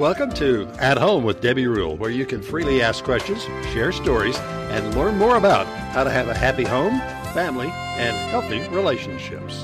Welcome 0.00 0.32
to 0.32 0.66
At 0.80 0.98
Home 0.98 1.22
with 1.22 1.40
Debbie 1.40 1.68
Rule, 1.68 1.96
where 1.96 2.10
you 2.10 2.26
can 2.26 2.42
freely 2.42 2.82
ask 2.82 3.04
questions, 3.04 3.44
share 3.72 3.92
stories, 3.92 4.36
and 4.72 4.92
learn 4.96 5.16
more 5.16 5.36
about 5.36 5.68
how 5.92 6.02
to 6.02 6.10
have 6.10 6.26
a 6.26 6.34
happy 6.34 6.64
home, 6.64 6.98
family, 7.32 7.68
and 7.68 8.16
healthy 8.32 8.58
relationships. 8.74 9.62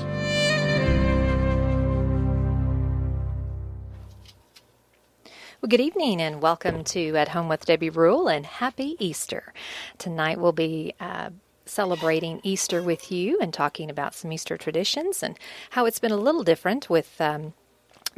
Well, 5.61 5.67
good 5.67 5.81
evening 5.81 6.21
and 6.21 6.41
welcome 6.41 6.85
to 6.85 7.17
At 7.17 7.27
Home 7.27 7.49
with 7.49 7.65
Debbie 7.65 7.89
Rule 7.89 8.29
and 8.29 8.45
Happy 8.45 8.95
Easter. 8.99 9.53
Tonight 9.97 10.39
we'll 10.39 10.53
be 10.53 10.93
uh, 11.01 11.31
celebrating 11.65 12.39
Easter 12.43 12.81
with 12.81 13.11
you 13.11 13.37
and 13.41 13.53
talking 13.53 13.89
about 13.89 14.15
some 14.15 14.31
Easter 14.31 14.55
traditions 14.55 15.21
and 15.21 15.37
how 15.71 15.85
it's 15.85 15.99
been 15.99 16.13
a 16.13 16.15
little 16.15 16.43
different 16.45 16.89
with 16.89 17.19
um, 17.19 17.53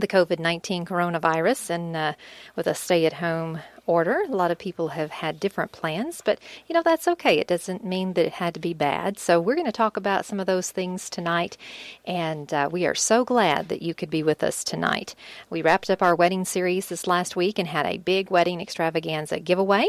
the 0.04 0.08
COVID 0.10 0.38
19 0.38 0.86
coronavirus 0.86 1.70
and 1.70 1.96
uh, 1.96 2.14
with 2.58 2.68
a 2.68 2.76
stay 2.76 3.06
at 3.06 3.14
home 3.14 3.60
order. 3.86 4.24
A 4.28 4.36
lot 4.36 4.52
of 4.52 4.58
people 4.58 4.90
have 4.90 5.12
had 5.12 5.40
different 5.40 5.72
plans, 5.72 6.22
but 6.24 6.40
you 6.68 6.74
know, 6.74 6.84
that's 6.84 7.08
okay. 7.08 7.38
It 7.38 7.48
doesn't 7.48 7.86
mean 7.86 8.14
that 8.14 8.26
it 8.26 8.34
had 8.34 8.54
to 8.54 8.60
be 8.60 8.74
bad. 8.74 9.20
So, 9.20 9.40
we're 9.40 9.56
going 9.56 9.66
to 9.66 9.72
talk 9.72 9.98
about 9.98 10.26
some 10.26 10.40
of 10.40 10.46
those 10.46 10.72
things 10.72 11.10
tonight, 11.10 11.58
and 12.06 12.54
uh, 12.54 12.70
we 12.72 12.86
are 12.86 12.96
so 12.96 13.26
glad 13.26 13.70
that 13.70 13.82
you 13.82 13.94
could 13.94 14.10
be 14.10 14.24
with 14.24 14.44
us 14.44 14.64
tonight. 14.64 15.16
We 15.50 15.62
wrapped 15.62 15.90
up 15.90 16.02
our 16.02 16.16
wedding 16.16 16.46
series 16.46 16.88
this 16.88 17.08
last 17.08 17.36
week 17.36 17.60
and 17.60 17.68
had 17.68 17.86
a 17.86 17.98
big 17.98 18.30
wedding 18.32 18.62
extravaganza 18.62 19.40
giveaway, 19.40 19.88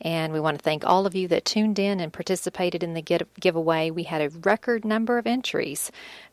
and 0.00 0.32
we 0.32 0.40
want 0.40 0.58
to 0.58 0.62
thank 0.62 0.84
all 0.84 1.06
of 1.06 1.14
you 1.14 1.28
that 1.28 1.44
tuned 1.44 1.78
in 1.78 2.00
and 2.00 2.12
participated 2.12 2.82
in 2.82 2.94
the 2.94 3.02
get- 3.02 3.34
giveaway. 3.40 3.90
We 3.90 4.04
had 4.04 4.22
a 4.22 4.30
record 4.40 4.84
number 4.84 5.18
of 5.18 5.26
entries 5.26 5.90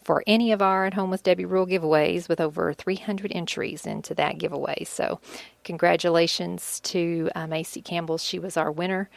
for 0.07 0.23
any 0.25 0.53
of 0.53 0.61
our 0.61 0.85
At 0.85 0.93
Home 0.93 1.09
with 1.09 1.23
Debbie 1.23 1.43
Rule 1.43 1.67
giveaways 1.67 2.29
with 2.29 2.39
over 2.39 2.73
300 2.73 3.31
entries 3.35 3.85
into 3.85 4.15
that 4.15 4.37
giveaway. 4.37 4.85
So, 4.85 5.19
congratulations 5.67 6.79
to 6.79 7.29
uh, 7.35 7.45
Macy 7.45 7.81
Campbell. 7.81 8.17
She 8.17 8.39
was 8.39 8.55
our 8.55 8.71
winner, 8.71 9.09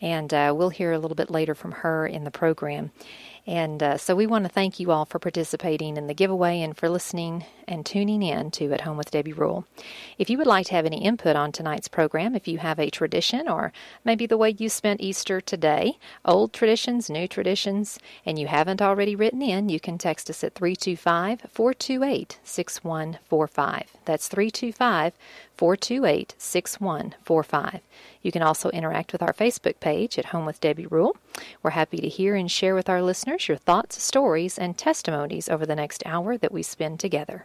and 0.00 0.32
uh, 0.32 0.54
we'll 0.56 0.70
hear 0.70 0.92
a 0.92 0.98
little 0.98 1.14
bit 1.14 1.30
later 1.30 1.54
from 1.54 1.72
her 1.72 2.06
in 2.06 2.24
the 2.24 2.30
program. 2.30 2.90
And 3.46 3.82
uh, 3.82 3.96
so 3.96 4.14
we 4.14 4.26
want 4.26 4.44
to 4.44 4.50
thank 4.50 4.78
you 4.78 4.90
all 4.90 5.06
for 5.06 5.18
participating 5.18 5.96
in 5.96 6.06
the 6.06 6.14
giveaway 6.14 6.60
and 6.60 6.76
for 6.76 6.90
listening 6.90 7.46
and 7.66 7.84
tuning 7.84 8.22
in 8.22 8.50
to 8.52 8.72
At 8.72 8.82
Home 8.82 8.98
with 8.98 9.10
Debbie 9.10 9.32
Rule. 9.32 9.66
If 10.18 10.28
you 10.28 10.36
would 10.36 10.46
like 10.46 10.66
to 10.66 10.74
have 10.74 10.84
any 10.84 11.02
input 11.02 11.34
on 11.34 11.52
tonight's 11.52 11.88
program, 11.88 12.34
if 12.34 12.46
you 12.46 12.58
have 12.58 12.78
a 12.78 12.90
tradition 12.90 13.48
or 13.48 13.72
maybe 14.04 14.26
the 14.26 14.36
way 14.36 14.54
you 14.58 14.68
spent 14.68 15.00
Easter 15.00 15.40
today, 15.40 15.98
old 16.26 16.52
traditions, 16.52 17.08
new 17.08 17.26
traditions, 17.26 17.98
and 18.26 18.38
you 18.38 18.48
haven't 18.48 18.82
already 18.82 19.16
written 19.16 19.40
in, 19.40 19.70
you 19.70 19.80
can 19.80 19.96
text 19.96 20.28
us 20.28 20.44
at 20.44 20.54
325 20.54 21.40
428 21.50 22.38
6145. 22.44 23.96
That's 24.04 24.28
325 24.28 25.14
428 25.58 26.36
6145. 26.38 27.80
You 28.22 28.30
can 28.30 28.42
also 28.42 28.70
interact 28.70 29.12
with 29.12 29.22
our 29.22 29.32
Facebook 29.32 29.80
page 29.80 30.16
at 30.16 30.26
Home 30.26 30.46
with 30.46 30.60
Debbie 30.60 30.86
Rule. 30.86 31.16
We're 31.64 31.70
happy 31.70 31.98
to 31.98 32.08
hear 32.08 32.36
and 32.36 32.48
share 32.48 32.76
with 32.76 32.88
our 32.88 33.02
listeners 33.02 33.48
your 33.48 33.56
thoughts, 33.56 34.00
stories, 34.00 34.56
and 34.56 34.78
testimonies 34.78 35.48
over 35.48 35.66
the 35.66 35.74
next 35.74 36.04
hour 36.06 36.38
that 36.38 36.52
we 36.52 36.62
spend 36.62 37.00
together. 37.00 37.44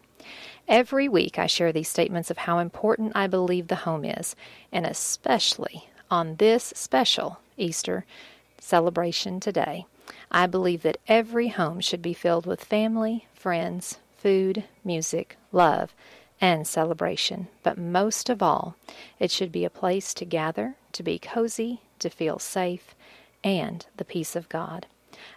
Every 0.67 1.09
week, 1.09 1.39
I 1.39 1.47
share 1.47 1.73
these 1.73 1.89
statements 1.89 2.29
of 2.29 2.37
how 2.37 2.59
important 2.59 3.13
I 3.15 3.25
believe 3.25 3.67
the 3.67 3.77
home 3.77 4.05
is, 4.05 4.35
and 4.71 4.85
especially 4.85 5.89
on 6.11 6.35
this 6.35 6.71
special 6.75 7.39
Easter 7.57 8.05
celebration 8.59 9.39
today. 9.39 9.87
I 10.31 10.45
believe 10.45 10.83
that 10.83 10.99
every 11.07 11.47
home 11.47 11.81
should 11.81 12.03
be 12.03 12.13
filled 12.13 12.45
with 12.45 12.63
family, 12.63 13.27
friends, 13.33 13.97
food, 14.15 14.65
music, 14.85 15.35
love, 15.51 15.95
and 16.43 16.67
celebration. 16.67 17.47
But 17.63 17.77
most 17.77 18.29
of 18.29 18.43
all, 18.43 18.75
it 19.17 19.31
should 19.31 19.49
be 19.49 19.63
a 19.63 19.69
place 19.69 20.13
to 20.15 20.25
gather, 20.25 20.75
to 20.91 21.01
be 21.01 21.17
cozy, 21.17 21.79
to 21.99 22.09
feel 22.09 22.37
safe, 22.37 22.93
and 23.45 23.85
the 23.95 24.03
peace 24.03 24.35
of 24.35 24.49
God. 24.49 24.85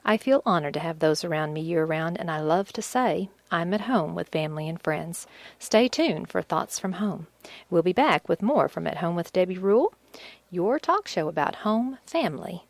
I 0.05 0.17
feel 0.17 0.43
honored 0.45 0.75
to 0.75 0.81
have 0.81 0.99
those 0.99 1.23
around 1.23 1.53
me 1.53 1.61
year 1.61 1.85
round, 1.85 2.19
and 2.19 2.29
I 2.29 2.41
love 2.41 2.73
to 2.73 2.83
say 2.83 3.29
I'm 3.53 3.73
at 3.73 3.83
home 3.83 4.17
with 4.17 4.31
family 4.31 4.69
and 4.69 4.83
friends. 4.83 5.29
Stay 5.61 5.87
tuned 5.87 6.29
for 6.29 6.43
Thoughts 6.43 6.81
from 6.81 6.95
Home. 6.95 7.29
We'll 7.71 7.85
be 7.85 7.93
back 7.93 8.29
with 8.29 8.43
more 8.43 8.69
from 8.69 8.89
At 8.89 8.97
Home 8.97 9.15
with 9.15 9.33
Debbie 9.33 9.59
Rule, 9.59 9.95
your 10.51 10.81
talk 10.81 11.07
show 11.07 11.29
about 11.29 11.57
home, 11.57 11.99
family, 12.05 12.65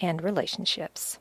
and 0.00 0.22
relationships. 0.22 1.18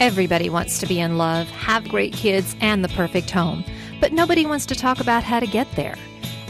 Everybody 0.00 0.50
wants 0.50 0.80
to 0.80 0.86
be 0.86 0.98
in 0.98 1.18
love, 1.18 1.48
have 1.50 1.88
great 1.88 2.12
kids, 2.12 2.56
and 2.60 2.84
the 2.84 2.88
perfect 2.90 3.30
home, 3.30 3.64
but 4.00 4.12
nobody 4.12 4.44
wants 4.44 4.66
to 4.66 4.74
talk 4.74 4.98
about 4.98 5.22
how 5.22 5.38
to 5.38 5.46
get 5.46 5.70
there. 5.76 5.94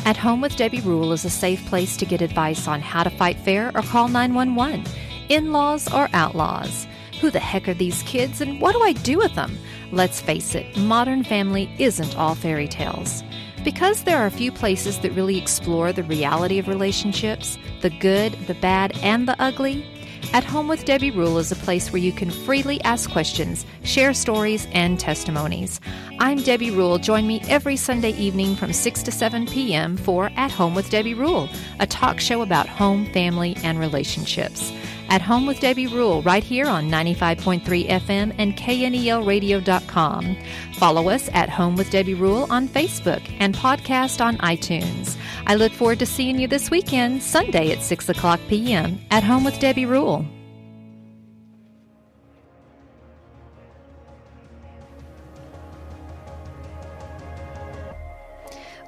At 0.06 0.16
Home 0.16 0.40
with 0.40 0.56
Debbie 0.56 0.80
Rule 0.80 1.12
is 1.12 1.24
a 1.24 1.30
safe 1.30 1.64
place 1.66 1.96
to 1.98 2.06
get 2.06 2.22
advice 2.22 2.66
on 2.66 2.80
how 2.80 3.02
to 3.02 3.10
fight 3.10 3.38
fair 3.38 3.70
or 3.74 3.82
call 3.82 4.08
911, 4.08 4.84
in 5.28 5.52
laws 5.52 5.92
or 5.92 6.08
outlaws. 6.14 6.86
Who 7.20 7.30
the 7.30 7.38
heck 7.38 7.68
are 7.68 7.74
these 7.74 8.02
kids 8.02 8.40
and 8.40 8.60
what 8.60 8.72
do 8.72 8.82
I 8.82 8.92
do 8.92 9.18
with 9.18 9.34
them? 9.34 9.56
Let's 9.92 10.20
face 10.20 10.54
it, 10.54 10.76
modern 10.76 11.22
family 11.22 11.70
isn't 11.78 12.16
all 12.16 12.34
fairy 12.34 12.68
tales. 12.68 13.22
Because 13.62 14.04
there 14.04 14.18
are 14.18 14.26
a 14.26 14.30
few 14.30 14.52
places 14.52 14.98
that 14.98 15.12
really 15.12 15.38
explore 15.38 15.92
the 15.92 16.02
reality 16.02 16.58
of 16.58 16.68
relationships, 16.68 17.56
the 17.80 17.90
good, 17.90 18.32
the 18.46 18.54
bad, 18.54 18.98
and 19.02 19.26
the 19.26 19.40
ugly, 19.40 19.86
at 20.32 20.44
Home 20.44 20.68
with 20.68 20.84
Debbie 20.84 21.10
Rule 21.10 21.38
is 21.38 21.52
a 21.52 21.56
place 21.56 21.92
where 21.92 22.00
you 22.00 22.12
can 22.12 22.30
freely 22.30 22.80
ask 22.82 23.10
questions, 23.10 23.66
share 23.82 24.14
stories, 24.14 24.66
and 24.72 24.98
testimonies. 24.98 25.80
I'm 26.20 26.42
Debbie 26.42 26.70
Rule. 26.70 26.98
Join 26.98 27.26
me 27.26 27.42
every 27.48 27.76
Sunday 27.76 28.10
evening 28.10 28.56
from 28.56 28.72
6 28.72 29.02
to 29.02 29.10
7 29.10 29.46
p.m. 29.46 29.96
for 29.96 30.30
At 30.36 30.50
Home 30.52 30.74
with 30.74 30.90
Debbie 30.90 31.14
Rule, 31.14 31.48
a 31.80 31.86
talk 31.86 32.20
show 32.20 32.42
about 32.42 32.68
home, 32.68 33.06
family, 33.12 33.56
and 33.62 33.78
relationships. 33.78 34.72
At 35.08 35.22
Home 35.22 35.46
with 35.46 35.60
Debbie 35.60 35.86
Rule, 35.86 36.22
right 36.22 36.42
here 36.42 36.66
on 36.66 36.90
95.3 36.90 37.88
FM 37.88 38.34
and 38.38 38.56
KNELradio.com. 38.56 40.36
Follow 40.74 41.08
us 41.08 41.28
at 41.32 41.48
Home 41.48 41.76
with 41.76 41.90
Debbie 41.90 42.14
Rule 42.14 42.46
on 42.50 42.68
Facebook 42.68 43.22
and 43.38 43.54
podcast 43.54 44.24
on 44.24 44.38
iTunes. 44.38 45.16
I 45.46 45.54
look 45.54 45.72
forward 45.72 45.98
to 46.00 46.06
seeing 46.06 46.38
you 46.38 46.48
this 46.48 46.70
weekend, 46.70 47.22
Sunday 47.22 47.70
at 47.72 47.82
6 47.82 48.08
o'clock 48.08 48.40
p.m. 48.48 48.98
at 49.10 49.22
Home 49.22 49.44
with 49.44 49.58
Debbie 49.60 49.86
Rule. 49.86 50.26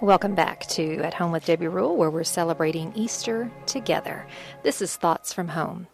Welcome 0.02 0.34
back 0.34 0.66
to 0.66 0.98
At 0.98 1.14
Home 1.14 1.32
with 1.32 1.46
Debbie 1.46 1.68
Rule, 1.68 1.96
where 1.96 2.10
we're 2.10 2.22
celebrating 2.22 2.92
Easter 2.94 3.50
together. 3.64 4.26
This 4.62 4.82
is 4.82 4.94
Thoughts 4.94 5.32
from 5.32 5.48
Home. 5.48 5.86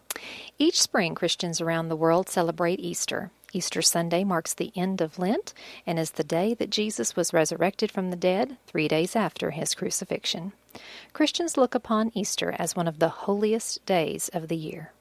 Each 0.57 0.81
spring, 0.81 1.15
Christians 1.15 1.61
around 1.61 1.89
the 1.89 1.95
world 1.95 2.29
celebrate 2.29 2.79
Easter. 2.79 3.31
Easter 3.53 3.81
Sunday 3.81 4.23
marks 4.23 4.53
the 4.53 4.71
end 4.75 4.99
of 4.99 5.19
Lent 5.19 5.53
and 5.85 5.99
is 5.99 6.11
the 6.11 6.23
day 6.23 6.53
that 6.55 6.71
Jesus 6.71 7.15
was 7.15 7.33
resurrected 7.33 7.91
from 7.91 8.09
the 8.09 8.15
dead 8.15 8.57
three 8.65 8.87
days 8.87 9.15
after 9.15 9.51
his 9.51 9.75
crucifixion. 9.75 10.53
Christians 11.13 11.55
look 11.55 11.75
upon 11.75 12.11
Easter 12.15 12.55
as 12.57 12.75
one 12.75 12.87
of 12.87 12.99
the 12.99 13.09
holiest 13.09 13.85
days 13.85 14.29
of 14.29 14.47
the 14.47 14.57
year. 14.57 14.91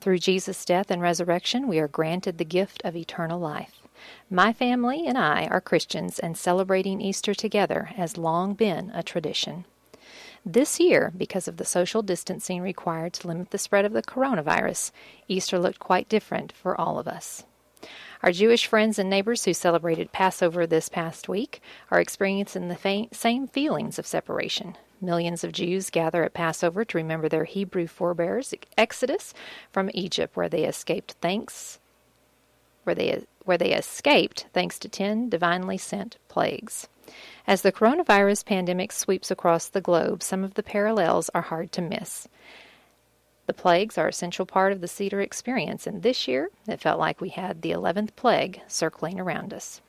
Through 0.00 0.18
Jesus' 0.18 0.64
death 0.66 0.90
and 0.90 1.00
resurrection, 1.00 1.66
we 1.66 1.78
are 1.78 1.88
granted 1.88 2.36
the 2.36 2.44
gift 2.44 2.82
of 2.84 2.94
eternal 2.94 3.40
life. 3.40 3.80
My 4.28 4.52
family 4.52 5.06
and 5.06 5.16
I 5.16 5.46
are 5.46 5.62
Christians, 5.62 6.18
and 6.18 6.36
celebrating 6.36 7.00
Easter 7.00 7.32
together 7.32 7.84
has 7.96 8.18
long 8.18 8.52
been 8.52 8.90
a 8.92 9.02
tradition. 9.02 9.64
This 10.46 10.78
year, 10.78 11.10
because 11.16 11.48
of 11.48 11.56
the 11.56 11.64
social 11.64 12.02
distancing 12.02 12.60
required 12.60 13.14
to 13.14 13.28
limit 13.28 13.50
the 13.50 13.56
spread 13.56 13.86
of 13.86 13.94
the 13.94 14.02
coronavirus, 14.02 14.90
Easter 15.26 15.58
looked 15.58 15.78
quite 15.78 16.08
different 16.08 16.52
for 16.52 16.78
all 16.78 16.98
of 16.98 17.08
us. 17.08 17.44
Our 18.22 18.30
Jewish 18.30 18.66
friends 18.66 18.98
and 18.98 19.08
neighbors 19.08 19.44
who 19.44 19.54
celebrated 19.54 20.12
Passover 20.12 20.66
this 20.66 20.90
past 20.90 21.28
week 21.28 21.62
are 21.90 22.00
experiencing 22.00 22.68
the 22.68 23.08
same 23.12 23.48
feelings 23.48 23.98
of 23.98 24.06
separation. 24.06 24.76
Millions 25.00 25.44
of 25.44 25.52
Jews 25.52 25.88
gather 25.90 26.24
at 26.24 26.34
Passover 26.34 26.84
to 26.84 26.98
remember 26.98 27.28
their 27.28 27.44
Hebrew 27.44 27.86
forebears' 27.86 28.54
exodus 28.76 29.32
from 29.72 29.90
Egypt, 29.94 30.36
where 30.36 30.48
they 30.48 30.64
escaped 30.64 31.16
thanks, 31.20 31.78
where 32.84 32.94
they 32.94 33.24
where 33.44 33.58
they 33.58 33.72
escaped 33.72 34.46
thanks 34.52 34.78
to 34.78 34.88
ten 34.88 35.28
divinely 35.28 35.76
sent 35.76 36.16
plagues. 36.28 36.88
As 37.46 37.62
the 37.62 37.72
coronavirus 37.72 38.44
pandemic 38.44 38.92
sweeps 38.92 39.30
across 39.30 39.68
the 39.68 39.80
globe, 39.80 40.22
some 40.22 40.44
of 40.44 40.54
the 40.54 40.62
parallels 40.62 41.30
are 41.34 41.42
hard 41.42 41.72
to 41.72 41.82
miss. 41.82 42.26
The 43.46 43.52
plagues 43.52 43.98
are 43.98 44.08
a 44.08 44.12
central 44.12 44.46
part 44.46 44.72
of 44.72 44.80
the 44.80 44.88
Seder 44.88 45.20
experience, 45.20 45.86
and 45.86 46.02
this 46.02 46.26
year 46.26 46.50
it 46.66 46.80
felt 46.80 46.98
like 46.98 47.20
we 47.20 47.28
had 47.28 47.60
the 47.60 47.72
11th 47.72 48.16
plague 48.16 48.60
circling 48.66 49.20
around 49.20 49.52
us. 49.52 49.82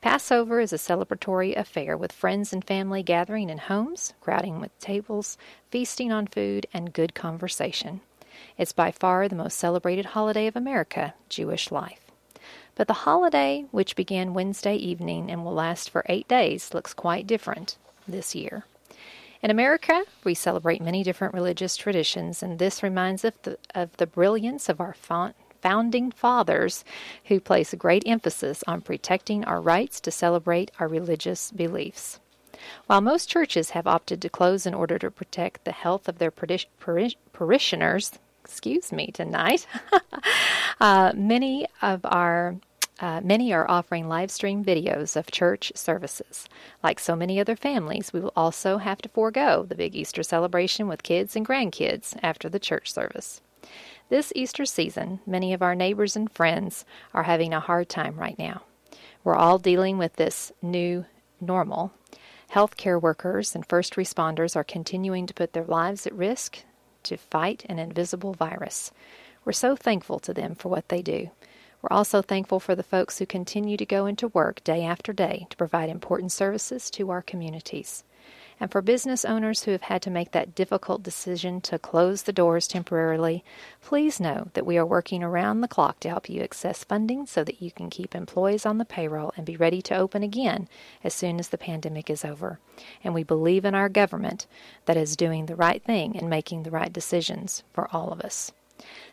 Passover 0.00 0.60
is 0.60 0.72
a 0.72 0.76
celebratory 0.76 1.54
affair 1.54 1.96
with 1.96 2.12
friends 2.12 2.54
and 2.54 2.64
family 2.64 3.02
gathering 3.02 3.50
in 3.50 3.58
homes, 3.58 4.14
crowding 4.22 4.60
with 4.60 4.78
tables, 4.78 5.36
feasting 5.70 6.10
on 6.10 6.26
food, 6.26 6.66
and 6.72 6.94
good 6.94 7.14
conversation. 7.14 8.00
It's 8.56 8.72
by 8.72 8.90
far 8.90 9.28
the 9.28 9.36
most 9.36 9.58
celebrated 9.58 10.06
holiday 10.06 10.46
of 10.46 10.56
America, 10.56 11.12
Jewish 11.28 11.70
life. 11.70 12.05
But 12.76 12.88
the 12.88 12.92
holiday, 12.92 13.64
which 13.70 13.96
began 13.96 14.34
Wednesday 14.34 14.76
evening 14.76 15.30
and 15.30 15.44
will 15.44 15.54
last 15.54 15.88
for 15.90 16.04
eight 16.08 16.28
days, 16.28 16.74
looks 16.74 16.92
quite 16.92 17.26
different 17.26 17.78
this 18.06 18.34
year. 18.34 18.64
In 19.42 19.50
America, 19.50 20.04
we 20.24 20.34
celebrate 20.34 20.82
many 20.82 21.02
different 21.02 21.34
religious 21.34 21.76
traditions, 21.76 22.42
and 22.42 22.58
this 22.58 22.82
reminds 22.82 23.24
us 23.24 23.34
of 23.34 23.42
the, 23.42 23.58
of 23.74 23.96
the 23.96 24.06
brilliance 24.06 24.68
of 24.68 24.80
our 24.80 24.94
founding 25.62 26.10
fathers 26.10 26.84
who 27.24 27.40
place 27.40 27.72
great 27.74 28.02
emphasis 28.06 28.62
on 28.66 28.82
protecting 28.82 29.44
our 29.44 29.60
rights 29.60 29.98
to 30.00 30.10
celebrate 30.10 30.70
our 30.78 30.86
religious 30.86 31.50
beliefs. 31.50 32.20
While 32.86 33.00
most 33.00 33.28
churches 33.28 33.70
have 33.70 33.86
opted 33.86 34.20
to 34.22 34.28
close 34.28 34.66
in 34.66 34.74
order 34.74 34.98
to 34.98 35.10
protect 35.10 35.64
the 35.64 35.72
health 35.72 36.08
of 36.08 36.18
their 36.18 36.30
parishioners, 36.30 38.18
excuse 38.46 38.92
me 38.92 39.08
tonight, 39.08 39.66
uh, 40.80 41.12
many 41.16 41.66
of 41.82 42.00
our 42.04 42.56
uh, 43.00 43.20
many 43.22 43.52
are 43.52 43.68
offering 43.68 44.08
live 44.08 44.30
stream 44.30 44.64
videos 44.64 45.16
of 45.16 45.30
church 45.32 45.72
services. 45.74 46.48
Like 46.82 47.00
so 47.00 47.16
many 47.16 47.40
other 47.40 47.56
families, 47.56 48.12
we 48.12 48.20
will 48.20 48.32
also 48.36 48.78
have 48.78 49.02
to 49.02 49.08
forego 49.08 49.66
the 49.68 49.74
big 49.74 49.96
Easter 49.96 50.22
celebration 50.22 50.86
with 50.86 51.02
kids 51.02 51.34
and 51.34 51.46
grandkids 51.46 52.16
after 52.22 52.48
the 52.48 52.60
church 52.60 52.92
service. 52.92 53.40
This 54.10 54.32
Easter 54.36 54.64
season, 54.64 55.18
many 55.26 55.52
of 55.52 55.60
our 55.60 55.74
neighbors 55.74 56.14
and 56.14 56.30
friends 56.30 56.84
are 57.12 57.24
having 57.24 57.52
a 57.52 57.60
hard 57.60 57.88
time 57.88 58.14
right 58.14 58.38
now. 58.38 58.62
We're 59.24 59.34
all 59.34 59.58
dealing 59.58 59.98
with 59.98 60.14
this 60.14 60.52
new 60.62 61.04
normal. 61.40 61.92
Healthcare 62.52 63.02
workers 63.02 63.56
and 63.56 63.66
first 63.66 63.96
responders 63.96 64.54
are 64.54 64.64
continuing 64.64 65.26
to 65.26 65.34
put 65.34 65.52
their 65.52 65.64
lives 65.64 66.06
at 66.06 66.14
risk 66.14 66.60
to 67.06 67.16
fight 67.16 67.64
an 67.68 67.78
invisible 67.78 68.34
virus. 68.34 68.92
We're 69.44 69.52
so 69.52 69.76
thankful 69.76 70.18
to 70.20 70.34
them 70.34 70.54
for 70.54 70.68
what 70.68 70.88
they 70.88 71.02
do. 71.02 71.30
We're 71.82 71.96
also 71.96 72.22
thankful 72.22 72.58
for 72.58 72.74
the 72.74 72.82
folks 72.82 73.18
who 73.18 73.26
continue 73.26 73.76
to 73.76 73.86
go 73.86 74.06
into 74.06 74.28
work 74.28 74.64
day 74.64 74.84
after 74.84 75.12
day 75.12 75.46
to 75.50 75.56
provide 75.56 75.88
important 75.88 76.32
services 76.32 76.90
to 76.90 77.10
our 77.10 77.22
communities. 77.22 78.02
And 78.58 78.72
for 78.72 78.80
business 78.80 79.24
owners 79.24 79.64
who 79.64 79.72
have 79.72 79.82
had 79.82 80.00
to 80.02 80.10
make 80.10 80.32
that 80.32 80.54
difficult 80.54 81.02
decision 81.02 81.60
to 81.62 81.78
close 81.78 82.22
the 82.22 82.32
doors 82.32 82.66
temporarily, 82.66 83.44
please 83.82 84.18
know 84.18 84.48
that 84.54 84.64
we 84.64 84.78
are 84.78 84.86
working 84.86 85.22
around 85.22 85.60
the 85.60 85.68
clock 85.68 86.00
to 86.00 86.08
help 86.08 86.30
you 86.30 86.42
access 86.42 86.82
funding 86.82 87.26
so 87.26 87.44
that 87.44 87.60
you 87.60 87.70
can 87.70 87.90
keep 87.90 88.14
employees 88.14 88.64
on 88.64 88.78
the 88.78 88.86
payroll 88.86 89.32
and 89.36 89.44
be 89.44 89.56
ready 89.56 89.82
to 89.82 89.96
open 89.96 90.22
again 90.22 90.68
as 91.04 91.12
soon 91.12 91.38
as 91.38 91.48
the 91.48 91.58
pandemic 91.58 92.08
is 92.08 92.24
over. 92.24 92.58
And 93.04 93.12
we 93.12 93.24
believe 93.24 93.66
in 93.66 93.74
our 93.74 93.90
government 93.90 94.46
that 94.86 94.96
is 94.96 95.16
doing 95.16 95.46
the 95.46 95.56
right 95.56 95.82
thing 95.82 96.16
and 96.16 96.30
making 96.30 96.62
the 96.62 96.70
right 96.70 96.92
decisions 96.92 97.62
for 97.74 97.88
all 97.94 98.10
of 98.10 98.20
us. 98.22 98.52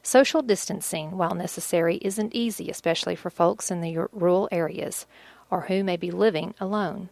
Social 0.01 0.41
distancing, 0.41 1.17
while 1.17 1.35
necessary, 1.35 1.97
isn't 1.97 2.35
easy, 2.35 2.69
especially 2.69 3.15
for 3.15 3.29
folks 3.29 3.71
in 3.71 3.81
the 3.81 3.97
rural 4.11 4.47
areas 4.51 5.05
or 5.49 5.61
who 5.61 5.83
may 5.83 5.97
be 5.97 6.11
living 6.11 6.53
alone. 6.59 7.09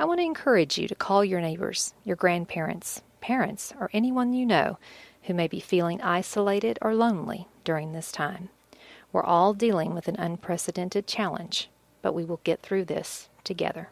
I 0.00 0.04
want 0.04 0.20
to 0.20 0.24
encourage 0.24 0.78
you 0.78 0.86
to 0.86 0.94
call 0.94 1.24
your 1.24 1.40
neighbors, 1.40 1.92
your 2.04 2.14
grandparents, 2.14 3.02
parents, 3.20 3.72
or 3.80 3.90
anyone 3.92 4.32
you 4.32 4.46
know 4.46 4.78
who 5.22 5.34
may 5.34 5.48
be 5.48 5.58
feeling 5.58 6.00
isolated 6.02 6.78
or 6.80 6.94
lonely 6.94 7.48
during 7.64 7.92
this 7.92 8.12
time. 8.12 8.48
We're 9.12 9.24
all 9.24 9.54
dealing 9.54 9.96
with 9.96 10.06
an 10.06 10.14
unprecedented 10.14 11.08
challenge, 11.08 11.68
but 12.00 12.14
we 12.14 12.24
will 12.24 12.38
get 12.44 12.62
through 12.62 12.84
this 12.84 13.28
together. 13.42 13.88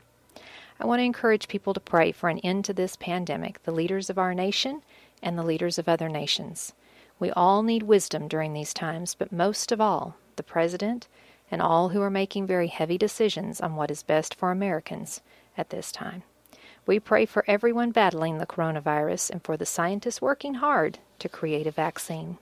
I 0.79 0.87
want 0.87 1.01
to 1.01 1.05
encourage 1.05 1.49
people 1.49 1.75
to 1.75 1.81
pray 1.81 2.13
for 2.13 2.29
an 2.29 2.39
end 2.39 2.65
to 2.67 2.73
this 2.73 2.95
pandemic, 2.95 3.65
the 3.65 3.73
leaders 3.73 4.09
of 4.09 4.17
our 4.17 4.33
nation 4.33 4.83
and 5.25 5.37
the 5.37 5.43
leaders 5.43 5.77
of 5.77 5.89
other 5.89 6.09
nations. 6.09 6.73
We 7.19 7.33
all 7.33 7.65
need 7.65 7.83
wisdom 7.83 8.29
during 8.29 8.53
these 8.53 8.73
times, 8.73 9.17
but 9.17 9.33
most 9.33 9.73
of 9.73 9.81
all, 9.81 10.15
the 10.37 10.45
President 10.45 11.09
and 11.51 11.61
all 11.61 11.89
who 11.89 12.01
are 12.01 12.11
making 12.11 12.47
very 12.47 12.69
heavy 12.69 12.97
decisions 12.97 13.61
on 13.61 13.75
what 13.75 13.91
is 13.91 14.05
best 14.05 14.37
for 14.37 14.53
Americans 14.53 15.21
at 15.57 15.71
this 15.71 15.93
time. 15.93 16.23
We 16.87 17.01
pray 17.01 17.27
for 17.27 17.45
everyone 17.49 17.91
battling 17.91 18.39
the 18.39 18.47
coronavirus 18.47 19.31
and 19.31 19.43
for 19.43 19.57
the 19.57 19.67
scientists 19.67 20.23
working 20.23 20.55
hard 20.55 20.99
to 21.19 21.29
create 21.29 21.67
a 21.67 21.73
vaccine. 21.73 22.39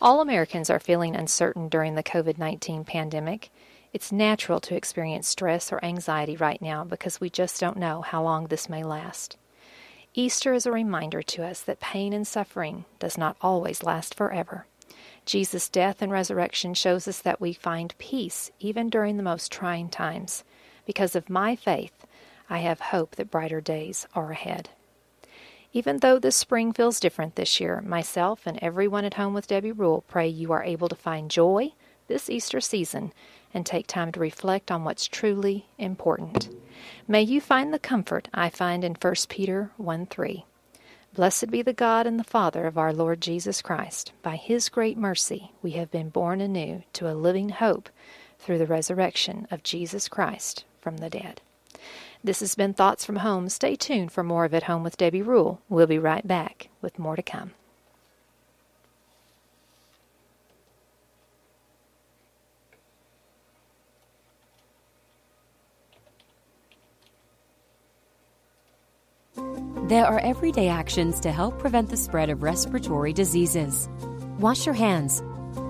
All 0.00 0.20
Americans 0.20 0.70
are 0.70 0.80
feeling 0.80 1.14
uncertain 1.16 1.68
during 1.68 1.94
the 1.94 2.02
COVID 2.02 2.38
19 2.38 2.84
pandemic. 2.84 3.50
It's 3.92 4.12
natural 4.12 4.60
to 4.60 4.76
experience 4.76 5.28
stress 5.28 5.72
or 5.72 5.84
anxiety 5.84 6.36
right 6.36 6.60
now 6.60 6.84
because 6.84 7.20
we 7.20 7.30
just 7.30 7.60
don't 7.60 7.76
know 7.76 8.02
how 8.02 8.22
long 8.22 8.46
this 8.46 8.68
may 8.68 8.82
last. 8.82 9.36
Easter 10.14 10.52
is 10.52 10.66
a 10.66 10.72
reminder 10.72 11.22
to 11.22 11.44
us 11.44 11.60
that 11.62 11.80
pain 11.80 12.12
and 12.12 12.26
suffering 12.26 12.84
does 12.98 13.16
not 13.16 13.36
always 13.40 13.82
last 13.82 14.14
forever. 14.14 14.66
Jesus' 15.24 15.68
death 15.68 16.00
and 16.00 16.10
resurrection 16.10 16.74
shows 16.74 17.06
us 17.06 17.20
that 17.20 17.40
we 17.40 17.52
find 17.52 17.96
peace 17.98 18.50
even 18.58 18.88
during 18.88 19.16
the 19.16 19.22
most 19.22 19.52
trying 19.52 19.88
times. 19.88 20.42
Because 20.88 21.14
of 21.14 21.28
my 21.28 21.54
faith, 21.54 22.06
I 22.48 22.60
have 22.60 22.80
hope 22.80 23.16
that 23.16 23.30
brighter 23.30 23.60
days 23.60 24.06
are 24.14 24.30
ahead. 24.30 24.70
Even 25.74 25.98
though 25.98 26.18
this 26.18 26.34
spring 26.34 26.72
feels 26.72 26.98
different 26.98 27.34
this 27.34 27.60
year, 27.60 27.82
myself 27.82 28.46
and 28.46 28.58
everyone 28.62 29.04
at 29.04 29.12
home 29.12 29.34
with 29.34 29.48
Debbie 29.48 29.70
Rule 29.70 30.02
pray 30.08 30.26
you 30.26 30.50
are 30.50 30.64
able 30.64 30.88
to 30.88 30.96
find 30.96 31.30
joy 31.30 31.72
this 32.06 32.30
Easter 32.30 32.58
season 32.58 33.12
and 33.52 33.66
take 33.66 33.86
time 33.86 34.12
to 34.12 34.18
reflect 34.18 34.70
on 34.70 34.82
what's 34.82 35.06
truly 35.06 35.66
important. 35.76 36.48
May 37.06 37.20
you 37.20 37.42
find 37.42 37.70
the 37.70 37.78
comfort 37.78 38.28
I 38.32 38.48
find 38.48 38.82
in 38.82 38.94
1 38.94 39.14
Peter 39.28 39.70
1 39.76 40.06
3. 40.06 40.46
Blessed 41.12 41.50
be 41.50 41.60
the 41.60 41.74
God 41.74 42.06
and 42.06 42.18
the 42.18 42.24
Father 42.24 42.66
of 42.66 42.78
our 42.78 42.94
Lord 42.94 43.20
Jesus 43.20 43.60
Christ. 43.60 44.12
By 44.22 44.36
his 44.36 44.70
great 44.70 44.96
mercy, 44.96 45.52
we 45.60 45.72
have 45.72 45.90
been 45.90 46.08
born 46.08 46.40
anew 46.40 46.82
to 46.94 47.10
a 47.10 47.12
living 47.12 47.50
hope 47.50 47.90
through 48.38 48.56
the 48.56 48.66
resurrection 48.66 49.46
of 49.50 49.62
Jesus 49.62 50.08
Christ 50.08 50.64
from 50.88 50.96
the 50.96 51.10
dead. 51.10 51.42
This 52.24 52.40
has 52.40 52.54
been 52.54 52.72
Thoughts 52.72 53.04
from 53.04 53.16
Home. 53.16 53.50
Stay 53.50 53.76
tuned 53.76 54.10
for 54.10 54.24
more 54.24 54.46
of 54.46 54.54
At 54.54 54.62
Home 54.62 54.82
with 54.82 54.96
Debbie 54.96 55.20
Rule. 55.20 55.60
We'll 55.68 55.86
be 55.86 55.98
right 55.98 56.26
back 56.26 56.70
with 56.80 56.98
more 56.98 57.14
to 57.14 57.22
come. 57.22 57.52
There 69.88 70.06
are 70.06 70.20
everyday 70.20 70.68
actions 70.68 71.20
to 71.20 71.32
help 71.32 71.58
prevent 71.58 71.90
the 71.90 71.98
spread 71.98 72.30
of 72.30 72.42
respiratory 72.42 73.12
diseases. 73.12 73.90
Wash 74.38 74.64
your 74.64 74.74
hands. 74.74 75.22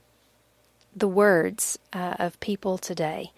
the 0.96 1.08
words 1.08 1.78
uh, 1.92 2.14
of 2.18 2.38
people 2.40 2.78
today 2.78 3.32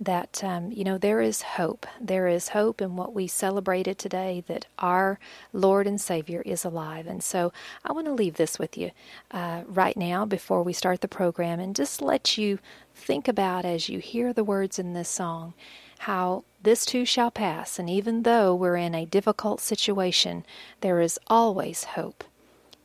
that 0.00 0.42
um, 0.42 0.72
you 0.72 0.82
know 0.84 0.98
there 0.98 1.20
is 1.20 1.42
hope. 1.42 1.86
There 2.00 2.26
is 2.26 2.48
hope 2.48 2.80
in 2.80 2.96
what 2.96 3.14
we 3.14 3.26
celebrated 3.28 3.98
today 3.98 4.42
that 4.48 4.66
our 4.78 5.20
lord 5.52 5.86
and 5.86 6.00
savior 6.00 6.42
is 6.44 6.64
alive. 6.64 7.06
And 7.06 7.22
so 7.22 7.52
i 7.84 7.92
want 7.92 8.06
to 8.06 8.12
leave 8.12 8.36
this 8.36 8.58
with 8.58 8.76
you 8.76 8.90
uh, 9.30 9.62
right 9.66 9.96
now 9.96 10.24
before 10.24 10.62
we 10.62 10.72
start 10.72 11.00
the 11.00 11.08
program 11.08 11.60
and 11.60 11.76
just 11.76 12.02
let 12.02 12.36
you 12.36 12.58
think 12.94 13.28
about 13.28 13.64
as 13.64 13.88
you 13.88 13.98
hear 14.00 14.32
the 14.32 14.44
words 14.44 14.78
in 14.78 14.92
this 14.92 15.08
song 15.08 15.54
how 16.00 16.42
this 16.62 16.84
too 16.84 17.04
shall 17.04 17.30
pass. 17.30 17.78
And 17.78 17.88
even 17.88 18.24
though 18.24 18.54
we're 18.54 18.76
in 18.76 18.94
a 18.94 19.06
difficult 19.06 19.60
situation 19.60 20.44
there 20.80 21.00
is 21.00 21.18
always 21.28 21.84
hope 21.84 22.24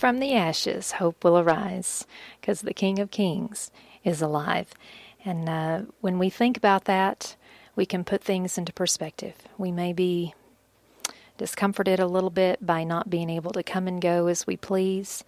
from 0.04 0.20
the 0.20 0.34
ashes, 0.34 0.92
hope 0.92 1.24
will 1.24 1.38
arise, 1.38 2.06
because 2.38 2.60
the 2.60 2.74
King 2.74 2.98
of 2.98 3.10
Kings 3.10 3.70
is 4.04 4.20
alive. 4.20 4.74
And 5.24 5.48
uh, 5.48 5.80
when 6.02 6.18
we 6.18 6.28
think 6.28 6.58
about 6.58 6.84
that, 6.84 7.36
we 7.74 7.86
can 7.86 8.04
put 8.04 8.22
things 8.22 8.58
into 8.58 8.70
perspective. 8.70 9.34
We 9.56 9.72
may 9.72 9.94
be 9.94 10.34
discomforted 11.38 12.00
a 12.00 12.06
little 12.06 12.28
bit 12.28 12.66
by 12.66 12.84
not 12.84 13.08
being 13.08 13.30
able 13.30 13.52
to 13.52 13.62
come 13.62 13.88
and 13.88 13.98
go 13.98 14.26
as 14.26 14.46
we 14.46 14.58
please, 14.58 15.24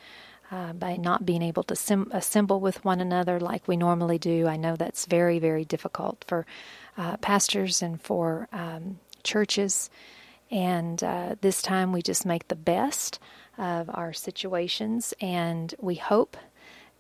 uh, 0.53 0.75
by 0.75 0.97
not 0.99 1.25
being 1.25 1.41
able 1.41 1.63
to 1.63 1.75
sim- 1.75 2.11
assemble 2.13 2.61
with 2.61 2.85
one 2.85 3.01
another 3.01 3.41
like 3.41 3.67
we 3.67 3.79
normally 3.79 4.19
do. 4.19 4.47
I 4.47 4.59
know 4.59 4.77
that's 4.77 5.07
very, 5.07 5.39
very 5.39 5.65
difficult 5.65 6.23
for 6.29 6.45
uh, 6.99 7.17
pastors 7.17 7.81
and 7.81 7.99
for 7.99 8.47
um, 8.53 8.99
churches. 9.23 9.89
And 10.51 11.03
uh, 11.03 11.37
this 11.41 11.63
time 11.63 11.95
we 11.95 12.03
just 12.03 12.27
make 12.27 12.49
the 12.49 12.55
best 12.55 13.19
of 13.59 13.91
our 13.93 14.13
situations, 14.13 15.15
and 15.21 15.75
we 15.81 15.97
hope 15.97 16.37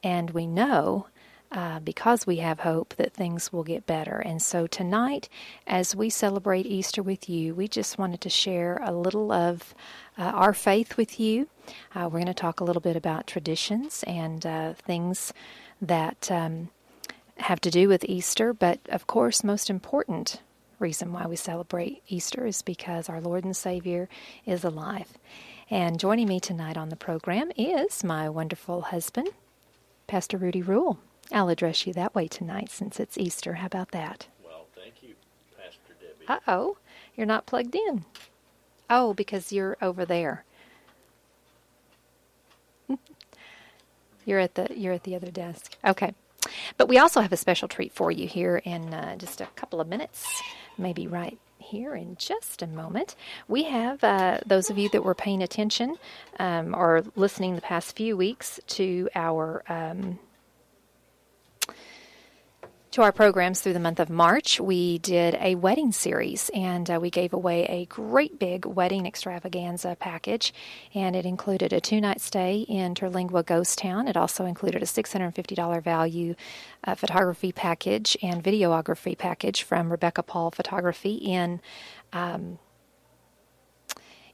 and 0.02 0.30
we 0.30 0.46
know. 0.46 1.06
Uh, 1.52 1.78
because 1.78 2.26
we 2.26 2.38
have 2.38 2.58
hope 2.58 2.92
that 2.96 3.12
things 3.12 3.52
will 3.52 3.62
get 3.62 3.86
better. 3.86 4.16
And 4.16 4.42
so 4.42 4.66
tonight, 4.66 5.28
as 5.64 5.94
we 5.94 6.10
celebrate 6.10 6.66
Easter 6.66 7.04
with 7.04 7.28
you, 7.30 7.54
we 7.54 7.68
just 7.68 7.98
wanted 7.98 8.20
to 8.22 8.28
share 8.28 8.80
a 8.82 8.90
little 8.90 9.30
of 9.30 9.72
uh, 10.18 10.22
our 10.22 10.52
faith 10.52 10.96
with 10.96 11.20
you. 11.20 11.48
Uh, 11.94 12.10
we're 12.10 12.18
going 12.18 12.26
to 12.26 12.34
talk 12.34 12.58
a 12.58 12.64
little 12.64 12.82
bit 12.82 12.96
about 12.96 13.28
traditions 13.28 14.02
and 14.08 14.44
uh, 14.44 14.75
things 14.75 15.32
that 15.80 16.28
um, 16.32 16.68
have 17.36 17.60
to 17.60 17.70
do 17.70 17.88
with 17.88 18.04
Easter, 18.04 18.52
but 18.52 18.80
of 18.88 19.06
course, 19.06 19.44
most 19.44 19.70
important 19.70 20.40
reason 20.78 21.12
why 21.12 21.26
we 21.26 21.36
celebrate 21.36 22.02
Easter 22.08 22.46
is 22.46 22.62
because 22.62 23.08
our 23.08 23.20
Lord 23.20 23.44
and 23.44 23.56
Savior 23.56 24.08
is 24.44 24.64
alive. 24.64 25.16
And 25.68 25.99
joining 25.99 26.28
me 26.28 26.38
tonight 26.38 26.76
on 26.76 26.90
the 26.90 26.96
program 26.96 27.50
is 27.56 28.04
my 28.04 28.28
wonderful 28.28 28.82
husband, 28.82 29.30
Pastor 30.06 30.38
Rudy 30.38 30.62
Rule. 30.62 31.00
I'll 31.32 31.49
address 31.49 31.88
you 31.88 31.92
that 31.94 32.14
way 32.14 32.28
tonight 32.28 32.70
since 32.70 33.00
it's 33.00 33.18
Easter. 33.18 33.54
How 33.54 33.66
about 33.66 33.90
that? 33.90 34.28
Well, 34.44 34.68
thank 34.76 35.02
you, 35.02 35.14
Pastor 35.56 35.94
Debbie. 36.00 36.25
Uh 36.28 36.38
oh, 36.46 36.76
you're 37.16 37.26
not 37.26 37.46
plugged 37.46 37.75
in. 37.75 38.04
Oh, 38.88 39.12
because 39.12 39.50
you're 39.50 39.76
over 39.82 40.04
there. 40.04 40.44
you're 44.25 44.38
at 44.38 44.54
the 44.54 44.68
you're 44.73 44.92
at 44.92 45.02
the 45.02 45.16
other 45.16 45.32
desk. 45.32 45.76
Okay. 45.85 46.14
But 46.76 46.88
we 46.88 46.96
also 46.96 47.20
have 47.23 47.32
a 47.32 47.37
special 47.37 47.66
treat 47.66 47.92
for 47.92 48.12
you 48.12 48.28
here 48.28 48.58
in 48.58 48.94
uh, 48.94 49.16
just 49.16 49.40
a 49.40 49.46
couple 49.56 49.80
of 49.80 49.88
minutes, 49.88 50.25
maybe 50.78 51.08
right 51.08 51.37
here 51.66 51.94
in 51.94 52.16
just 52.16 52.62
a 52.62 52.66
moment. 52.66 53.14
We 53.49 53.64
have 53.64 54.02
uh, 54.02 54.38
those 54.46 54.70
of 54.70 54.78
you 54.78 54.88
that 54.90 55.04
were 55.04 55.14
paying 55.14 55.42
attention 55.42 55.96
um, 56.38 56.75
or 56.75 57.04
listening 57.16 57.54
the 57.54 57.61
past 57.61 57.96
few 57.96 58.16
weeks 58.16 58.61
to 58.68 59.08
our. 59.14 59.62
Um, 59.68 60.18
to 62.96 63.02
our 63.02 63.12
programs 63.12 63.60
through 63.60 63.74
the 63.74 63.78
month 63.78 64.00
of 64.00 64.08
March, 64.08 64.58
we 64.58 64.96
did 64.96 65.36
a 65.38 65.54
wedding 65.54 65.92
series 65.92 66.50
and 66.54 66.90
uh, 66.90 66.98
we 66.98 67.10
gave 67.10 67.34
away 67.34 67.66
a 67.66 67.84
great 67.84 68.38
big 68.38 68.64
wedding 68.64 69.04
extravaganza 69.04 69.94
package. 70.00 70.54
And 70.94 71.14
it 71.14 71.26
included 71.26 71.74
a 71.74 71.80
two 71.82 72.00
night 72.00 72.22
stay 72.22 72.60
in 72.60 72.94
Terlingua 72.94 73.44
Ghost 73.44 73.76
Town. 73.76 74.08
It 74.08 74.16
also 74.16 74.46
included 74.46 74.82
a 74.82 74.86
$650 74.86 75.82
value 75.82 76.36
uh, 76.84 76.94
photography 76.94 77.52
package 77.52 78.16
and 78.22 78.42
videography 78.42 79.18
package 79.18 79.62
from 79.62 79.90
Rebecca 79.90 80.22
Paul 80.22 80.50
Photography 80.50 81.16
in. 81.16 81.60
Um, 82.14 82.58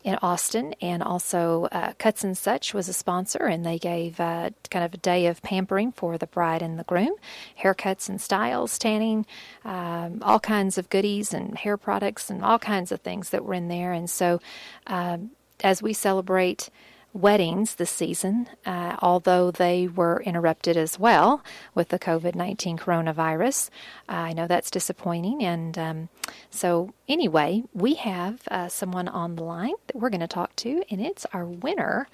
in 0.05 0.17
Austin, 0.17 0.75
and 0.81 1.03
also 1.03 1.69
uh, 1.73 1.93
Cuts 1.99 2.25
and 2.25 2.37
Such 2.37 2.75
was 2.75 2.89
a 2.89 2.93
sponsor, 2.93 3.45
and 3.45 3.65
they 3.65 3.79
gave 3.79 4.19
uh, 4.19 4.51
kind 4.71 4.85
of 4.85 4.95
a 4.95 4.99
day 4.99 5.27
of 5.27 5.43
pampering 5.43 5.93
for 5.93 6.19
the 6.19 6.27
bride 6.27 6.63
and 6.63 6.79
the 6.79 6.85
groom, 6.85 7.15
haircuts 7.61 8.09
and 8.09 8.21
styles, 8.21 8.79
tanning, 8.79 9.27
um, 9.65 10.19
all 10.23 10.41
kinds 10.41 10.79
of 10.79 10.91
goodies 10.91 11.33
and 11.33 11.57
hair 11.59 11.77
products, 11.77 12.31
and 12.31 12.45
all 12.45 12.59
kinds 12.59 12.91
of 12.93 13.01
things 13.01 13.31
that 13.31 13.45
were 13.45 13.55
in 13.55 13.69
there. 13.69 13.93
And 13.93 14.11
so, 14.11 14.41
um, 14.87 15.31
as 15.63 15.83
we 15.83 15.93
celebrate 15.93 16.69
weddings 17.12 17.75
this 17.75 17.90
season, 17.90 18.48
uh, 18.64 18.96
although 19.01 19.51
they 19.51 19.87
were 19.87 20.22
interrupted 20.22 20.77
as 20.77 20.98
well 20.98 21.42
with 21.75 21.88
the 21.88 21.98
COVID 21.98 22.35
19 22.35 22.79
coronavirus. 22.79 23.70
Uh, 24.09 24.12
I 24.12 24.33
know 24.33 24.46
that's 24.46 24.70
disappointing. 24.70 25.42
And 25.42 25.79
um, 25.79 26.09
so, 26.51 26.94
anyway, 27.09 27.64
we 27.75 27.94
have 27.94 28.42
uh, 28.51 28.68
someone 28.68 29.09
on 29.09 29.37
the 29.37 29.44
line 29.44 29.75
that 29.88 29.96
we're 29.96 30.11
going 30.11 30.20
to 30.20 30.27
talk 30.27 30.57
to, 30.57 30.83
and 30.90 31.01
it's 31.01 31.27
our 31.33 31.44
winner 31.44 32.09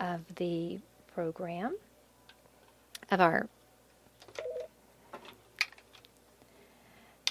of 0.00 0.34
the 0.36 0.80
program, 1.14 1.76
of 3.10 3.20
our. 3.20 3.48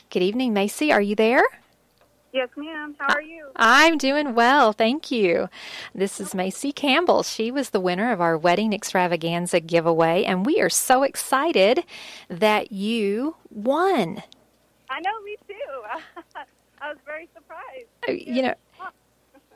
Good 0.10 0.24
evening, 0.24 0.54
Macy. 0.54 0.92
Are 0.92 1.02
you 1.02 1.16
there? 1.16 1.44
Yes, 2.34 2.50
ma'am. 2.56 2.96
How 2.98 3.14
are 3.14 3.22
you? 3.22 3.48
I'm 3.58 3.98
doing 3.98 4.34
well, 4.34 4.72
thank 4.72 5.12
you. 5.12 5.50
This 5.94 6.22
is 6.22 6.34
Macy 6.34 6.72
Campbell. 6.72 7.24
She 7.24 7.52
was 7.52 7.72
the 7.72 7.82
winner 7.82 8.12
of 8.14 8.22
our 8.22 8.38
wedding 8.38 8.72
extravaganza 8.72 9.60
giveaway, 9.60 10.24
and 10.24 10.46
we 10.46 10.62
are 10.62 10.70
so 10.70 11.04
excited 11.04 11.84
that 12.30 12.72
you 12.72 13.36
won. 13.50 14.24
I 14.90 15.02
know, 15.02 15.22
me 15.24 15.36
too. 15.46 15.56
I 16.82 16.90
was 16.90 16.98
very 17.06 17.28
surprised. 17.34 17.88
Uh, 18.08 18.14
You 18.14 18.44
know, 18.44 18.54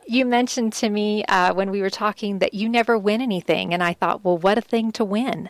you 0.05 0.25
mentioned 0.25 0.73
to 0.73 0.89
me 0.89 1.23
uh, 1.25 1.53
when 1.53 1.71
we 1.71 1.81
were 1.81 1.89
talking 1.89 2.39
that 2.39 2.53
you 2.53 2.67
never 2.67 2.97
win 2.97 3.21
anything, 3.21 3.73
and 3.73 3.81
I 3.81 3.93
thought, 3.93 4.23
well, 4.23 4.37
what 4.37 4.57
a 4.57 4.61
thing 4.61 4.91
to 4.93 5.05
win. 5.05 5.49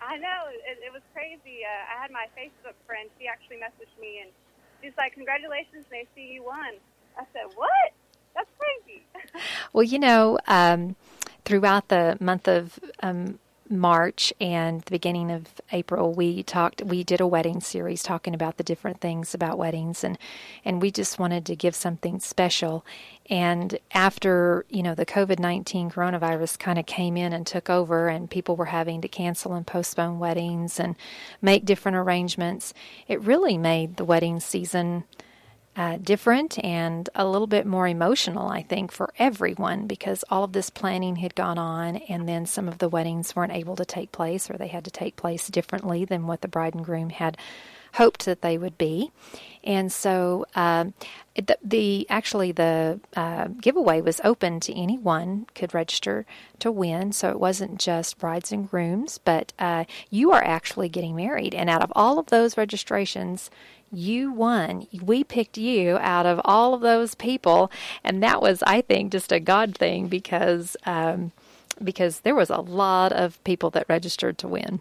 I 0.00 0.16
know. 0.16 0.48
It, 0.66 0.78
it 0.86 0.92
was 0.92 1.02
crazy. 1.12 1.64
Uh, 1.64 1.98
I 1.98 2.00
had 2.00 2.10
my 2.10 2.26
Facebook 2.36 2.74
friend. 2.86 3.10
She 3.20 3.28
actually 3.28 3.56
messaged 3.56 4.00
me, 4.00 4.20
and 4.22 4.30
she's 4.86 4.96
like, 4.96 5.14
"Congratulations, 5.14 5.84
Macy, 5.90 6.28
you 6.34 6.44
won." 6.44 6.74
I 7.18 7.24
said, 7.32 7.46
"What? 7.54 7.92
That's 8.34 8.50
crazy." 8.58 9.02
Well, 9.72 9.82
you 9.82 9.98
know, 9.98 10.38
um, 10.46 10.96
throughout 11.44 11.88
the 11.88 12.16
month 12.20 12.48
of 12.48 12.78
um, 13.02 13.38
March 13.70 14.32
and 14.40 14.82
the 14.82 14.90
beginning 14.90 15.30
of 15.30 15.60
April, 15.72 16.12
we 16.12 16.42
talked. 16.42 16.82
We 16.82 17.04
did 17.04 17.20
a 17.20 17.26
wedding 17.26 17.60
series 17.60 18.02
talking 18.02 18.34
about 18.34 18.56
the 18.56 18.64
different 18.64 19.00
things 19.00 19.34
about 19.34 19.58
weddings, 19.58 20.04
and 20.04 20.18
and 20.64 20.80
we 20.80 20.90
just 20.90 21.18
wanted 21.18 21.44
to 21.46 21.56
give 21.56 21.74
something 21.74 22.20
special. 22.20 22.84
And 23.28 23.78
after 23.92 24.64
you 24.68 24.82
know 24.82 24.94
the 24.94 25.06
COVID 25.06 25.38
nineteen 25.38 25.90
coronavirus 25.90 26.58
kind 26.58 26.78
of 26.78 26.86
came 26.86 27.16
in 27.16 27.32
and 27.32 27.46
took 27.46 27.68
over, 27.68 28.08
and 28.08 28.30
people 28.30 28.56
were 28.56 28.66
having 28.66 29.00
to 29.00 29.08
cancel 29.08 29.54
and 29.54 29.66
postpone 29.66 30.18
weddings 30.18 30.78
and 30.78 30.96
make 31.42 31.64
different 31.64 31.96
arrangements, 31.96 32.72
it 33.08 33.20
really 33.20 33.58
made 33.58 33.96
the 33.96 34.04
wedding 34.04 34.40
season 34.40 35.04
uh, 35.76 35.98
different 35.98 36.62
and 36.64 37.08
a 37.14 37.26
little 37.26 37.46
bit 37.46 37.66
more 37.66 37.86
emotional, 37.86 38.48
I 38.48 38.62
think, 38.62 38.90
for 38.90 39.12
everyone 39.18 39.86
because 39.86 40.24
all 40.30 40.44
of 40.44 40.52
this 40.52 40.70
planning 40.70 41.16
had 41.16 41.34
gone 41.34 41.58
on, 41.58 41.96
and 41.96 42.28
then 42.28 42.46
some 42.46 42.66
of 42.66 42.78
the 42.78 42.88
weddings 42.88 43.36
weren't 43.36 43.52
able 43.52 43.76
to 43.76 43.84
take 43.84 44.10
place 44.10 44.50
or 44.50 44.56
they 44.56 44.68
had 44.68 44.84
to 44.84 44.90
take 44.90 45.16
place 45.16 45.48
differently 45.48 46.04
than 46.04 46.26
what 46.26 46.40
the 46.40 46.48
bride 46.48 46.74
and 46.74 46.84
groom 46.84 47.10
had 47.10 47.36
hoped 47.94 48.24
that 48.26 48.42
they 48.42 48.58
would 48.58 48.76
be. 48.76 49.10
And 49.64 49.90
so, 49.90 50.44
um, 50.54 50.94
the, 51.34 51.58
the 51.62 52.06
actually 52.08 52.52
the 52.52 53.00
uh, 53.14 53.48
giveaway 53.60 54.00
was 54.00 54.20
open 54.22 54.60
to 54.60 54.74
anyone 54.74 55.46
could 55.54 55.74
register 55.74 56.24
to 56.60 56.70
win. 56.70 57.12
So 57.12 57.30
it 57.30 57.40
wasn't 57.40 57.78
just 57.78 58.18
brides 58.18 58.52
and 58.52 58.70
grooms, 58.70 59.18
but 59.18 59.52
uh, 59.58 59.84
you 60.10 60.32
are 60.32 60.42
actually 60.44 60.88
getting 60.88 61.16
married. 61.16 61.54
And 61.54 61.68
out 61.68 61.82
of 61.82 61.92
all 61.94 62.18
of 62.18 62.26
those 62.26 62.56
registrations, 62.56 63.50
you 63.92 64.32
won. 64.32 64.86
We 65.00 65.24
picked 65.24 65.58
you 65.58 65.98
out 65.98 66.26
of 66.26 66.40
all 66.44 66.74
of 66.74 66.80
those 66.80 67.14
people, 67.14 67.70
and 68.04 68.22
that 68.22 68.42
was, 68.42 68.62
I 68.66 68.80
think, 68.80 69.12
just 69.12 69.32
a 69.32 69.40
God 69.40 69.76
thing 69.76 70.08
because 70.08 70.76
um, 70.86 71.32
because 71.82 72.20
there 72.20 72.34
was 72.34 72.50
a 72.50 72.60
lot 72.60 73.12
of 73.12 73.42
people 73.44 73.70
that 73.70 73.86
registered 73.88 74.38
to 74.38 74.48
win. 74.48 74.80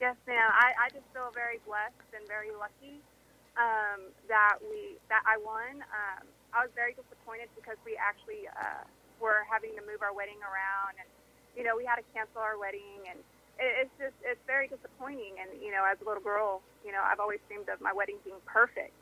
yes, 0.00 0.16
ma'am. 0.26 0.50
I, 0.50 0.72
I 0.86 0.88
just 0.90 1.06
feel 1.12 1.30
very 1.34 1.60
blessed 1.62 2.10
and 2.16 2.26
very 2.26 2.50
lucky 2.50 2.98
um, 3.56 4.10
that 4.28 4.58
we 4.60 4.98
that 5.08 5.22
I 5.28 5.38
won. 5.38 5.84
Um, 5.92 6.24
I 6.52 6.64
was 6.64 6.72
very 6.74 6.92
disappointed 6.96 7.48
because 7.54 7.78
we 7.84 7.96
actually 7.96 8.48
uh, 8.50 8.84
were 9.20 9.44
having 9.48 9.72
to 9.76 9.82
move 9.86 10.02
our 10.02 10.12
wedding 10.12 10.40
around, 10.42 10.98
and 10.98 11.08
you 11.56 11.62
know 11.62 11.76
we 11.76 11.84
had 11.84 11.96
to 11.96 12.06
cancel 12.10 12.40
our 12.40 12.58
wedding, 12.58 13.06
and 13.08 13.20
it, 13.58 13.86
it's 13.86 13.94
just 13.98 14.16
it's 14.22 14.40
very 14.46 14.68
disappointing. 14.68 15.40
And 15.40 15.50
you 15.62 15.72
know, 15.72 15.84
as 15.84 15.98
a 16.00 16.04
little 16.04 16.22
girl, 16.22 16.62
you 16.84 16.92
know, 16.92 17.00
I've 17.04 17.20
always 17.20 17.40
dreamed 17.48 17.68
of 17.68 17.80
my 17.80 17.92
wedding 17.92 18.16
being 18.24 18.40
perfect, 18.46 18.94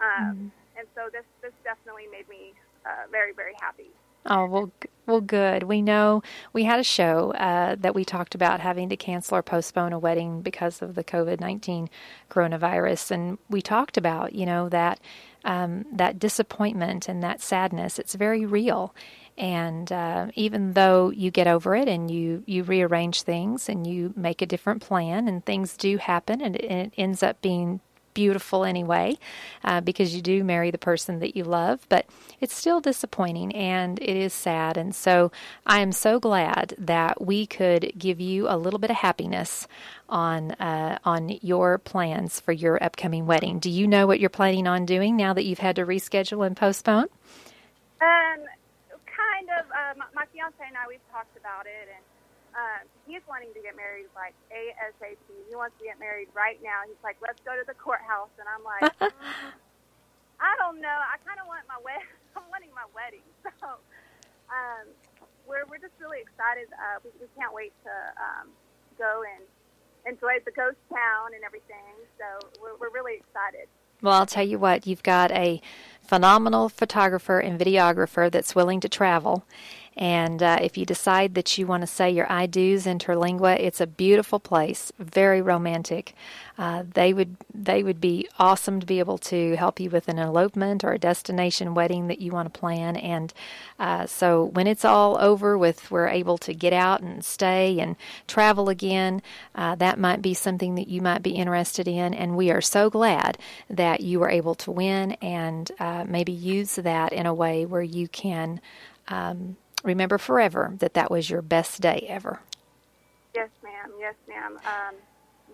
um, 0.00 0.52
and 0.78 0.86
so 0.94 1.08
this 1.12 1.24
this 1.42 1.52
definitely 1.62 2.06
made 2.10 2.28
me 2.28 2.54
uh, 2.86 3.10
very 3.10 3.32
very 3.32 3.54
happy. 3.60 3.90
Oh 4.26 4.46
well, 4.46 4.72
well, 5.06 5.20
good. 5.20 5.64
We 5.64 5.82
know 5.82 6.22
we 6.54 6.64
had 6.64 6.80
a 6.80 6.84
show 6.84 7.32
uh, 7.32 7.76
that 7.78 7.94
we 7.94 8.06
talked 8.06 8.34
about 8.34 8.60
having 8.60 8.88
to 8.88 8.96
cancel 8.96 9.36
or 9.36 9.42
postpone 9.42 9.92
a 9.92 9.98
wedding 9.98 10.40
because 10.40 10.80
of 10.80 10.94
the 10.94 11.04
COVID 11.04 11.40
nineteen 11.40 11.90
coronavirus, 12.30 13.10
and 13.10 13.38
we 13.50 13.60
talked 13.60 13.98
about 13.98 14.34
you 14.34 14.46
know 14.46 14.70
that 14.70 14.98
um, 15.44 15.84
that 15.92 16.18
disappointment 16.18 17.06
and 17.06 17.22
that 17.22 17.42
sadness. 17.42 17.98
It's 17.98 18.14
very 18.14 18.46
real. 18.46 18.94
And 19.36 19.90
uh, 19.90 20.28
even 20.34 20.74
though 20.74 21.10
you 21.10 21.30
get 21.30 21.46
over 21.46 21.74
it 21.74 21.88
and 21.88 22.10
you, 22.10 22.44
you 22.46 22.62
rearrange 22.62 23.22
things 23.22 23.68
and 23.68 23.86
you 23.86 24.12
make 24.16 24.42
a 24.42 24.46
different 24.46 24.82
plan 24.82 25.26
and 25.28 25.44
things 25.44 25.76
do 25.76 25.96
happen 25.96 26.40
and 26.40 26.56
it, 26.56 26.64
and 26.64 26.80
it 26.86 26.92
ends 26.96 27.22
up 27.22 27.40
being 27.40 27.80
beautiful 28.14 28.64
anyway 28.64 29.18
uh, 29.64 29.80
because 29.80 30.14
you 30.14 30.22
do 30.22 30.42
marry 30.44 30.70
the 30.70 30.78
person 30.78 31.18
that 31.18 31.36
you 31.36 31.44
love, 31.44 31.84
but 31.88 32.06
it's 32.40 32.54
still 32.54 32.80
disappointing 32.80 33.54
and 33.54 33.98
it 34.00 34.16
is 34.16 34.32
sad. 34.32 34.76
And 34.76 34.94
so 34.94 35.30
I 35.66 35.80
am 35.80 35.92
so 35.92 36.18
glad 36.18 36.74
that 36.78 37.20
we 37.20 37.46
could 37.46 37.92
give 37.98 38.20
you 38.20 38.48
a 38.48 38.56
little 38.56 38.78
bit 38.78 38.90
of 38.90 38.96
happiness 38.96 39.66
on 40.08 40.52
uh, 40.52 40.98
on 41.04 41.38
your 41.42 41.78
plans 41.78 42.40
for 42.40 42.52
your 42.52 42.82
upcoming 42.82 43.26
wedding. 43.26 43.58
Do 43.58 43.68
you 43.68 43.86
know 43.86 44.06
what 44.06 44.20
you're 44.20 44.30
planning 44.30 44.66
on 44.66 44.86
doing 44.86 45.16
now 45.16 45.34
that 45.34 45.44
you've 45.44 45.58
had 45.58 45.76
to 45.76 45.84
reschedule 45.84 46.46
and 46.46 46.56
postpone? 46.56 47.08
Um, 48.00 48.44
kind 49.44 49.60
of. 49.60 49.66
Uh, 49.68 49.92
my, 50.00 50.24
my 50.24 50.26
fiance 50.32 50.56
and 50.58 50.76
I, 50.76 50.88
we've 50.88 51.04
talked 51.12 51.36
about 51.36 51.68
it, 51.68 51.88
and 51.92 52.02
um, 52.56 52.82
he's 53.04 53.22
wanting 53.28 53.52
to 53.52 53.60
get 53.60 53.76
married 53.76 54.08
like 54.16 54.34
ASAP. 54.48 55.20
He 55.20 55.54
wants 55.54 55.76
to 55.78 55.84
get 55.84 56.00
married 56.00 56.32
right 56.32 56.58
now. 56.64 56.84
He's 56.88 57.00
like, 57.04 57.20
let's 57.20 57.40
go 57.44 57.52
to 57.52 57.64
the 57.66 57.76
courthouse, 57.76 58.32
and 58.40 58.48
I'm 58.48 58.64
like, 58.64 58.88
mm, 58.98 59.12
I 60.48 60.52
don't 60.58 60.80
know. 60.80 60.96
I 60.96 61.20
kind 61.22 61.38
of 61.40 61.46
want 61.46 61.68
my 61.68 61.78
wed. 61.84 62.00
I'm 62.36 62.48
wanting 62.50 62.72
my 62.74 62.88
wedding, 62.90 63.26
so 63.62 63.78
um, 64.50 64.84
we're 65.46 65.68
we're 65.68 65.82
just 65.82 65.94
really 66.00 66.24
excited. 66.24 66.66
Uh, 66.72 66.98
we, 67.04 67.10
we 67.20 67.28
can't 67.38 67.54
wait 67.54 67.72
to 67.84 67.94
um, 68.18 68.50
go 68.98 69.22
and 69.22 69.44
enjoy 70.08 70.42
the 70.44 70.52
ghost 70.52 70.80
town 70.90 71.36
and 71.36 71.44
everything. 71.44 71.94
So 72.18 72.26
we're 72.58 72.74
we're 72.80 72.94
really 72.94 73.22
excited. 73.22 73.70
Well, 74.02 74.14
I'll 74.14 74.26
tell 74.26 74.46
you 74.46 74.58
what, 74.58 74.86
you've 74.86 75.02
got 75.02 75.30
a 75.32 75.62
phenomenal 76.04 76.68
photographer 76.68 77.38
and 77.38 77.58
videographer 77.58 78.30
that's 78.30 78.54
willing 78.54 78.80
to 78.80 78.88
travel 78.88 79.44
and 79.96 80.42
uh, 80.42 80.58
if 80.60 80.76
you 80.76 80.84
decide 80.84 81.34
that 81.34 81.56
you 81.56 81.66
want 81.66 81.82
to 81.82 81.86
say 81.86 82.10
your 82.10 82.30
I 82.30 82.46
do's 82.46 82.86
in 82.86 82.98
Terlingua, 82.98 83.58
it's 83.58 83.80
a 83.80 83.86
beautiful 83.86 84.40
place, 84.40 84.92
very 84.98 85.40
romantic. 85.40 86.14
Uh, 86.56 86.84
they 86.94 87.12
would 87.12 87.36
they 87.52 87.82
would 87.82 88.00
be 88.00 88.28
awesome 88.38 88.78
to 88.78 88.86
be 88.86 89.00
able 89.00 89.18
to 89.18 89.56
help 89.56 89.80
you 89.80 89.90
with 89.90 90.08
an 90.08 90.18
elopement 90.18 90.84
or 90.84 90.92
a 90.92 90.98
destination 90.98 91.74
wedding 91.74 92.06
that 92.06 92.20
you 92.20 92.30
want 92.30 92.52
to 92.52 92.58
plan. 92.58 92.96
And 92.96 93.32
uh, 93.78 94.06
so 94.06 94.44
when 94.44 94.66
it's 94.66 94.84
all 94.84 95.16
over, 95.18 95.58
with 95.58 95.90
we're 95.90 96.08
able 96.08 96.38
to 96.38 96.54
get 96.54 96.72
out 96.72 97.00
and 97.00 97.24
stay 97.24 97.78
and 97.80 97.96
travel 98.26 98.68
again, 98.68 99.20
uh, 99.54 99.74
that 99.76 99.98
might 99.98 100.22
be 100.22 100.34
something 100.34 100.74
that 100.76 100.88
you 100.88 101.00
might 101.00 101.22
be 101.22 101.32
interested 101.32 101.88
in. 101.88 102.14
And 102.14 102.36
we 102.36 102.50
are 102.50 102.60
so 102.60 102.88
glad 102.88 103.36
that 103.68 104.00
you 104.00 104.20
were 104.20 104.30
able 104.30 104.54
to 104.56 104.70
win 104.70 105.12
and 105.12 105.70
uh, 105.78 106.04
maybe 106.06 106.32
use 106.32 106.76
that 106.76 107.12
in 107.12 107.26
a 107.26 107.34
way 107.34 107.66
where 107.66 107.82
you 107.82 108.08
can. 108.08 108.60
Um, 109.08 109.56
remember 109.84 110.18
forever 110.18 110.74
that 110.78 110.94
that 110.94 111.10
was 111.10 111.30
your 111.30 111.42
best 111.42 111.80
day 111.80 112.06
ever. 112.08 112.40
Yes, 113.34 113.50
ma'am. 113.62 113.90
Yes, 113.98 114.14
ma'am. 114.26 114.58
Um, 114.66 114.94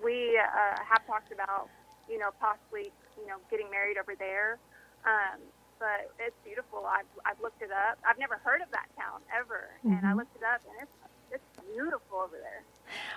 we 0.02 0.38
uh, 0.38 0.80
have 0.82 1.06
talked 1.06 1.32
about, 1.32 1.68
you 2.08 2.18
know, 2.18 2.30
possibly, 2.40 2.92
you 3.20 3.26
know, 3.26 3.36
getting 3.50 3.70
married 3.70 3.98
over 3.98 4.14
there. 4.14 4.58
Um, 5.04 5.40
but 5.78 6.12
it's 6.20 6.36
beautiful. 6.44 6.84
I've, 6.84 7.08
I've 7.24 7.40
looked 7.40 7.62
it 7.62 7.72
up. 7.72 7.98
I've 8.08 8.18
never 8.18 8.36
heard 8.44 8.60
of 8.60 8.70
that 8.70 8.86
town 8.96 9.20
ever, 9.32 9.72
mm-hmm. 9.80 9.96
and 9.96 10.04
I 10.04 10.10
mm-hmm. 10.10 10.18
looked 10.18 10.36
it 10.36 10.44
up, 10.44 10.60
and 10.68 10.76
it's 10.84 10.96
it's 11.32 11.48
beautiful 11.72 12.18
over 12.20 12.36
there. 12.36 12.62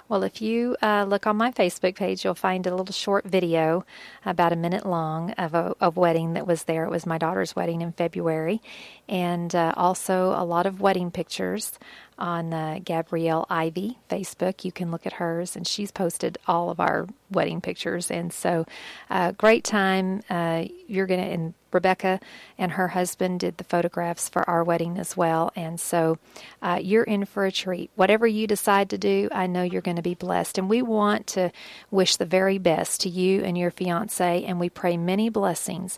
Well, 0.10 0.24
if 0.24 0.42
you 0.42 0.76
uh, 0.82 1.06
look 1.08 1.26
on 1.28 1.38
my 1.38 1.52
Facebook 1.52 1.96
page, 1.96 2.24
you'll 2.24 2.36
find 2.36 2.66
a 2.66 2.76
little 2.76 2.94
short 2.94 3.26
video, 3.26 3.86
about 4.26 4.54
a 4.54 4.56
minute 4.56 4.86
long, 4.86 5.32
of 5.32 5.54
a, 5.54 5.76
a 5.80 5.90
wedding 5.90 6.34
that 6.34 6.48
was 6.48 6.64
there. 6.64 6.86
It 6.86 6.92
was 6.92 7.06
my 7.06 7.18
daughter's 7.18 7.56
wedding 7.56 7.82
in 7.82 7.92
February, 7.94 8.62
and 9.08 9.54
uh, 9.56 9.74
also 9.76 10.30
a 10.32 10.44
lot 10.44 10.66
of 10.66 10.82
wedding 10.82 11.12
pictures 11.12 11.78
on 12.18 12.54
uh, 12.54 12.80
Gabrielle 12.84 13.46
Ivy 13.50 13.98
Facebook. 14.10 14.64
You 14.64 14.72
can 14.72 14.92
look 14.92 15.06
at 15.06 15.14
hers, 15.14 15.56
and 15.56 15.68
she's 15.68 15.92
posted 15.92 16.38
all 16.48 16.70
of 16.70 16.80
our 16.80 17.08
wedding 17.32 17.62
pictures. 17.62 18.12
And 18.12 18.32
so, 18.32 18.66
uh, 19.10 19.32
great 19.32 19.64
time. 19.64 20.22
Uh, 20.30 20.66
you're 20.88 21.08
going 21.08 21.20
to, 21.20 21.26
and 21.26 21.54
Rebecca 21.72 22.20
and 22.58 22.74
her 22.74 22.90
husband 22.90 23.40
did 23.40 23.58
the 23.58 23.64
photographs 23.64 24.30
for 24.30 24.48
our 24.48 24.64
wedding 24.64 25.00
as 25.00 25.18
well. 25.18 25.52
And 25.56 25.80
so, 25.80 26.20
uh, 26.62 26.80
you're 26.82 27.04
in 27.04 27.26
for 27.26 27.46
a 27.46 27.52
treat. 27.52 27.90
Whatever 27.96 28.28
you 28.28 28.46
decide 28.46 28.90
to 28.92 28.98
do, 28.98 29.30
I 29.32 29.48
know 29.48 29.64
you're 29.64 29.82
going 29.82 29.98
to 29.98 30.04
be 30.04 30.14
blessed. 30.14 30.58
And 30.58 30.70
we 30.70 30.82
want 30.82 31.28
to 31.28 31.52
wish 31.90 32.16
the 32.16 32.26
very 32.26 32.60
best 32.60 33.02
to 33.02 33.10
you 33.10 33.44
and 33.44 33.58
your 33.58 33.72
fiance, 33.72 34.44
and 34.44 34.60
we 34.60 34.70
pray 34.70 34.98
many 34.98 35.30
blessings. 35.30 35.98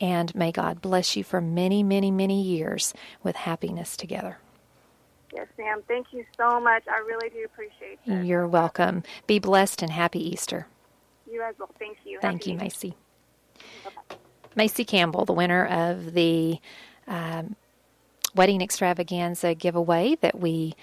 And 0.00 0.34
may 0.34 0.52
God 0.52 0.80
bless 0.80 1.16
you 1.16 1.24
for 1.24 1.40
many, 1.40 1.82
many, 1.82 2.10
many 2.10 2.42
years 2.42 2.94
with 3.22 3.36
happiness 3.36 3.96
together. 3.96 4.38
Yes, 5.34 5.48
ma'am. 5.58 5.82
Thank 5.88 6.08
you 6.12 6.24
so 6.36 6.60
much. 6.60 6.84
I 6.88 6.98
really 7.00 7.28
do 7.30 7.44
appreciate 7.44 7.98
you. 8.04 8.20
You're 8.22 8.46
welcome. 8.46 9.02
Be 9.26 9.38
blessed 9.38 9.82
and 9.82 9.90
happy 9.90 10.20
Easter. 10.20 10.66
You 11.30 11.42
as 11.42 11.54
well. 11.58 11.70
Thank 11.78 11.98
you. 12.04 12.18
Thank 12.20 12.42
happy 12.42 12.52
you, 12.52 12.56
Macy. 12.58 12.94
Bye-bye. 13.84 14.16
Macy 14.54 14.84
Campbell, 14.84 15.24
the 15.24 15.32
winner 15.32 15.66
of 15.66 16.14
the 16.14 16.58
um, 17.06 17.56
wedding 18.34 18.62
extravaganza 18.62 19.54
giveaway 19.54 20.16
that 20.20 20.38
we 20.38 20.74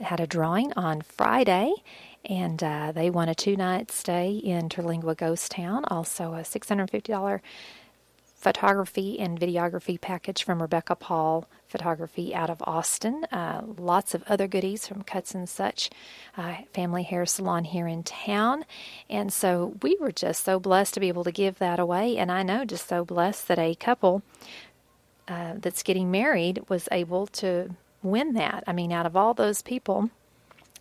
had 0.00 0.20
a 0.20 0.26
drawing 0.26 0.72
on 0.74 1.02
Friday. 1.02 1.72
And 2.24 2.62
uh, 2.62 2.92
they 2.92 3.08
won 3.10 3.28
a 3.28 3.34
two 3.34 3.56
night 3.56 3.90
stay 3.90 4.32
in 4.32 4.68
Terlingua 4.68 5.16
Ghost 5.16 5.52
Town, 5.52 5.84
also 5.86 6.34
a 6.34 6.40
$650 6.40 7.40
photography 8.40 9.20
and 9.20 9.38
videography 9.38 10.00
package 10.00 10.42
from 10.42 10.62
Rebecca 10.62 10.96
Paul 10.96 11.46
Photography 11.68 12.34
out 12.34 12.48
of 12.48 12.62
Austin. 12.62 13.24
Uh, 13.30 13.62
lots 13.76 14.14
of 14.14 14.24
other 14.26 14.48
goodies 14.48 14.88
from 14.88 15.02
Cuts 15.02 15.34
and 15.34 15.46
Such, 15.46 15.90
uh, 16.38 16.56
family 16.72 17.02
hair 17.02 17.26
salon 17.26 17.64
here 17.64 17.86
in 17.86 18.02
town. 18.02 18.64
And 19.10 19.30
so 19.30 19.74
we 19.82 19.96
were 20.00 20.10
just 20.10 20.42
so 20.42 20.58
blessed 20.58 20.94
to 20.94 21.00
be 21.00 21.08
able 21.08 21.24
to 21.24 21.30
give 21.30 21.58
that 21.58 21.78
away. 21.78 22.16
And 22.16 22.32
I 22.32 22.42
know 22.42 22.64
just 22.64 22.88
so 22.88 23.04
blessed 23.04 23.46
that 23.48 23.58
a 23.58 23.74
couple 23.74 24.22
uh, 25.28 25.54
that's 25.56 25.82
getting 25.82 26.10
married 26.10 26.64
was 26.68 26.88
able 26.90 27.26
to 27.26 27.76
win 28.02 28.32
that. 28.32 28.64
I 28.66 28.72
mean, 28.72 28.90
out 28.90 29.06
of 29.06 29.16
all 29.16 29.34
those 29.34 29.60
people, 29.60 30.10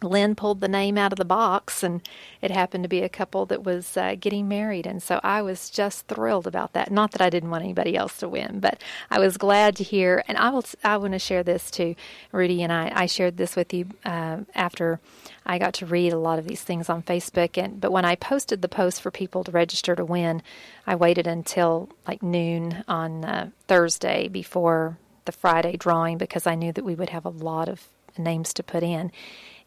Lynn 0.02 0.36
pulled 0.36 0.62
the 0.62 0.68
name 0.68 0.98
out 0.98 1.12
of 1.12 1.18
the 1.18 1.26
box, 1.26 1.84
and 1.84 2.02
it 2.42 2.52
happened 2.52 2.84
to 2.84 2.90
be 2.90 3.02
a 3.02 3.10
couple 3.10 3.46
that 3.48 3.64
was 3.64 3.98
uh, 3.98 4.16
getting 4.20 4.48
married. 4.48 4.86
And 4.88 5.02
so 5.04 5.20
I 5.24 5.42
was 5.42 5.70
just 5.70 6.08
thrilled 6.08 6.48
about 6.48 6.74
that. 6.74 6.92
Not 6.92 7.12
that 7.12 7.22
I 7.22 7.30
didn't 7.30 7.50
want 7.50 7.64
anybody 7.64 7.96
else 7.96 8.18
to 8.18 8.30
win, 8.30 8.60
but 8.60 8.82
I 9.10 9.20
was 9.20 9.38
glad 9.38 9.76
to 9.78 9.84
hear. 9.84 10.24
And 10.28 10.38
I 10.38 10.50
will, 10.50 10.66
I 10.84 10.98
want 10.98 11.14
to 11.14 11.20
share 11.20 11.44
this 11.44 11.70
too, 11.70 11.96
Rudy 12.32 12.64
and 12.64 12.72
I. 12.72 12.92
I 12.94 13.06
shared 13.06 13.38
this 13.38 13.56
with 13.56 13.74
you 13.74 13.88
uh, 14.06 14.40
after 14.56 15.00
I 15.46 15.58
got 15.58 15.74
to 15.76 15.86
read 15.86 16.14
a 16.14 16.20
lot 16.20 16.40
of 16.40 16.48
these 16.48 16.62
things 16.62 16.90
on 16.90 17.04
Facebook. 17.04 17.62
And 17.62 17.82
but 17.82 17.92
when 17.92 18.06
I 18.06 18.16
posted 18.16 18.62
the 18.62 18.68
post 18.70 19.02
for 19.02 19.12
people 19.12 19.44
to 19.44 19.52
register 19.52 19.96
to 19.96 20.06
win, 20.06 20.42
I 20.86 20.96
waited 20.96 21.28
until 21.28 21.90
like 22.08 22.24
noon 22.24 22.84
on 22.88 23.26
uh, 23.26 23.50
Thursday 23.68 24.28
before 24.28 24.98
the 25.26 25.32
Friday 25.32 25.78
drawing 25.78 26.18
because 26.18 26.48
I 26.48 26.56
knew 26.56 26.72
that 26.72 26.86
we 26.86 26.96
would 26.96 27.10
have 27.10 27.26
a 27.26 27.30
lot 27.30 27.70
of 27.70 27.88
names 28.18 28.54
to 28.54 28.64
put 28.64 28.84
in. 28.84 29.12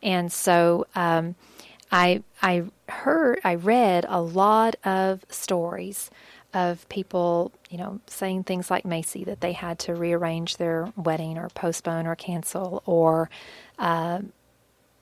And 0.02 0.32
so 0.32 0.86
um, 0.94 1.34
I 1.90 2.22
I 2.42 2.64
heard 2.88 3.40
I 3.44 3.54
read 3.54 4.06
a 4.08 4.20
lot 4.20 4.76
of 4.84 5.24
stories 5.28 6.10
of 6.54 6.86
people, 6.88 7.52
you 7.70 7.78
know, 7.78 8.00
saying 8.06 8.44
things 8.44 8.70
like 8.70 8.84
Macy 8.84 9.24
that 9.24 9.40
they 9.40 9.52
had 9.52 9.78
to 9.80 9.94
rearrange 9.94 10.56
their 10.58 10.92
wedding 10.96 11.38
or 11.38 11.48
postpone 11.50 12.06
or 12.06 12.14
cancel 12.14 12.82
or 12.84 13.30
uh, 13.78 14.20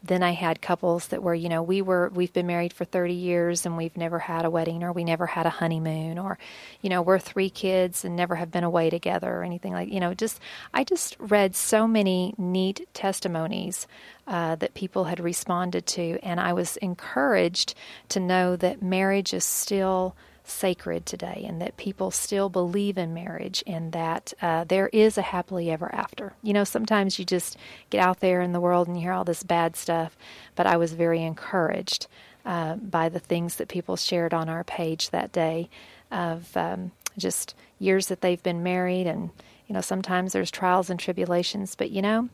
then 0.02 0.22
I 0.22 0.32
had 0.32 0.62
couples 0.62 1.08
that 1.08 1.22
were, 1.22 1.34
you 1.34 1.48
know, 1.48 1.62
we 1.62 1.82
were 1.82 2.10
we've 2.14 2.32
been 2.32 2.46
married 2.46 2.72
for 2.72 2.84
30 2.84 3.12
years 3.12 3.66
and 3.66 3.76
we've 3.76 3.96
never 3.96 4.18
had 4.18 4.44
a 4.44 4.50
wedding 4.50 4.82
or 4.82 4.92
we 4.92 5.04
never 5.04 5.26
had 5.26 5.46
a 5.46 5.50
honeymoon 5.50 6.18
or 6.18 6.38
you 6.80 6.88
know, 6.88 7.02
we're 7.02 7.18
three 7.18 7.50
kids 7.50 8.04
and 8.04 8.16
never 8.16 8.36
have 8.36 8.50
been 8.50 8.64
away 8.64 8.88
together 8.88 9.30
or 9.30 9.44
anything 9.44 9.72
like, 9.72 9.92
you 9.92 10.00
know, 10.00 10.14
just 10.14 10.40
I 10.72 10.84
just 10.84 11.16
read 11.18 11.54
so 11.54 11.86
many 11.86 12.34
neat 12.38 12.88
testimonies 12.94 13.86
uh, 14.26 14.54
that 14.56 14.74
people 14.74 15.04
had 15.04 15.20
responded 15.20 15.86
to 15.86 16.18
and 16.22 16.40
I 16.40 16.52
was 16.52 16.76
encouraged 16.78 17.74
to 18.10 18.20
know 18.20 18.56
that 18.56 18.82
marriage 18.82 19.34
is 19.34 19.44
still 19.44 20.16
sacred 20.50 21.06
today 21.06 21.44
and 21.46 21.60
that 21.60 21.76
people 21.76 22.10
still 22.10 22.48
believe 22.48 22.98
in 22.98 23.14
marriage 23.14 23.62
and 23.66 23.92
that 23.92 24.32
uh, 24.42 24.64
there 24.64 24.88
is 24.88 25.16
a 25.16 25.22
happily 25.22 25.70
ever 25.70 25.94
after. 25.94 26.32
You 26.42 26.52
know, 26.52 26.64
sometimes 26.64 27.18
you 27.18 27.24
just 27.24 27.56
get 27.90 28.00
out 28.00 28.20
there 28.20 28.40
in 28.40 28.52
the 28.52 28.60
world 28.60 28.88
and 28.88 28.96
you 28.96 29.02
hear 29.02 29.12
all 29.12 29.24
this 29.24 29.42
bad 29.42 29.76
stuff, 29.76 30.16
but 30.54 30.66
I 30.66 30.76
was 30.76 30.92
very 30.92 31.22
encouraged 31.22 32.06
uh, 32.44 32.76
by 32.76 33.08
the 33.08 33.18
things 33.18 33.56
that 33.56 33.68
people 33.68 33.96
shared 33.96 34.34
on 34.34 34.48
our 34.48 34.64
page 34.64 35.10
that 35.10 35.32
day 35.32 35.68
of 36.10 36.56
um, 36.56 36.92
just 37.18 37.54
years 37.78 38.08
that 38.08 38.20
they've 38.20 38.42
been 38.42 38.62
married 38.62 39.06
and 39.06 39.30
you 39.66 39.74
know 39.74 39.80
sometimes 39.80 40.32
there's 40.32 40.50
trials 40.50 40.90
and 40.90 40.98
tribulations 40.98 41.74
but 41.74 41.90
you 41.90 42.02
know 42.02 42.28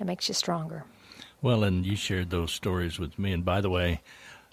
it 0.00 0.04
makes 0.04 0.28
you 0.28 0.34
stronger 0.34 0.84
well 1.40 1.64
and 1.64 1.86
you 1.86 1.96
shared 1.96 2.30
those 2.30 2.52
stories 2.52 2.98
with 2.98 3.18
me 3.18 3.32
and 3.32 3.44
by 3.44 3.60
the 3.60 3.70
way 3.70 4.00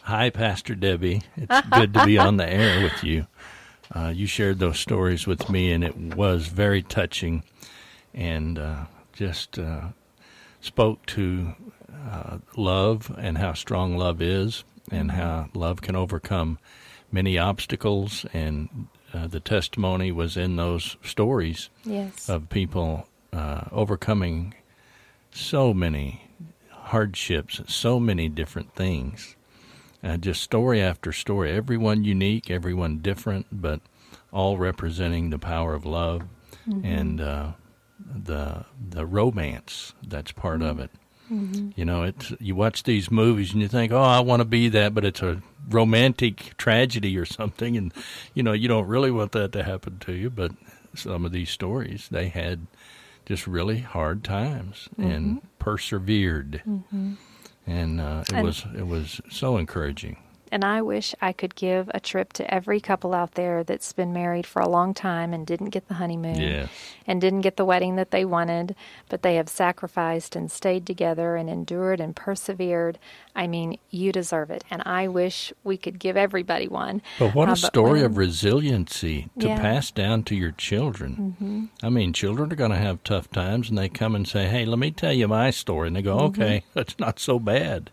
Hi, 0.03 0.29
Pastor 0.29 0.75
Debbie. 0.75 1.21
It's 1.35 1.61
good 1.69 1.93
to 1.93 2.05
be 2.05 2.17
on 2.17 2.37
the 2.37 2.47
air 2.51 2.83
with 2.83 3.03
you. 3.03 3.27
uh, 3.93 4.11
you 4.15 4.25
shared 4.27 4.59
those 4.59 4.79
stories 4.79 5.27
with 5.27 5.49
me, 5.49 5.71
and 5.71 5.83
it 5.83 5.95
was 5.97 6.47
very 6.47 6.81
touching, 6.81 7.43
and 8.13 8.57
uh, 8.57 8.85
just 9.13 9.59
uh, 9.59 9.89
spoke 10.61 11.05
to 11.07 11.53
uh, 12.11 12.37
love 12.55 13.13
and 13.19 13.37
how 13.37 13.53
strong 13.53 13.97
love 13.97 14.21
is, 14.21 14.63
and 14.91 15.11
how 15.11 15.49
love 15.53 15.81
can 15.81 15.95
overcome 15.95 16.57
many 17.11 17.37
obstacles. 17.37 18.25
And 18.33 18.87
uh, 19.13 19.27
the 19.27 19.39
testimony 19.39 20.11
was 20.11 20.37
in 20.37 20.55
those 20.55 20.97
stories 21.03 21.69
Yes. 21.83 22.29
of 22.29 22.49
people 22.49 23.07
uh, 23.33 23.65
overcoming 23.71 24.55
so 25.31 25.73
many 25.73 26.29
hardships, 26.71 27.61
so 27.67 27.99
many 27.99 28.27
different 28.29 28.73
things. 28.75 29.35
Uh, 30.03 30.17
just 30.17 30.41
story 30.41 30.81
after 30.81 31.11
story, 31.11 31.51
everyone 31.51 32.03
unique, 32.03 32.49
everyone 32.49 32.99
different, 32.99 33.45
but 33.51 33.81
all 34.31 34.57
representing 34.57 35.29
the 35.29 35.39
power 35.39 35.73
of 35.73 35.85
love 35.85 36.23
and 36.83 37.19
uh, 37.19 37.51
the 37.99 38.65
the 38.89 39.05
romance 39.05 39.93
that's 40.07 40.31
part 40.31 40.61
of 40.61 40.79
it. 40.79 40.91
You 41.75 41.85
know, 41.85 42.03
it's 42.03 42.33
you 42.39 42.55
watch 42.55 42.83
these 42.83 43.11
movies 43.11 43.53
and 43.53 43.61
you 43.61 43.67
think, 43.67 43.91
"Oh, 43.91 44.01
I 44.01 44.19
want 44.21 44.39
to 44.41 44.45
be 44.45 44.67
that," 44.69 44.93
but 44.95 45.05
it's 45.05 45.21
a 45.21 45.41
romantic 45.69 46.55
tragedy 46.57 47.17
or 47.17 47.25
something, 47.25 47.77
and 47.77 47.93
you 48.33 48.41
know, 48.41 48.53
you 48.53 48.67
don't 48.67 48.87
really 48.87 49.11
want 49.11 49.31
that 49.33 49.51
to 49.51 49.63
happen 49.63 49.99
to 49.99 50.13
you. 50.13 50.29
But 50.31 50.53
some 50.95 51.25
of 51.25 51.31
these 51.31 51.49
stories, 51.51 52.07
they 52.09 52.29
had 52.29 52.65
just 53.27 53.45
really 53.45 53.79
hard 53.79 54.23
times 54.23 54.89
and 54.97 55.41
persevered, 55.59 56.63
and 57.69 58.01
uh, 58.01 58.23
it 58.27 58.33
And- 58.33 58.45
was 58.45 58.65
it 58.75 58.87
was 58.87 59.21
so 59.29 59.57
encouraging. 59.57 60.17
And 60.51 60.63
I 60.65 60.81
wish 60.81 61.13
I 61.21 61.31
could 61.33 61.55
give 61.55 61.89
a 61.93 61.99
trip 61.99 62.33
to 62.33 62.53
every 62.53 62.79
couple 62.79 63.13
out 63.13 63.33
there 63.35 63.63
that's 63.63 63.93
been 63.93 64.11
married 64.13 64.45
for 64.45 64.61
a 64.61 64.69
long 64.69 64.93
time 64.93 65.33
and 65.33 65.45
didn't 65.45 65.69
get 65.69 65.87
the 65.87 65.95
honeymoon 65.95 66.69
and 67.05 67.21
didn't 67.21 67.41
get 67.41 67.57
the 67.57 67.65
wedding 67.65 67.95
that 67.97 68.11
they 68.11 68.25
wanted, 68.25 68.75
but 69.09 69.21
they 69.21 69.35
have 69.35 69.49
sacrificed 69.49 70.35
and 70.35 70.51
stayed 70.51 70.85
together 70.85 71.35
and 71.35 71.49
endured 71.49 71.99
and 71.99 72.15
persevered. 72.15 72.97
I 73.35 73.47
mean, 73.47 73.77
you 73.89 74.11
deserve 74.11 74.49
it. 74.49 74.63
And 74.71 74.81
I 74.85 75.07
wish 75.07 75.53
we 75.63 75.77
could 75.77 75.99
give 75.99 76.17
everybody 76.17 76.67
one. 76.67 77.01
But 77.19 77.35
what 77.35 77.49
Uh, 77.49 77.53
a 77.53 77.55
story 77.55 78.01
when- 78.01 78.05
of 78.11 78.17
resiliency 78.17 79.27
to 79.39 79.47
Yeah. 79.47 79.53
Mm-hmm. 79.53 79.61
pass 79.61 79.91
down 79.91 80.23
to 80.23 80.35
your 80.35 80.51
children. 80.51 81.69
I 81.83 81.89
mean, 81.89 82.13
children 82.13 82.51
are 82.51 82.55
going 82.55 82.71
to 82.71 82.77
have 82.77 83.03
tough 83.03 83.29
times, 83.31 83.69
and 83.69 83.77
they 83.77 83.89
come 83.89 84.15
and 84.15 84.27
say, 84.27 84.47
"Hey, 84.47 84.65
let 84.65 84.79
me 84.79 84.91
tell 84.91 85.13
you 85.13 85.27
my 85.27 85.51
story," 85.51 85.87
and 85.87 85.95
they 85.95 86.01
go, 86.01 86.17
Mm-hmm. 86.17 86.41
"Okay, 86.41 86.63
that's 86.73 86.97
not 86.99 87.19
so 87.19 87.39
bad." 87.39 87.91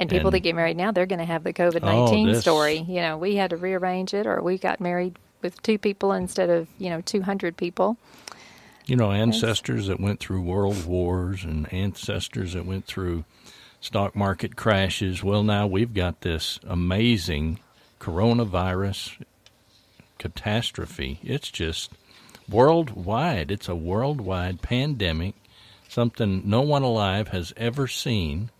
And 0.00 0.08
people 0.08 0.28
And- 0.28 0.34
that 0.34 0.40
get 0.40 0.54
married 0.56 0.78
now, 0.78 0.92
they're 0.92 1.04
going 1.06 1.18
to 1.18 1.26
have 1.26 1.44
the 1.44 1.50
oh, 1.50 1.52
COVID 1.52 1.82
19 1.82 2.30
Oh, 2.30 2.40
story. 2.40 2.78
You 2.78 3.02
know, 3.02 3.18
we 3.18 3.36
had 3.36 3.50
to 3.50 3.56
rearrange 3.58 4.14
it, 4.14 4.26
or 4.26 4.42
we 4.42 4.56
got 4.56 4.80
married 4.80 5.16
with 5.42 5.62
two 5.62 5.76
people 5.76 6.12
instead 6.12 6.48
of, 6.48 6.68
you 6.78 6.88
know, 6.88 7.02
200 7.02 7.56
people. 7.56 7.98
You 8.86 8.96
know, 8.96 9.12
ancestors 9.12 9.86
that 9.88 10.00
went 10.00 10.18
through 10.18 10.40
world 10.40 10.86
wars 10.86 11.44
and 11.44 11.70
ancestors 11.72 12.54
that 12.54 12.64
went 12.64 12.86
through 12.86 13.24
stock 13.80 14.16
market 14.16 14.56
crashes. 14.56 15.22
Well, 15.22 15.42
now 15.42 15.66
we've 15.66 15.92
got 15.92 16.22
this 16.22 16.58
amazing 16.66 17.60
coronavirus 18.00 19.22
catastrophe. 20.18 21.20
It's 21.22 21.50
just 21.50 21.90
worldwide. 22.48 23.50
It's 23.50 23.68
a 23.68 23.74
worldwide 23.74 24.62
pandemic, 24.62 25.34
something 25.88 26.42
no 26.44 26.62
one 26.62 26.82
alive 26.82 27.28
has 27.28 27.52
ever 27.56 27.86
seen, 27.86 28.50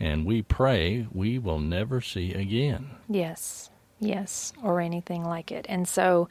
and 0.00 0.24
we 0.24 0.42
pray 0.42 1.06
we 1.12 1.38
will 1.38 1.60
never 1.60 2.00
see 2.00 2.32
again. 2.32 2.90
Yes, 3.08 3.70
yes, 4.00 4.52
or 4.62 4.80
anything 4.80 5.24
like 5.24 5.52
it. 5.52 5.66
And 5.68 5.86
so 5.86 6.28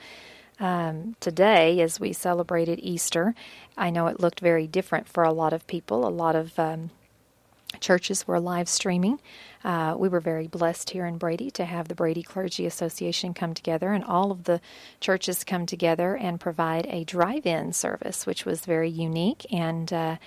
um, 0.60 1.16
today, 1.20 1.80
as 1.80 2.00
we 2.00 2.12
celebrated 2.12 2.80
Easter, 2.82 3.36
I 3.78 3.92
know 3.92 4.08
it 4.08 4.20
looked 4.20 4.42
very 4.42 4.68
different 4.68 5.08
for 5.08 5.24
a 5.24 5.32
lot 5.32 5.54
of 5.54 5.68
people. 5.68 6.06
A 6.06 6.10
lot 6.10 6.36
of 6.36 6.58
um, 6.60 6.90
churches 7.80 8.28
were 8.28 8.40
live 8.40 8.68
streaming. 8.68 9.20
Uh, 9.64 9.96
we 9.98 10.10
were 10.10 10.20
very 10.20 10.48
blessed 10.48 10.90
here 10.90 11.06
in 11.06 11.18
Brady 11.18 11.52
to 11.52 11.66
have 11.66 11.88
the 11.88 11.96
Brady 11.96 12.24
Clergy 12.24 12.66
Association 12.66 13.34
come 13.34 13.54
together, 13.54 13.94
and 13.94 14.04
all 14.04 14.32
of 14.32 14.46
the 14.46 14.60
churches 15.00 15.44
come 15.44 15.66
together 15.66 16.16
and 16.16 16.40
provide 16.40 16.88
a 16.88 17.04
drive 17.04 17.46
in 17.46 17.72
service, 17.72 18.26
which 18.26 18.46
was 18.46 18.66
very 18.66 18.90
unique, 18.90 19.46
and 19.52 19.94
uh, 19.94 20.18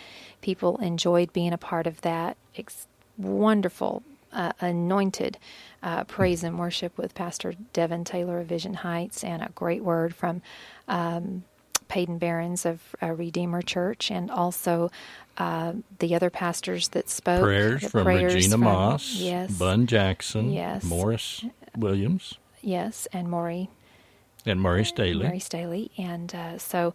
people 0.40 0.76
enjoyed 0.78 1.32
being 1.32 1.52
a 1.52 1.58
part 1.58 1.86
of 1.86 2.00
that. 2.02 2.36
Ex- 2.56 2.86
wonderful, 3.22 4.02
uh, 4.32 4.52
anointed 4.60 5.38
uh, 5.82 6.04
praise 6.04 6.42
and 6.44 6.58
worship 6.58 6.96
with 6.98 7.14
Pastor 7.14 7.54
Devin 7.72 8.04
Taylor 8.04 8.40
of 8.40 8.46
Vision 8.46 8.74
Heights, 8.74 9.22
and 9.24 9.42
a 9.42 9.50
great 9.54 9.82
word 9.84 10.14
from. 10.14 10.42
Um, 10.88 11.44
Peyton 11.88 12.16
Barons 12.16 12.64
of 12.64 12.80
uh, 13.02 13.08
Redeemer 13.08 13.60
Church, 13.60 14.10
and 14.10 14.30
also 14.30 14.90
uh, 15.36 15.74
the 15.98 16.14
other 16.14 16.30
pastors 16.30 16.88
that 16.90 17.10
spoke. 17.10 17.42
Prayers 17.42 17.86
from 17.86 18.04
prayers 18.04 18.32
Regina 18.34 18.52
from- 18.52 18.60
Moss, 18.62 19.14
yes, 19.16 19.52
Bun 19.58 19.86
Jackson, 19.86 20.52
Yes. 20.52 20.84
Morris 20.84 21.44
Williams, 21.76 22.38
yes, 22.62 23.06
and 23.12 23.28
Maury 23.28 23.68
and 24.46 24.58
Murray 24.62 24.86
Staley. 24.86 25.22
Mary 25.22 25.38
Staley, 25.38 25.90
and 25.98 26.34
uh, 26.34 26.56
so 26.56 26.94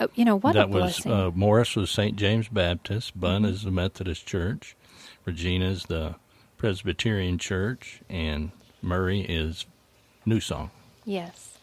uh, 0.00 0.08
you 0.16 0.24
know 0.24 0.36
what 0.38 0.54
that 0.54 0.64
a 0.64 0.68
was 0.68 1.06
uh, 1.06 1.30
Morris 1.36 1.76
was 1.76 1.88
St. 1.92 2.16
James 2.16 2.48
Baptist. 2.48 3.18
Bun 3.20 3.42
Mm-hmm. 3.42 3.52
is 3.52 3.62
the 3.62 3.70
Methodist 3.70 4.26
Church. 4.26 4.74
Regina 5.24 5.66
is 5.66 5.84
the 5.84 6.16
Presbyterian 6.56 7.38
Church, 7.38 8.00
and 8.08 8.50
Murray 8.80 9.20
is 9.20 9.66
New 10.24 10.40
Song. 10.40 10.70
Yes. 11.04 11.58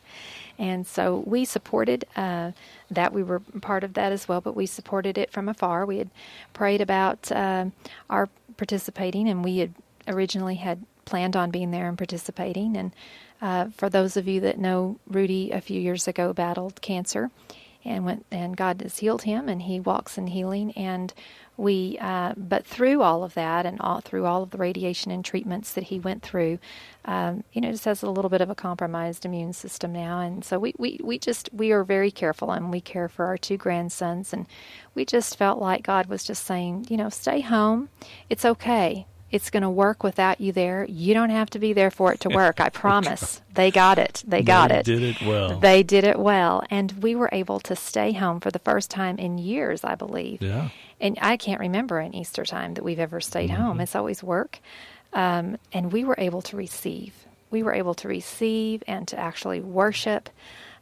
And 0.57 0.85
so 0.85 1.23
we 1.25 1.45
supported 1.45 2.05
uh, 2.17 2.51
that. 2.91 3.13
We 3.13 3.23
were 3.23 3.39
part 3.39 3.85
of 3.85 3.93
that 3.93 4.11
as 4.11 4.27
well, 4.27 4.41
but 4.41 4.55
we 4.55 4.65
supported 4.65 5.17
it 5.17 5.31
from 5.31 5.47
afar. 5.47 5.85
We 5.85 5.99
had 5.99 6.09
prayed 6.51 6.81
about 6.81 7.31
uh, 7.31 7.67
our 8.09 8.27
participating, 8.57 9.29
and 9.29 9.43
we 9.43 9.59
had 9.59 9.73
originally 10.07 10.55
had 10.55 10.83
planned 11.05 11.35
on 11.35 11.49
being 11.49 11.71
there 11.71 11.87
and 11.87 11.97
participating. 11.97 12.75
And 12.75 12.91
uh, 13.41 13.69
for 13.69 13.89
those 13.89 14.17
of 14.17 14.27
you 14.27 14.41
that 14.41 14.59
know, 14.59 14.99
Rudy 15.07 15.51
a 15.51 15.61
few 15.61 15.79
years 15.79 16.09
ago 16.09 16.33
battled 16.33 16.81
cancer, 16.81 17.31
and 17.85 18.05
went 18.05 18.25
and 18.31 18.57
God 18.57 18.81
has 18.81 18.97
healed 18.99 19.23
him, 19.23 19.47
and 19.49 19.61
he 19.61 19.79
walks 19.79 20.17
in 20.17 20.27
healing. 20.27 20.71
And 20.73 21.13
we, 21.57 21.97
uh, 21.99 22.33
but 22.37 22.65
through 22.65 23.01
all 23.01 23.23
of 23.23 23.33
that, 23.33 23.65
and 23.65 23.79
all 23.81 23.99
through 24.01 24.25
all 24.25 24.43
of 24.43 24.51
the 24.51 24.57
radiation 24.57 25.11
and 25.11 25.23
treatments 25.23 25.73
that 25.73 25.85
he 25.85 25.99
went 25.99 26.23
through, 26.23 26.59
um, 27.05 27.43
you 27.51 27.61
know, 27.61 27.71
just 27.71 27.85
has 27.85 28.01
a 28.01 28.09
little 28.09 28.29
bit 28.29 28.41
of 28.41 28.49
a 28.49 28.55
compromised 28.55 29.25
immune 29.25 29.53
system 29.53 29.91
now, 29.91 30.19
and 30.19 30.45
so 30.45 30.57
we, 30.59 30.73
we, 30.77 30.99
we 31.03 31.19
just 31.19 31.49
we 31.53 31.71
are 31.71 31.83
very 31.83 32.11
careful, 32.11 32.51
and 32.51 32.71
we 32.71 32.81
care 32.81 33.09
for 33.09 33.25
our 33.25 33.37
two 33.37 33.57
grandsons, 33.57 34.31
and 34.33 34.47
we 34.95 35.03
just 35.05 35.37
felt 35.37 35.59
like 35.59 35.83
God 35.83 36.05
was 36.07 36.23
just 36.23 36.45
saying, 36.45 36.87
you 36.89 36.97
know, 36.97 37.09
stay 37.09 37.41
home, 37.41 37.89
it's 38.29 38.45
okay. 38.45 39.05
It's 39.31 39.49
going 39.49 39.63
to 39.63 39.69
work 39.69 40.03
without 40.03 40.41
you 40.41 40.51
there. 40.51 40.85
You 40.85 41.13
don't 41.13 41.29
have 41.29 41.49
to 41.51 41.59
be 41.59 41.73
there 41.73 41.91
for 41.91 42.11
it 42.13 42.19
to 42.21 42.29
work. 42.29 42.59
I 42.59 42.69
promise. 42.85 43.41
They 43.53 43.69
got 43.71 43.99
it. 43.99 44.23
They 44.27 44.41
got 44.41 44.71
it. 44.71 44.85
They 44.85 44.93
it. 44.93 44.99
did 44.99 45.03
it 45.21 45.27
well. 45.27 45.59
They 45.59 45.83
did 45.83 46.03
it 46.03 46.17
well. 46.19 46.63
And 46.69 46.91
we 47.03 47.15
were 47.15 47.29
able 47.31 47.59
to 47.61 47.75
stay 47.75 48.11
home 48.13 48.39
for 48.39 48.51
the 48.51 48.59
first 48.59 48.89
time 48.89 49.17
in 49.17 49.37
years, 49.37 49.83
I 49.83 49.95
believe. 49.95 50.41
Yeah. 50.41 50.69
And 50.99 51.17
I 51.21 51.37
can't 51.37 51.59
remember 51.59 51.99
an 51.99 52.15
Easter 52.15 52.43
time 52.45 52.73
that 52.73 52.83
we've 52.83 52.99
ever 52.99 53.21
stayed 53.21 53.49
Mm-hmm. 53.49 53.61
home. 53.61 53.79
It's 53.81 53.95
always 53.95 54.21
work. 54.23 54.59
Um, 55.13 55.57
and 55.73 55.91
we 55.91 56.03
were 56.03 56.15
able 56.17 56.41
to 56.43 56.57
receive. 56.57 57.13
We 57.51 57.63
were 57.63 57.73
able 57.73 57.95
to 57.95 58.07
receive 58.07 58.83
and 58.87 59.07
to 59.07 59.17
actually 59.17 59.59
worship 59.61 60.29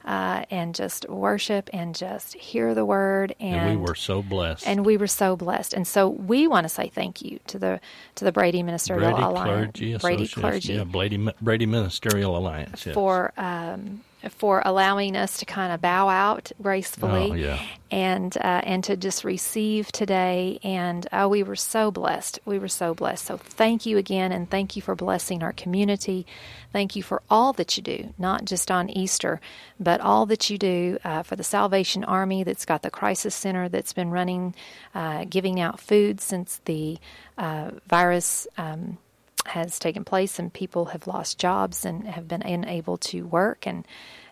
uh, 0.08 0.46
and 0.50 0.74
just 0.74 1.08
worship 1.10 1.70
and 1.74 1.94
just 1.94 2.34
hear 2.34 2.74
the 2.74 2.86
word. 2.86 3.36
And, 3.40 3.56
And, 3.56 3.80
we 3.82 3.86
were 3.86 3.94
so 3.94 4.22
blessed. 4.24 4.66
and 4.66 4.86
we 4.86 4.96
were 4.96 5.06
so 5.08 5.36
blessed. 5.36 5.74
And 5.74 5.86
so 5.86 6.08
we 6.08 6.48
want 6.48 6.64
to 6.64 6.70
say 6.70 6.88
thank 6.88 7.22
you 7.22 7.40
to 7.48 7.60
the 7.60 7.80
to 8.16 8.24
the 8.26 8.32
Brady 8.32 8.64
Ministerial 8.64 9.12
Brady 9.12 9.24
Alliance, 9.24 9.72
Clergy 9.78 9.98
Brady 9.98 10.28
Clergy, 10.28 10.74
Yeah, 10.74 10.86
Brady, 10.86 11.30
Brady 11.42 11.66
Ministerial 11.66 12.38
Alliance. 12.38 12.86
yes. 12.86 12.94
for 12.96 13.34
um, 13.38 14.02
for 14.32 14.62
allowing 14.66 15.16
us 15.16 15.38
to 15.38 15.46
kind 15.46 15.72
of 15.72 15.82
bow 15.82 16.10
out 16.10 16.52
gracefully 16.62 17.30
Oh, 17.32 17.36
yeah. 17.36 17.62
and 17.92 18.36
uh, 18.38 18.62
and 18.64 18.84
to 18.86 18.98
just 18.98 19.24
receive 19.24 19.92
today. 19.92 20.60
And 20.64 21.08
oh, 21.14 21.28
we 21.28 21.44
were 21.44 21.56
so 21.56 21.92
blessed. 21.92 22.40
We 22.44 22.58
were 22.60 22.68
so 22.68 22.94
blessed. 22.94 23.26
So 23.26 23.38
thank 23.38 23.86
you 23.86 23.98
again, 23.98 24.32
and 24.32 24.50
thank 24.50 24.76
you 24.76 24.82
for 24.82 24.96
blessing 24.96 25.44
our 25.44 25.54
community. 25.54 26.26
Thank 26.74 26.96
you 26.96 27.04
for 27.04 27.22
all 27.30 27.54
that 27.54 27.78
you 27.78 27.84
do, 27.84 28.14
not 28.18 28.46
just 28.46 28.70
on 28.72 28.90
Easter, 28.90 29.40
but 29.80 30.02
all 30.02 30.26
that 30.26 30.50
you 30.50 30.58
do 30.58 30.98
uh, 31.04 31.24
for 31.24 31.36
the 31.36 31.44
Salvation 31.44 32.04
Army 32.04 32.44
that's 32.44 32.66
got 32.66 32.82
the 32.82 32.90
crisis 32.92 33.34
center 33.36 33.70
that's 33.70 33.94
been 33.94 34.10
running, 34.10 34.54
uh, 34.96 35.26
giving 35.30 35.60
out 35.60 35.80
food 35.80 36.20
since 36.20 36.60
the 36.66 36.98
uh, 37.38 37.72
virus. 37.88 38.48
Um, 38.58 38.98
has 39.46 39.80
taken 39.80 40.04
place 40.04 40.40
and 40.40 40.52
people 40.52 40.86
have 40.86 41.08
lost 41.08 41.40
jobs 41.40 41.86
and 41.86 42.08
have 42.08 42.28
been 42.28 42.42
unable 42.42 42.98
to 42.98 43.26
work 43.26 43.66
and 43.66 43.86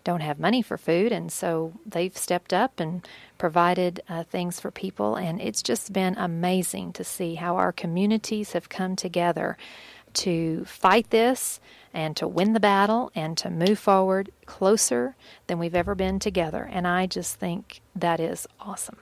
don't 0.04 0.22
have 0.22 0.40
money 0.40 0.62
for 0.62 0.78
food 0.78 1.12
and 1.12 1.32
so 1.32 1.74
they've 1.86 2.18
stepped 2.18 2.54
up 2.54 2.80
and 2.80 3.08
provided 3.38 4.02
uh, 4.10 4.24
things 4.24 4.60
for 4.60 4.72
people 4.72 5.16
and 5.16 5.42
it's 5.42 5.64
just 5.64 5.94
been 5.94 6.16
amazing 6.18 6.92
to 6.92 7.04
see 7.04 7.36
how 7.36 7.56
our 7.56 7.72
communities 7.72 8.52
have 8.52 8.70
come 8.70 8.96
together 8.96 9.58
to 10.16 10.66
fight 10.66 11.10
this 11.12 11.60
and 11.94 12.18
to 12.18 12.28
win 12.28 12.54
the 12.54 12.60
battle 12.60 13.12
and 13.14 13.38
to 13.38 13.50
move 13.50 13.78
forward 13.78 14.32
closer 14.46 15.16
than 15.48 15.60
we've 15.60 15.76
ever 15.76 15.96
been 15.96 16.20
together. 16.20 16.68
And 16.72 16.88
I 16.88 17.06
just 17.06 17.36
think 17.36 17.82
that 17.96 18.20
is 18.20 18.48
awesome. 18.60 18.98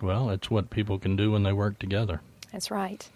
Well, 0.00 0.30
it's 0.30 0.50
what 0.50 0.70
people 0.70 0.98
can 0.98 1.16
do 1.16 1.32
when 1.32 1.42
they 1.42 1.52
work 1.52 1.78
together. 1.78 2.20
That's 2.52 2.70
right. 2.70 3.08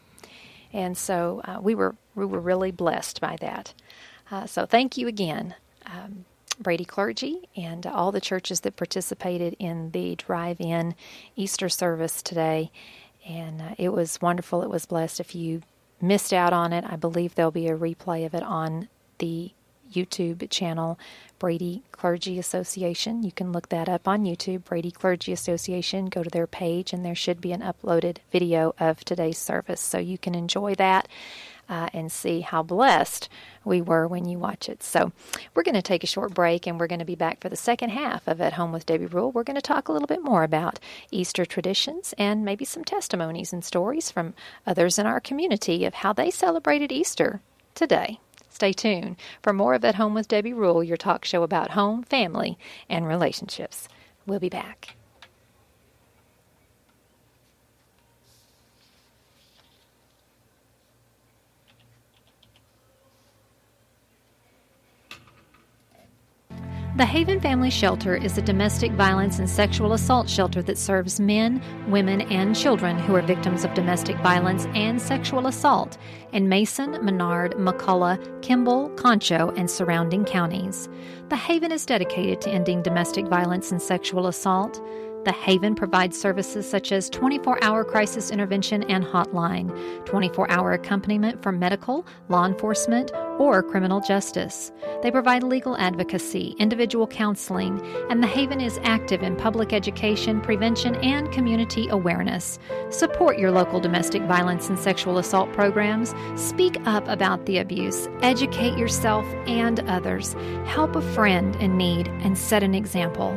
And 0.72 0.96
so 0.96 1.40
uh, 1.44 1.58
we 1.60 1.74
were 1.74 1.94
we 2.18 2.26
were 2.26 2.40
really 2.40 2.70
blessed 2.70 3.20
by 3.20 3.36
that. 3.40 3.72
Uh, 4.30 4.46
so 4.46 4.66
thank 4.66 4.96
you 4.98 5.08
again, 5.08 5.54
um, 5.86 6.24
Brady 6.60 6.84
Clergy, 6.84 7.48
and 7.56 7.86
all 7.86 8.12
the 8.12 8.20
churches 8.20 8.60
that 8.60 8.76
participated 8.76 9.56
in 9.58 9.92
the 9.92 10.16
drive-in 10.16 10.94
Easter 11.36 11.68
service 11.68 12.20
today. 12.22 12.70
And 13.26 13.62
uh, 13.62 13.74
it 13.78 13.90
was 13.90 14.20
wonderful. 14.20 14.62
It 14.62 14.70
was 14.70 14.86
blessed. 14.86 15.20
If 15.20 15.34
you 15.34 15.62
missed 16.00 16.32
out 16.32 16.52
on 16.52 16.72
it, 16.72 16.84
I 16.86 16.96
believe 16.96 17.34
there'll 17.34 17.50
be 17.50 17.68
a 17.68 17.76
replay 17.76 18.26
of 18.26 18.34
it 18.34 18.42
on 18.42 18.88
the 19.18 19.52
YouTube 19.92 20.48
channel, 20.50 20.98
Brady 21.38 21.82
Clergy 21.92 22.38
Association. 22.38 23.22
You 23.22 23.32
can 23.32 23.52
look 23.52 23.70
that 23.70 23.88
up 23.88 24.06
on 24.06 24.24
YouTube, 24.24 24.64
Brady 24.64 24.90
Clergy 24.90 25.32
Association. 25.32 26.06
Go 26.06 26.22
to 26.22 26.30
their 26.30 26.46
page, 26.46 26.92
and 26.92 27.04
there 27.04 27.14
should 27.14 27.40
be 27.40 27.52
an 27.52 27.62
uploaded 27.62 28.18
video 28.30 28.74
of 28.78 29.04
today's 29.04 29.38
service. 29.38 29.80
So 29.80 29.98
you 29.98 30.18
can 30.18 30.34
enjoy 30.34 30.74
that 30.74 31.08
uh, 31.68 31.88
and 31.92 32.10
see 32.10 32.40
how 32.40 32.62
blessed 32.62 33.28
we 33.64 33.80
were 33.80 34.06
when 34.06 34.26
you 34.26 34.38
watch 34.38 34.68
it. 34.68 34.82
So 34.82 35.12
we're 35.54 35.62
going 35.62 35.74
to 35.74 35.82
take 35.82 36.04
a 36.04 36.08
short 36.08 36.34
break, 36.34 36.66
and 36.66 36.78
we're 36.78 36.86
going 36.86 36.98
to 36.98 37.04
be 37.04 37.14
back 37.14 37.40
for 37.40 37.48
the 37.48 37.56
second 37.56 37.90
half 37.90 38.26
of 38.26 38.40
At 38.40 38.54
Home 38.54 38.72
with 38.72 38.86
Debbie 38.86 39.06
Rule. 39.06 39.32
We're 39.32 39.44
going 39.44 39.56
to 39.56 39.62
talk 39.62 39.88
a 39.88 39.92
little 39.92 40.08
bit 40.08 40.22
more 40.22 40.42
about 40.42 40.78
Easter 41.10 41.44
traditions 41.44 42.14
and 42.18 42.44
maybe 42.44 42.64
some 42.64 42.84
testimonies 42.84 43.52
and 43.52 43.64
stories 43.64 44.10
from 44.10 44.34
others 44.66 44.98
in 44.98 45.06
our 45.06 45.20
community 45.20 45.84
of 45.84 45.94
how 45.94 46.12
they 46.12 46.30
celebrated 46.30 46.92
Easter 46.92 47.40
today. 47.74 48.18
Stay 48.50 48.72
tuned 48.72 49.16
for 49.42 49.52
more 49.52 49.74
of 49.74 49.84
At 49.84 49.94
Home 49.94 50.14
with 50.14 50.26
Debbie 50.28 50.52
Rule, 50.52 50.82
your 50.82 50.96
talk 50.96 51.24
show 51.24 51.42
about 51.42 51.70
home, 51.70 52.02
family, 52.02 52.58
and 52.88 53.06
relationships. 53.06 53.88
We'll 54.26 54.40
be 54.40 54.48
back. 54.48 54.97
The 66.98 67.06
Haven 67.06 67.40
Family 67.40 67.70
Shelter 67.70 68.16
is 68.16 68.38
a 68.38 68.42
domestic 68.42 68.90
violence 68.90 69.38
and 69.38 69.48
sexual 69.48 69.92
assault 69.92 70.28
shelter 70.28 70.62
that 70.62 70.76
serves 70.76 71.20
men, 71.20 71.62
women, 71.86 72.22
and 72.22 72.56
children 72.56 72.98
who 72.98 73.14
are 73.14 73.22
victims 73.22 73.62
of 73.62 73.72
domestic 73.72 74.16
violence 74.16 74.66
and 74.74 75.00
sexual 75.00 75.46
assault 75.46 75.96
in 76.32 76.48
Mason, 76.48 76.98
Menard, 77.04 77.52
McCulloch, 77.52 78.42
Kimble, 78.42 78.88
Concho, 78.96 79.54
and 79.56 79.70
surrounding 79.70 80.24
counties. 80.24 80.88
The 81.28 81.36
Haven 81.36 81.70
is 81.70 81.86
dedicated 81.86 82.40
to 82.40 82.50
ending 82.50 82.82
domestic 82.82 83.28
violence 83.28 83.70
and 83.70 83.80
sexual 83.80 84.26
assault. 84.26 84.82
The 85.24 85.32
Haven 85.32 85.74
provides 85.74 86.18
services 86.18 86.68
such 86.68 86.92
as 86.92 87.10
24 87.10 87.62
hour 87.62 87.84
crisis 87.84 88.30
intervention 88.30 88.84
and 88.84 89.04
hotline, 89.04 89.70
24 90.06 90.50
hour 90.50 90.72
accompaniment 90.72 91.42
for 91.42 91.52
medical, 91.52 92.06
law 92.28 92.46
enforcement, 92.46 93.10
or 93.38 93.62
criminal 93.62 94.00
justice. 94.00 94.72
They 95.02 95.10
provide 95.10 95.42
legal 95.42 95.76
advocacy, 95.76 96.54
individual 96.58 97.06
counseling, 97.06 97.80
and 98.10 98.22
the 98.22 98.26
Haven 98.26 98.60
is 98.60 98.80
active 98.82 99.22
in 99.22 99.36
public 99.36 99.72
education, 99.72 100.40
prevention, 100.40 100.96
and 100.96 101.30
community 101.30 101.88
awareness. 101.88 102.58
Support 102.90 103.38
your 103.38 103.50
local 103.50 103.80
domestic 103.80 104.22
violence 104.22 104.68
and 104.68 104.78
sexual 104.78 105.18
assault 105.18 105.52
programs. 105.52 106.14
Speak 106.36 106.76
up 106.86 107.06
about 107.08 107.46
the 107.46 107.58
abuse. 107.58 108.08
Educate 108.22 108.76
yourself 108.76 109.26
and 109.46 109.80
others. 109.88 110.34
Help 110.64 110.96
a 110.96 111.02
friend 111.12 111.54
in 111.56 111.76
need 111.76 112.08
and 112.08 112.36
set 112.36 112.62
an 112.62 112.74
example. 112.74 113.34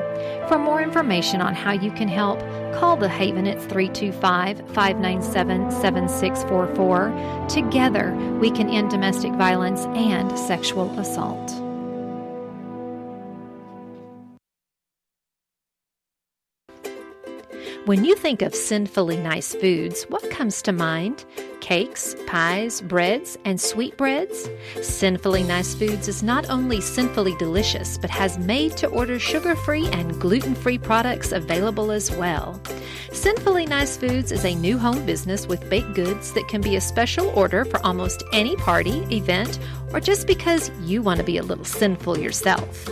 For 0.47 0.57
more 0.57 0.81
information 0.81 1.41
on 1.41 1.53
how 1.53 1.70
you 1.73 1.91
can 1.91 2.07
help, 2.07 2.39
call 2.73 2.95
the 2.95 3.09
Haven 3.09 3.47
at 3.47 3.59
325 3.59 4.57
597 4.73 5.71
7644. 5.71 7.47
Together, 7.47 8.13
we 8.39 8.49
can 8.51 8.69
end 8.69 8.89
domestic 8.89 9.31
violence 9.33 9.81
and 9.95 10.37
sexual 10.37 10.89
assault. 10.99 11.51
When 17.85 18.05
you 18.05 18.15
think 18.15 18.43
of 18.43 18.53
sinfully 18.53 19.17
nice 19.17 19.55
foods, 19.55 20.03
what 20.03 20.29
comes 20.29 20.61
to 20.61 20.71
mind? 20.71 21.25
Cakes, 21.71 22.17
pies, 22.27 22.81
breads, 22.81 23.37
and 23.45 23.57
sweetbreads? 23.57 24.49
Sinfully 24.81 25.41
Nice 25.43 25.73
Foods 25.73 26.09
is 26.09 26.21
not 26.21 26.49
only 26.49 26.81
sinfully 26.81 27.33
delicious, 27.37 27.97
but 27.97 28.09
has 28.09 28.37
made 28.37 28.75
to 28.75 28.87
order 28.87 29.17
sugar 29.17 29.55
free 29.55 29.87
and 29.93 30.19
gluten 30.19 30.53
free 30.53 30.77
products 30.77 31.31
available 31.31 31.89
as 31.89 32.11
well. 32.11 32.61
Sinfully 33.13 33.67
Nice 33.67 33.95
Foods 33.95 34.33
is 34.33 34.43
a 34.43 34.53
new 34.53 34.77
home 34.77 35.05
business 35.05 35.47
with 35.47 35.69
baked 35.69 35.93
goods 35.93 36.33
that 36.33 36.49
can 36.49 36.59
be 36.59 36.75
a 36.75 36.81
special 36.81 37.29
order 37.29 37.63
for 37.63 37.79
almost 37.85 38.21
any 38.33 38.57
party, 38.57 39.07
event, 39.09 39.57
or 39.93 40.01
just 40.01 40.27
because 40.27 40.71
you 40.81 41.01
want 41.01 41.21
to 41.21 41.25
be 41.25 41.37
a 41.37 41.43
little 41.43 41.63
sinful 41.63 42.19
yourself. 42.19 42.89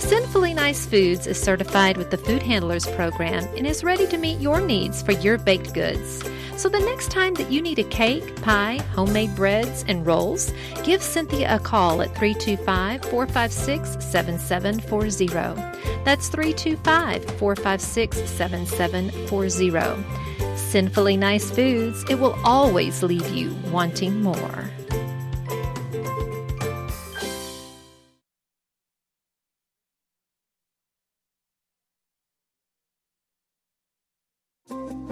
Sinfully 0.00 0.54
Nice 0.54 0.86
Foods 0.86 1.26
is 1.26 1.38
certified 1.40 1.98
with 1.98 2.10
the 2.10 2.16
Food 2.16 2.42
Handlers 2.42 2.86
Program 2.86 3.44
and 3.56 3.66
is 3.66 3.84
ready 3.84 4.06
to 4.08 4.16
meet 4.16 4.40
your 4.40 4.60
needs 4.60 5.02
for 5.02 5.12
your 5.12 5.38
baked 5.38 5.74
goods. 5.74 6.24
So 6.56 6.68
the 6.68 6.80
next 6.80 7.10
time 7.10 7.34
that 7.34 7.52
you 7.52 7.62
need 7.62 7.78
a 7.78 7.84
cake, 7.84 8.40
pie, 8.42 8.78
homemade 8.94 9.36
breads, 9.36 9.84
and 9.86 10.04
rolls, 10.04 10.52
give 10.84 11.02
Cynthia 11.02 11.54
a 11.54 11.58
call 11.58 12.02
at 12.02 12.16
325 12.16 13.04
456 13.04 14.04
7740. 14.04 15.54
That's 16.04 16.28
325 16.28 17.24
456 17.38 18.28
7740. 18.28 20.56
Sinfully 20.56 21.16
Nice 21.18 21.50
Foods, 21.50 22.04
it 22.08 22.18
will 22.18 22.36
always 22.42 23.02
leave 23.02 23.28
you 23.28 23.54
wanting 23.70 24.22
more. 24.22 24.70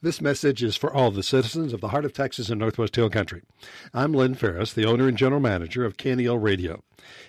This 0.00 0.20
message 0.20 0.62
is 0.62 0.76
for 0.76 0.94
all 0.94 1.10
the 1.10 1.24
citizens 1.24 1.72
of 1.72 1.80
the 1.80 1.88
heart 1.88 2.04
of 2.04 2.12
Texas 2.12 2.50
and 2.50 2.60
Northwest 2.60 2.94
Hill 2.94 3.10
Country. 3.10 3.42
I'm 3.92 4.12
Lynn 4.12 4.36
Ferris, 4.36 4.72
the 4.72 4.84
owner 4.84 5.08
and 5.08 5.18
general 5.18 5.40
manager 5.40 5.84
of 5.84 5.96
KNEL 5.96 6.40
Radio. 6.40 6.84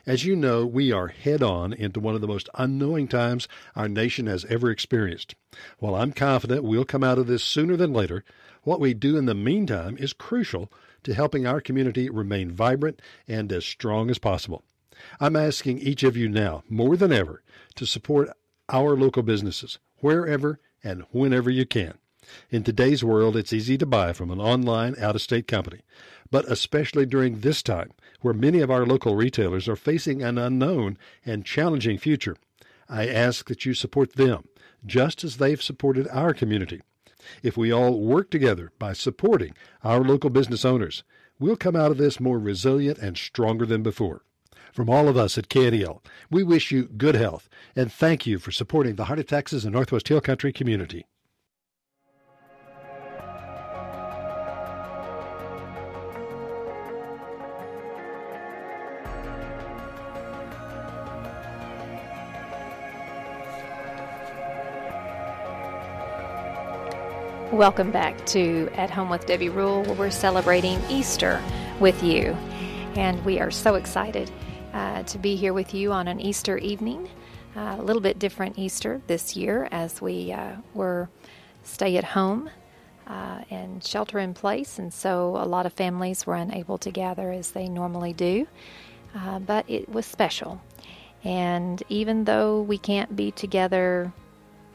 As 0.05 0.23
you 0.23 0.35
know, 0.35 0.67
we 0.67 0.91
are 0.91 1.07
head 1.07 1.41
on 1.41 1.73
into 1.73 1.99
one 1.99 2.13
of 2.13 2.21
the 2.21 2.27
most 2.27 2.47
unknowing 2.53 3.07
times 3.07 3.47
our 3.75 3.89
nation 3.89 4.27
has 4.27 4.45
ever 4.45 4.69
experienced. 4.69 5.33
While 5.79 5.95
I'm 5.95 6.11
confident 6.11 6.63
we'll 6.63 6.85
come 6.85 7.03
out 7.03 7.17
of 7.17 7.25
this 7.25 7.43
sooner 7.43 7.75
than 7.75 7.91
later, 7.91 8.23
what 8.61 8.79
we 8.79 8.93
do 8.93 9.17
in 9.17 9.25
the 9.25 9.33
meantime 9.33 9.97
is 9.97 10.13
crucial 10.13 10.71
to 11.05 11.15
helping 11.15 11.47
our 11.47 11.61
community 11.61 12.07
remain 12.07 12.51
vibrant 12.51 13.01
and 13.27 13.51
as 13.51 13.65
strong 13.65 14.11
as 14.11 14.19
possible. 14.19 14.63
I'm 15.19 15.35
asking 15.35 15.79
each 15.79 16.03
of 16.03 16.15
you 16.15 16.29
now, 16.29 16.61
more 16.69 16.95
than 16.95 17.11
ever, 17.11 17.41
to 17.77 17.87
support 17.87 18.29
our 18.71 18.95
local 18.95 19.23
businesses 19.23 19.79
wherever 20.01 20.59
and 20.83 21.05
whenever 21.09 21.49
you 21.49 21.65
can. 21.65 21.97
In 22.49 22.63
today's 22.63 23.03
world, 23.03 23.35
it's 23.35 23.53
easy 23.53 23.77
to 23.77 23.85
buy 23.85 24.13
from 24.13 24.31
an 24.31 24.39
online 24.39 24.95
out 24.99 25.15
of 25.15 25.21
state 25.21 25.47
company, 25.47 25.81
but 26.31 26.45
especially 26.51 27.05
during 27.05 27.39
this 27.39 27.63
time 27.63 27.91
where 28.21 28.33
many 28.33 28.59
of 28.59 28.69
our 28.69 28.85
local 28.85 29.15
retailers 29.15 29.67
are 29.67 29.75
facing 29.75 30.21
an 30.21 30.37
unknown 30.37 30.97
and 31.25 31.45
challenging 31.45 31.97
future, 31.97 32.37
I 32.87 33.07
ask 33.07 33.47
that 33.47 33.65
you 33.65 33.73
support 33.73 34.13
them 34.13 34.47
just 34.85 35.23
as 35.23 35.37
they've 35.37 35.61
supported 35.61 36.07
our 36.09 36.33
community. 36.33 36.81
If 37.43 37.57
we 37.57 37.71
all 37.71 37.99
work 37.99 38.29
together 38.29 38.71
by 38.79 38.93
supporting 38.93 39.53
our 39.83 40.01
local 40.01 40.29
business 40.29 40.65
owners, 40.65 41.03
we'll 41.39 41.57
come 41.57 41.75
out 41.75 41.91
of 41.91 41.97
this 41.97 42.19
more 42.19 42.39
resilient 42.39 42.97
and 42.99 43.17
stronger 43.17 43.65
than 43.65 43.83
before. 43.83 44.23
From 44.71 44.89
all 44.89 45.07
of 45.07 45.17
us 45.17 45.37
at 45.37 45.49
KNEL, 45.49 46.01
we 46.29 46.43
wish 46.43 46.71
you 46.71 46.83
good 46.83 47.15
health 47.15 47.49
and 47.75 47.91
thank 47.91 48.25
you 48.25 48.39
for 48.39 48.51
supporting 48.51 48.95
the 48.95 49.05
Heart 49.05 49.19
of 49.19 49.27
Texas 49.27 49.63
and 49.63 49.73
Northwest 49.73 50.07
Hill 50.07 50.21
Country 50.21 50.53
community. 50.53 51.05
Welcome 67.59 67.91
back 67.91 68.25
to 68.27 68.69
At 68.75 68.89
Home 68.91 69.09
with 69.09 69.25
Debbie 69.25 69.49
Rule, 69.49 69.83
where 69.83 69.93
we're 69.93 70.11
celebrating 70.11 70.79
Easter 70.89 71.43
with 71.81 72.01
you. 72.01 72.27
And 72.95 73.21
we 73.25 73.41
are 73.41 73.51
so 73.51 73.75
excited 73.75 74.31
uh, 74.71 75.03
to 75.03 75.17
be 75.17 75.35
here 75.35 75.51
with 75.51 75.73
you 75.73 75.91
on 75.91 76.07
an 76.07 76.21
Easter 76.21 76.57
evening. 76.57 77.09
Uh, 77.57 77.75
a 77.77 77.81
little 77.81 78.01
bit 78.01 78.17
different 78.17 78.57
Easter 78.57 79.01
this 79.07 79.35
year 79.35 79.67
as 79.73 80.01
we 80.01 80.31
uh, 80.31 80.53
were 80.73 81.09
stay 81.63 81.97
at 81.97 82.05
home 82.05 82.49
uh, 83.07 83.41
and 83.49 83.83
shelter 83.83 84.19
in 84.19 84.33
place, 84.33 84.79
and 84.79 84.93
so 84.93 85.35
a 85.35 85.43
lot 85.43 85.65
of 85.65 85.73
families 85.73 86.25
were 86.25 86.35
unable 86.35 86.77
to 86.77 86.91
gather 86.91 87.29
as 87.29 87.51
they 87.51 87.67
normally 87.67 88.13
do. 88.13 88.47
Uh, 89.13 89.37
but 89.37 89.69
it 89.69 89.89
was 89.89 90.05
special. 90.05 90.61
And 91.25 91.83
even 91.89 92.23
though 92.23 92.61
we 92.61 92.77
can't 92.77 93.17
be 93.17 93.31
together 93.31 94.13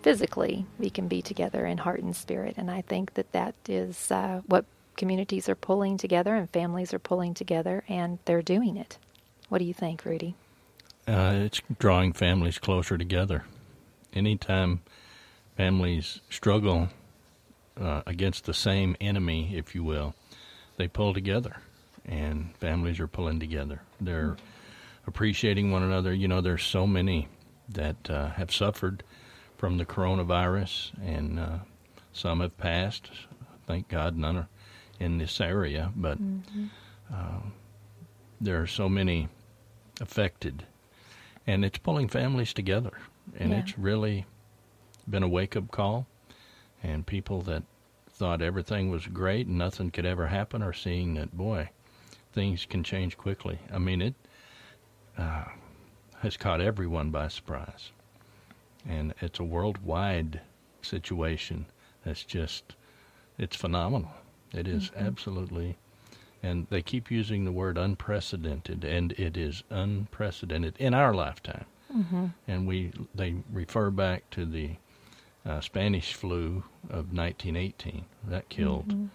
physically, 0.05 0.67
we 0.79 0.91
can 0.91 1.09
be 1.09 1.23
together 1.23 1.65
in 1.65 1.79
heart 1.79 2.03
and 2.03 2.15
spirit. 2.15 2.57
And 2.59 2.71
I 2.71 2.83
think 2.83 3.15
that 3.15 3.33
that 3.33 3.55
is 3.67 4.13
uh, 4.13 4.43
what 4.45 4.67
communities 4.99 5.49
are 5.49 5.55
pulling 5.55 5.97
together 5.97 6.35
and 6.35 6.49
families 6.51 6.93
are 6.93 6.99
pulling 6.99 7.33
together, 7.33 7.83
and 7.89 8.19
they're 8.27 8.43
doing 8.43 8.77
it. 8.77 8.99
What 9.49 9.59
do 9.59 9.65
you 9.65 9.73
think, 9.73 10.05
Rudy? 10.05 10.35
Uh, 11.09 11.33
it's 11.47 11.63
drawing 11.79 12.13
families 12.13 12.59
closer 12.59 12.99
together. 12.99 13.45
Anytime 14.13 14.83
families 15.57 16.21
struggle 16.29 16.91
uh, 17.81 18.03
against 18.07 18.45
the 18.45 18.55
same 18.55 18.97
enemy, 19.01 19.57
if 19.57 19.75
you 19.75 19.83
will, 19.83 20.15
they 20.77 20.87
pull 20.87 21.15
together, 21.15 21.57
and 22.05 22.55
families 22.59 23.01
are 23.01 23.09
pulling 23.09 23.41
together. 23.41 23.81
They're 24.03 24.37
appreciating 25.07 25.73
one 25.73 25.83
another. 25.83 26.13
You 26.13 26.29
know, 26.29 26.43
there's 26.43 26.63
so 26.63 26.87
many 26.87 27.29
that 27.71 28.11
uh, 28.11 28.29
have 28.33 28.53
suffered 28.53 29.03
from 29.57 29.79
the 29.79 29.85
coronavirus, 29.87 30.93
and 31.03 31.39
uh, 31.39 31.59
some 32.13 32.41
have 32.41 32.57
passed. 32.59 33.11
Thank 33.67 33.89
God, 33.89 34.17
none 34.17 34.37
are 34.37 34.49
in 35.01 35.19
this 35.19 35.41
area, 35.41 35.93
but 35.97 36.19
Mm-hmm. 36.21 36.67
uh, 37.13 37.41
there 38.41 38.61
are 38.61 38.67
so 38.67 38.89
many 38.89 39.29
affected, 40.01 40.65
and 41.47 41.65
it's 41.65 41.79
pulling 41.79 42.09
families 42.09 42.53
together, 42.53 42.93
and 43.39 43.53
Yeah. 43.53 43.59
it's 43.61 43.79
really 43.79 44.27
been 45.09 45.23
a 45.23 45.29
wake 45.29 45.57
up 45.57 45.71
call. 45.71 46.07
And 46.83 47.07
people 47.07 47.41
that 47.43 47.63
thought 48.11 48.43
everything 48.43 48.91
was 48.91 49.07
great 49.07 49.47
and 49.47 49.57
nothing 49.57 49.91
could 49.91 50.05
ever 50.05 50.27
happen 50.27 50.63
are 50.63 50.75
seeing 50.75 51.15
that 51.15 51.35
boy, 51.35 51.71
things 52.33 52.67
can 52.67 52.85
change 52.85 53.17
quickly. 53.17 53.59
I 53.73 53.79
mean, 53.79 54.03
it 54.03 54.15
uh, 55.17 55.45
has 56.21 56.37
caught 56.37 56.61
everyone 56.61 57.11
by 57.11 57.29
surprise, 57.29 57.91
and 58.89 59.15
it's 59.21 59.39
a 59.39 59.45
worldwide 59.45 60.41
situation 60.83 61.67
that's 62.05 62.25
just 62.25 62.75
it's 63.39 63.57
phenomenal. 63.57 64.11
It 64.53 64.69
is 64.69 64.91
absolutely 64.97 65.77
and 66.45 66.67
they 66.69 66.83
keep 66.83 67.11
using 67.11 67.47
the 67.47 67.53
word 67.53 67.79
unprecedented, 67.79 68.85
and 68.85 69.13
it 69.13 69.35
is 69.35 69.63
unprecedented 69.71 70.77
in 70.79 70.93
our 70.93 71.15
lifetime. 71.15 71.65
Mm-hmm. 71.95 72.27
And 72.47 72.67
we 72.67 72.93
they 73.15 73.37
refer 73.51 73.91
back 73.91 74.29
to 74.31 74.45
the 74.45 74.77
uh, 75.47 75.61
Spanish 75.61 76.13
flu 76.13 76.65
of 76.91 77.13
1918 77.15 78.05
that 78.29 78.49
killed 78.51 79.09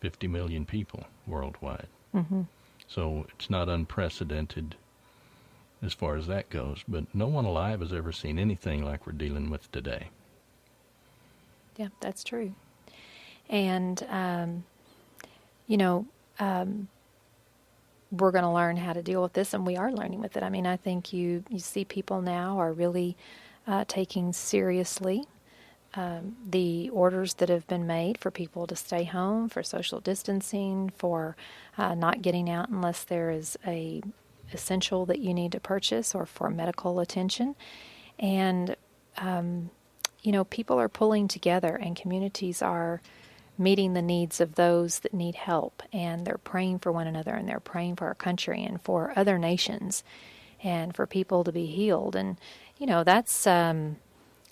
50 0.00 0.28
million 0.28 0.64
people 0.64 1.04
worldwide. 1.26 1.88
Mm-hmm. 2.14 2.42
So 2.86 3.26
it's 3.34 3.50
not 3.50 3.68
unprecedented 3.68 4.76
as 5.82 5.94
far 5.94 6.16
as 6.16 6.26
that 6.26 6.50
goes, 6.50 6.82
but 6.88 7.04
no 7.14 7.26
one 7.26 7.44
alive 7.44 7.80
has 7.80 7.92
ever 7.92 8.12
seen 8.12 8.38
anything 8.38 8.84
like 8.84 9.06
we're 9.06 9.12
dealing 9.12 9.50
with 9.50 9.70
today. 9.70 10.08
Yeah, 11.76 11.88
that's 12.00 12.24
true. 12.24 12.54
And, 13.48 14.04
um, 14.10 14.64
you 15.66 15.76
know, 15.76 16.06
um, 16.40 16.88
we're 18.10 18.32
going 18.32 18.44
to 18.44 18.50
learn 18.50 18.76
how 18.76 18.92
to 18.92 19.02
deal 19.02 19.22
with 19.22 19.34
this, 19.34 19.54
and 19.54 19.66
we 19.66 19.76
are 19.76 19.92
learning 19.92 20.20
with 20.20 20.36
it. 20.36 20.42
I 20.42 20.48
mean, 20.48 20.66
I 20.66 20.76
think 20.76 21.12
you, 21.12 21.44
you 21.48 21.58
see 21.58 21.84
people 21.84 22.22
now 22.22 22.58
are 22.58 22.72
really 22.72 23.16
uh, 23.66 23.84
taking 23.86 24.32
seriously 24.32 25.24
um, 25.94 26.36
the 26.48 26.90
orders 26.90 27.34
that 27.34 27.48
have 27.48 27.66
been 27.66 27.86
made 27.86 28.18
for 28.18 28.30
people 28.30 28.66
to 28.66 28.76
stay 28.76 29.04
home, 29.04 29.48
for 29.48 29.62
social 29.62 30.00
distancing, 30.00 30.92
for 30.96 31.36
uh, 31.76 31.94
not 31.94 32.22
getting 32.22 32.50
out 32.50 32.68
unless 32.68 33.04
there 33.04 33.30
is 33.30 33.58
a 33.66 34.02
essential 34.52 35.06
that 35.06 35.18
you 35.18 35.34
need 35.34 35.52
to 35.52 35.60
purchase, 35.60 36.14
or 36.14 36.26
for 36.26 36.50
medical 36.50 37.00
attention. 37.00 37.54
And 38.18 38.76
um, 39.16 39.70
you 40.22 40.32
know, 40.32 40.44
people 40.44 40.78
are 40.78 40.88
pulling 40.88 41.28
together 41.28 41.76
and 41.76 41.96
communities 41.96 42.62
are 42.62 43.00
meeting 43.56 43.94
the 43.94 44.02
needs 44.02 44.40
of 44.40 44.54
those 44.54 45.00
that 45.00 45.14
need 45.14 45.34
help. 45.34 45.82
And 45.92 46.26
they're 46.26 46.38
praying 46.38 46.80
for 46.80 46.92
one 46.92 47.06
another 47.06 47.34
and 47.34 47.48
they're 47.48 47.60
praying 47.60 47.96
for 47.96 48.06
our 48.06 48.14
country 48.14 48.62
and 48.62 48.80
for 48.82 49.12
other 49.16 49.38
nations 49.38 50.04
and 50.62 50.94
for 50.94 51.06
people 51.06 51.44
to 51.44 51.52
be 51.52 51.66
healed. 51.66 52.16
And 52.16 52.36
you 52.78 52.86
know 52.86 53.04
that's 53.04 53.46
um, 53.46 53.96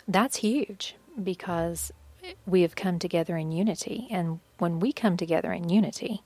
that's 0.09 0.37
huge 0.37 0.97
because 1.23 1.93
we 2.45 2.63
have 2.63 2.75
come 2.75 2.99
together 2.99 3.37
in 3.37 3.53
unity. 3.53 4.09
And 4.11 4.41
when 4.59 4.81
we 4.81 4.93
come 4.93 5.17
together 5.17 5.53
in 5.53 5.69
unity 5.69 6.23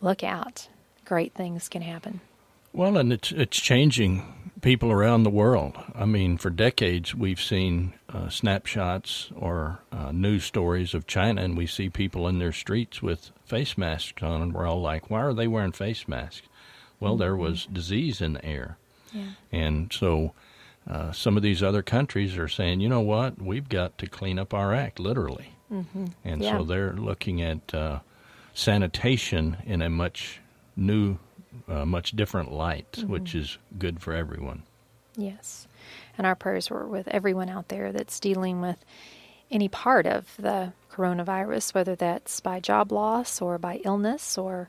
look 0.00 0.22
out. 0.22 0.68
Great 1.04 1.34
things 1.34 1.68
can 1.68 1.82
happen 1.82 2.20
Well, 2.72 2.96
and 2.96 3.12
it's 3.12 3.32
it's 3.32 3.60
changing 3.60 4.22
people 4.62 4.90
around 4.92 5.22
the 5.24 5.30
world. 5.30 5.76
I 5.94 6.04
mean, 6.04 6.36
for 6.38 6.50
decades 6.50 7.14
we've 7.14 7.40
seen 7.40 7.94
uh, 8.08 8.28
snapshots 8.28 9.30
or 9.36 9.80
uh, 9.90 10.12
news 10.12 10.44
stories 10.44 10.94
of 10.94 11.06
China, 11.06 11.42
and 11.42 11.56
we 11.56 11.66
see 11.66 11.88
people 11.88 12.28
in 12.28 12.38
their 12.38 12.52
streets 12.52 13.02
with 13.02 13.30
face 13.44 13.76
masks 13.76 14.22
on, 14.22 14.42
and 14.42 14.52
we're 14.54 14.66
all 14.68 14.80
like, 14.80 15.10
"Why 15.10 15.20
are 15.22 15.34
they 15.34 15.48
wearing 15.48 15.72
face 15.72 16.06
masks?" 16.06 16.46
Well, 17.00 17.16
there 17.16 17.36
was 17.36 17.66
disease 17.66 18.20
in 18.20 18.34
the 18.34 18.44
air, 18.44 18.76
yeah 19.12 19.22
and 19.50 19.90
so 19.92 20.32
uh, 20.88 21.12
some 21.12 21.36
of 21.36 21.42
these 21.42 21.62
other 21.62 21.82
countries 21.82 22.36
are 22.38 22.48
saying, 22.48 22.80
"You 22.80 22.88
know 22.88 23.00
what? 23.00 23.40
We've 23.42 23.68
got 23.68 23.98
to 23.98 24.06
clean 24.06 24.38
up 24.38 24.54
our 24.54 24.72
act, 24.74 25.00
literally." 25.00 25.54
Mm-hmm. 25.72 26.06
And 26.24 26.42
Yeah. 26.42 26.58
so 26.58 26.64
they're 26.64 26.92
looking 26.92 27.40
at 27.42 27.74
uh, 27.74 28.00
sanitation 28.54 29.56
in 29.64 29.82
a 29.82 29.88
much 29.90 30.40
new, 30.76 31.18
uh, 31.68 31.84
much 31.84 32.12
different 32.12 32.52
light, 32.52 33.02
which 33.06 33.34
is 33.34 33.58
good 33.78 34.00
for 34.00 34.12
everyone. 34.12 34.62
Yes. 35.16 35.66
And 36.16 36.26
our 36.26 36.34
prayers 36.34 36.70
were 36.70 36.86
with 36.86 37.08
everyone 37.08 37.48
out 37.48 37.68
there 37.68 37.92
that's 37.92 38.20
dealing 38.20 38.60
with 38.60 38.78
any 39.50 39.68
part 39.68 40.06
of 40.06 40.32
the 40.38 40.72
coronavirus, 40.92 41.74
whether 41.74 41.96
that's 41.96 42.40
by 42.40 42.60
job 42.60 42.92
loss 42.92 43.40
or 43.40 43.58
by 43.58 43.80
illness 43.84 44.38
or 44.38 44.68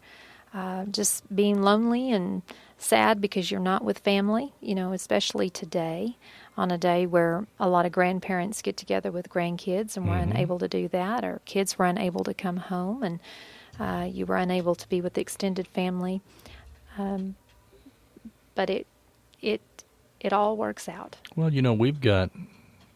uh, 0.54 0.86
just 0.86 1.34
being 1.34 1.62
lonely 1.62 2.12
and 2.12 2.42
sad 2.78 3.22
because 3.22 3.52
you're 3.52 3.60
not 3.60 3.84
with 3.84 4.00
family, 4.00 4.52
you 4.60 4.76
know, 4.76 4.92
especially 4.92 5.50
today 5.50 6.18
on 6.58 6.72
a 6.72 6.78
day 6.78 7.06
where 7.06 7.46
a 7.60 7.70
lot 7.70 7.86
of 7.86 7.92
grandparents 7.92 8.62
get 8.62 8.76
together 8.76 9.12
with 9.12 9.30
grandkids 9.30 9.96
and 9.96 10.08
were 10.10 10.18
unable 10.18 10.60
to 10.60 10.68
do 10.68 10.88
that, 10.90 11.24
or 11.24 11.42
kids 11.46 11.78
were 11.78 11.86
unable 11.86 12.24
to 12.24 12.34
come 12.34 12.58
home 12.58 13.04
and 13.04 13.20
uh, 13.80 14.06
you 14.12 14.26
were 14.26 14.36
unable 14.36 14.76
to 14.76 14.88
be 14.90 15.00
with 15.00 15.14
the 15.14 15.22
extended 15.22 15.68
family. 15.68 16.22
Um, 16.98 17.36
but 18.56 18.70
it, 18.70 18.88
it, 19.42 19.62
it 20.20 20.34
all 20.34 20.58
works 20.58 20.90
out. 20.90 21.18
Well, 21.36 21.54
you 21.54 21.62
know, 21.62 21.74
we've 21.74 22.02
got 22.02 22.32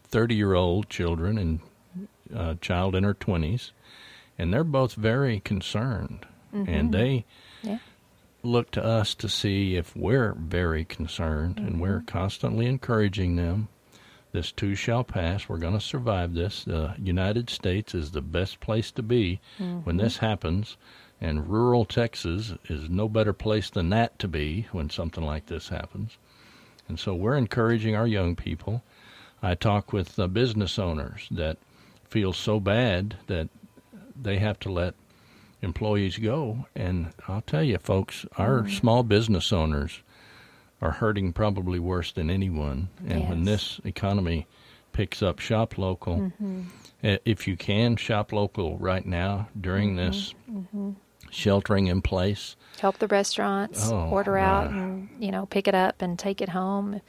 30 0.08 0.34
year 0.34 0.54
old 0.54 0.88
children 0.88 1.38
and 1.38 1.60
a 2.34 2.56
child 2.56 2.94
in 2.94 3.04
her 3.04 3.14
20s, 3.14 3.70
and 4.38 4.52
they're 4.52 4.64
both 4.64 4.94
very 4.94 5.40
concerned. 5.40 6.26
Mm-hmm. 6.54 6.72
And 6.72 6.92
they 6.92 7.24
Yeah. 7.62 7.78
look 8.42 8.70
to 8.72 8.84
us 8.84 9.14
to 9.16 9.28
see 9.28 9.76
if 9.76 9.94
we're 9.96 10.34
very 10.34 10.84
concerned, 10.84 11.58
and 11.58 11.80
we're 11.80 11.98
mm-hmm. 11.98 12.06
constantly 12.06 12.66
encouraging 12.66 13.36
them. 13.36 13.68
This 14.32 14.52
too 14.52 14.74
shall 14.74 15.02
pass. 15.02 15.48
We're 15.48 15.58
going 15.58 15.78
to 15.78 15.80
survive 15.80 16.34
this. 16.34 16.64
The 16.64 16.94
United 17.02 17.48
States 17.48 17.94
is 17.94 18.10
the 18.10 18.20
best 18.20 18.60
place 18.60 18.90
to 18.92 19.02
be 19.02 19.40
when 19.58 19.82
mm-hmm. 19.82 19.96
this 19.96 20.18
happens, 20.18 20.76
and 21.26 21.48
rural 21.48 21.84
Texas 21.84 22.54
is 22.68 22.88
no 22.88 23.08
better 23.08 23.32
place 23.32 23.68
than 23.68 23.90
that 23.90 24.16
to 24.20 24.28
be 24.28 24.68
when 24.70 24.88
something 24.88 25.24
like 25.24 25.46
this 25.46 25.68
happens. 25.68 26.18
And 26.88 27.00
so 27.00 27.16
we're 27.16 27.36
encouraging 27.36 27.96
our 27.96 28.06
young 28.06 28.36
people. 28.36 28.84
I 29.42 29.56
talk 29.56 29.92
with 29.92 30.20
uh, 30.20 30.28
business 30.28 30.78
owners 30.78 31.26
that 31.32 31.56
feel 32.08 32.32
so 32.32 32.60
bad 32.60 33.16
that 33.26 33.48
they 34.20 34.38
have 34.38 34.60
to 34.60 34.70
let 34.70 34.94
employees 35.62 36.16
go. 36.18 36.66
And 36.76 37.12
I'll 37.26 37.42
tell 37.42 37.64
you, 37.64 37.78
folks, 37.78 38.24
our 38.38 38.68
small 38.68 39.02
business 39.02 39.52
owners 39.52 40.02
are 40.80 40.92
hurting 40.92 41.32
probably 41.32 41.80
worse 41.80 42.12
than 42.12 42.30
anyone. 42.30 42.88
And 43.08 43.28
when 43.28 43.44
this 43.44 43.80
economy 43.84 44.46
picks 44.92 45.22
up, 45.22 45.40
shop 45.40 45.76
local. 45.76 46.30
Uh, 47.02 47.16
If 47.24 47.48
you 47.48 47.56
can, 47.56 47.96
shop 47.96 48.32
local 48.32 48.78
right 48.78 49.04
now 49.04 49.48
during 49.60 49.96
this 49.96 50.34
sheltering 51.30 51.86
in 51.88 52.02
place. 52.02 52.56
help 52.80 52.98
the 52.98 53.06
restaurants 53.08 53.90
Oh, 53.90 54.08
order 54.10 54.36
out 54.38 54.70
and 54.70 55.08
you 55.18 55.30
know 55.30 55.46
pick 55.46 55.66
it 55.68 55.74
up 55.74 56.02
and 56.02 56.18
take 56.18 56.40
it 56.40 56.50
home 56.50 57.00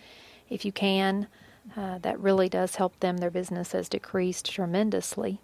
if 0.50 0.64
you 0.66 0.72
can. 0.72 1.28
Uh, 1.76 1.98
that 2.00 2.18
really 2.20 2.48
does 2.48 2.76
help 2.78 2.98
them. 3.02 3.18
Their 3.18 3.30
business 3.30 3.74
has 3.74 3.90
decreased 3.90 4.50
tremendously. 4.52 5.42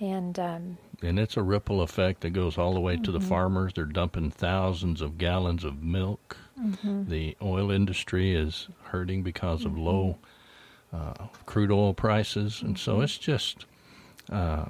And 0.00 0.38
um, 0.38 0.78
and 1.02 1.18
it's 1.18 1.36
a 1.36 1.42
ripple 1.42 1.82
effect 1.82 2.20
that 2.20 2.30
goes 2.30 2.56
all 2.56 2.72
the 2.74 2.80
way 2.80 2.96
to 2.96 3.10
the 3.10 3.20
farmers. 3.20 3.72
They're 3.74 3.84
dumping 3.84 4.30
thousands 4.30 5.00
of 5.00 5.18
gallons 5.18 5.64
of 5.64 5.82
milk. 5.82 6.36
The 6.82 7.36
oil 7.42 7.70
industry 7.70 8.34
is 8.34 8.68
hurting 8.84 9.22
because 9.22 9.64
of 9.64 9.76
low 9.78 10.18
uh, 10.92 11.14
crude 11.46 11.70
oil 11.72 11.94
prices, 11.94 12.62
and 12.62 12.76
so 12.78 13.00
it's 13.00 13.18
just 13.18 13.64
uh, 14.30 14.66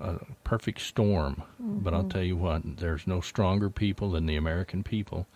a 0.00 0.18
perfect 0.44 0.80
storm. 0.80 1.42
But 1.58 1.94
I'll 1.94 2.00
mm-hmm. 2.00 2.08
tell 2.08 2.22
you 2.22 2.36
what, 2.36 2.78
there's 2.78 3.06
no 3.06 3.20
stronger 3.20 3.70
people 3.70 4.12
than 4.12 4.26
the 4.26 4.36
American 4.36 4.82
people. 4.82 5.26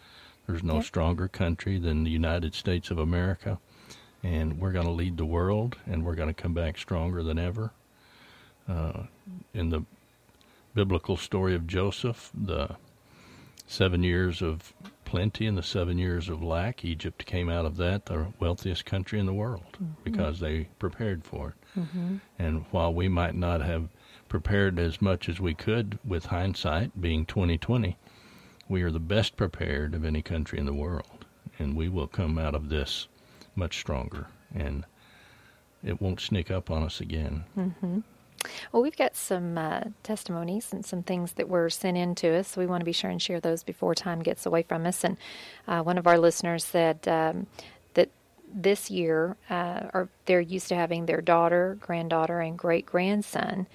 There's 0.47 0.63
no 0.63 0.77
Yep. 0.77 0.85
stronger 0.85 1.29
country 1.29 1.79
than 1.79 2.05
the 2.05 2.11
United 2.11 2.55
States 2.55 2.91
of 2.91 2.99
America, 2.99 3.59
and 4.23 4.59
we're 4.59 4.73
going 4.73 4.87
to 4.87 4.93
lead 4.93 5.17
the 5.17 5.25
world, 5.25 5.77
and 5.87 6.05
we're 6.05 6.15
going 6.15 6.29
to 6.29 6.43
come 6.43 6.55
back 6.55 6.77
stronger 6.79 7.23
than 7.23 7.39
ever. 7.39 7.73
Uh, 8.69 9.05
in 9.53 9.71
the 9.71 9.85
biblical 10.75 11.17
story 11.17 11.55
of 11.55 11.67
Joseph, 11.67 12.31
the 12.35 12.77
seven 13.67 14.03
years 14.03 14.43
of 14.43 14.75
plenty 15.05 15.47
and 15.47 15.57
the 15.57 15.63
seven 15.63 15.99
years 15.99 16.29
of 16.29 16.43
lack, 16.43 16.85
Egypt 16.85 17.25
came 17.25 17.49
out 17.49 17.65
of 17.65 17.77
that 17.77 18.07
the 18.07 18.27
wealthiest 18.39 18.85
country 18.85 19.19
in 19.19 19.27
the 19.27 19.33
world 19.33 19.65
mm-hmm. 19.75 19.93
because 20.03 20.41
they 20.41 20.69
prepared 20.79 21.25
for 21.25 21.51
it. 21.51 21.81
Mm-hmm. 21.81 22.17
And 22.39 22.65
while 22.71 22.93
we 22.93 23.09
might 23.09 23.35
not 23.35 23.63
have 23.63 23.89
prepared 24.35 24.81
as 24.81 25.01
much 25.01 25.29
as 25.29 25.39
we 25.39 25.55
could 25.55 25.97
with 26.05 26.27
hindsight 26.27 27.01
being 27.01 27.25
2020, 27.25 27.97
we 28.69 28.83
are 28.83 28.91
the 28.91 28.99
best 28.99 29.37
prepared 29.37 29.95
of 29.95 30.05
any 30.05 30.23
country 30.23 30.59
in 30.59 30.67
the 30.67 30.75
world. 30.75 31.25
And 31.57 31.77
we 31.77 31.89
will 31.89 32.09
come 32.09 32.37
out 32.37 32.53
of 32.53 32.69
this 32.69 33.07
much 33.55 33.79
stronger 33.79 34.27
and 34.53 34.87
it 35.85 36.03
won't 36.03 36.19
sneak 36.19 36.51
up 36.51 36.69
on 36.69 36.83
us 36.83 37.01
again. 37.01 37.45
Well, 38.73 38.83
we've 38.83 38.97
got 38.97 39.15
some 39.15 39.57
uh, 39.57 39.83
testimonies 40.03 40.73
and 40.73 40.85
some 40.85 41.05
things 41.05 41.35
that 41.35 41.49
were 41.49 41.71
sent 41.71 41.97
in 41.97 42.17
to 42.17 42.35
us. 42.37 42.49
So 42.49 42.61
we 42.61 42.67
want 42.67 42.81
to 42.81 42.85
be 42.85 42.91
sure 42.91 43.11
and 43.11 43.23
share 43.23 43.39
those 43.39 43.63
before 43.63 43.95
time 43.95 44.21
gets 44.21 44.47
away 44.47 44.65
from 44.65 44.85
us. 44.85 45.05
And 45.05 45.17
uh, 45.69 45.83
one 45.85 45.97
of 45.97 46.09
our 46.09 46.19
listeners 46.19 46.65
said 46.65 47.07
um, 47.07 47.47
that 47.95 48.11
this 48.53 48.91
year, 48.91 49.37
uh, 49.49 49.91
or 49.95 50.09
they're 50.27 50.41
used 50.41 50.67
to 50.71 50.75
having 50.75 51.07
their 51.07 51.21
daughter, 51.21 51.79
granddaughter, 51.81 52.41
and 52.41 52.59
great 52.59 52.85
grandson, 52.85 53.69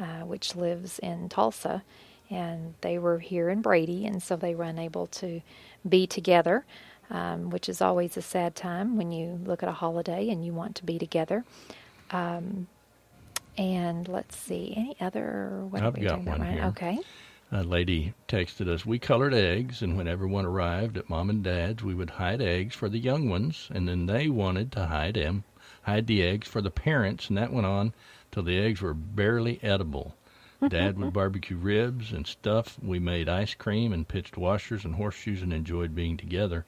uh, 0.00 0.24
which 0.24 0.56
lives 0.56 0.98
in 0.98 1.28
Tulsa, 1.28 1.82
and 2.30 2.74
they 2.80 2.98
were 2.98 3.18
here 3.18 3.48
in 3.48 3.62
Brady, 3.62 4.06
and 4.06 4.22
so 4.22 4.36
they 4.36 4.54
were 4.54 4.64
unable 4.64 5.06
to 5.08 5.40
be 5.88 6.06
together. 6.06 6.64
Um, 7.08 7.50
which 7.50 7.68
is 7.68 7.80
always 7.80 8.16
a 8.16 8.22
sad 8.22 8.56
time 8.56 8.96
when 8.96 9.12
you 9.12 9.38
look 9.44 9.62
at 9.62 9.68
a 9.68 9.72
holiday 9.72 10.28
and 10.28 10.44
you 10.44 10.52
want 10.52 10.74
to 10.76 10.84
be 10.84 10.98
together. 10.98 11.44
And 13.58 14.08
let's 14.08 14.36
see, 14.36 14.74
any 14.76 14.96
other? 15.00 15.64
What 15.70 15.82
I've 15.82 16.00
got 16.00 16.22
one 16.24 16.40
right? 16.40 16.54
here. 16.54 16.64
Okay. 16.64 16.98
A 17.52 17.62
lady 17.62 18.12
texted 18.28 18.68
us, 18.68 18.84
We 18.84 18.98
colored 18.98 19.32
eggs, 19.32 19.82
and 19.82 19.96
when 19.96 20.08
everyone 20.08 20.44
arrived 20.44 20.96
at 20.98 21.08
mom 21.08 21.30
and 21.30 21.44
dad's, 21.44 21.82
we 21.82 21.94
would 21.94 22.10
hide 22.10 22.42
eggs 22.42 22.74
for 22.74 22.88
the 22.88 22.98
young 22.98 23.28
ones, 23.28 23.68
and 23.72 23.88
then 23.88 24.06
they 24.06 24.28
wanted 24.28 24.72
to 24.72 24.86
hide 24.86 25.14
them, 25.14 25.44
hide 25.82 26.08
the 26.08 26.24
eggs 26.24 26.48
for 26.48 26.60
the 26.60 26.72
parents, 26.72 27.28
and 27.28 27.38
that 27.38 27.52
went 27.52 27.66
on 27.66 27.92
till 28.36 28.42
the 28.42 28.58
eggs 28.58 28.82
were 28.82 28.92
barely 28.92 29.58
edible. 29.62 30.14
Dad 30.68 30.98
would 30.98 31.14
barbecue 31.14 31.56
ribs 31.56 32.12
and 32.12 32.26
stuff. 32.26 32.76
We 32.82 32.98
made 32.98 33.30
ice 33.30 33.54
cream 33.54 33.94
and 33.94 34.06
pitched 34.06 34.36
washers 34.36 34.84
and 34.84 34.96
horseshoes 34.96 35.40
and 35.40 35.54
enjoyed 35.54 35.94
being 35.94 36.18
together. 36.18 36.66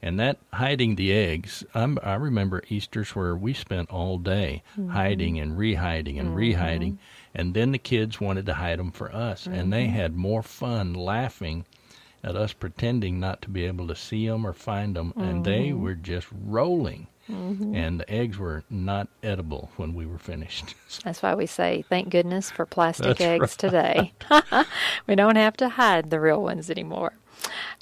And 0.00 0.18
that 0.18 0.38
hiding 0.54 0.94
the 0.94 1.12
eggs, 1.12 1.64
I'm, 1.74 1.98
I 2.02 2.14
remember 2.14 2.62
Easter's 2.70 3.14
where 3.14 3.36
we 3.36 3.52
spent 3.52 3.90
all 3.90 4.16
day 4.16 4.62
mm-hmm. 4.72 4.88
hiding 4.88 5.38
and 5.38 5.58
rehiding 5.58 6.18
and 6.18 6.30
mm-hmm. 6.30 6.38
rehiding, 6.38 6.96
and 7.34 7.52
then 7.52 7.72
the 7.72 7.78
kids 7.78 8.18
wanted 8.18 8.46
to 8.46 8.54
hide 8.54 8.78
them 8.78 8.90
for 8.90 9.14
us, 9.14 9.46
and 9.46 9.70
they 9.70 9.84
mm-hmm. 9.84 9.96
had 9.96 10.16
more 10.16 10.42
fun 10.42 10.94
laughing 10.94 11.66
at 12.24 12.36
us 12.36 12.54
pretending 12.54 13.20
not 13.20 13.42
to 13.42 13.50
be 13.50 13.66
able 13.66 13.86
to 13.88 13.96
see 13.96 14.26
them 14.26 14.46
or 14.46 14.54
find 14.54 14.96
them, 14.96 15.12
and 15.16 15.44
they 15.44 15.74
were 15.74 15.94
just 15.94 16.28
rolling. 16.32 17.06
And 17.28 18.00
the 18.00 18.10
eggs 18.10 18.38
were 18.38 18.64
not 18.68 19.08
edible 19.22 19.70
when 19.76 19.94
we 19.94 20.06
were 20.06 20.18
finished. 20.18 20.74
That's 21.04 21.22
why 21.22 21.34
we 21.34 21.46
say 21.46 21.84
thank 21.88 22.10
goodness 22.10 22.50
for 22.50 22.66
plastic 22.66 23.18
That's 23.18 23.20
eggs 23.20 23.56
today. 23.56 24.12
we 25.06 25.14
don't 25.14 25.36
have 25.36 25.56
to 25.58 25.68
hide 25.68 26.10
the 26.10 26.20
real 26.20 26.42
ones 26.42 26.70
anymore. 26.70 27.14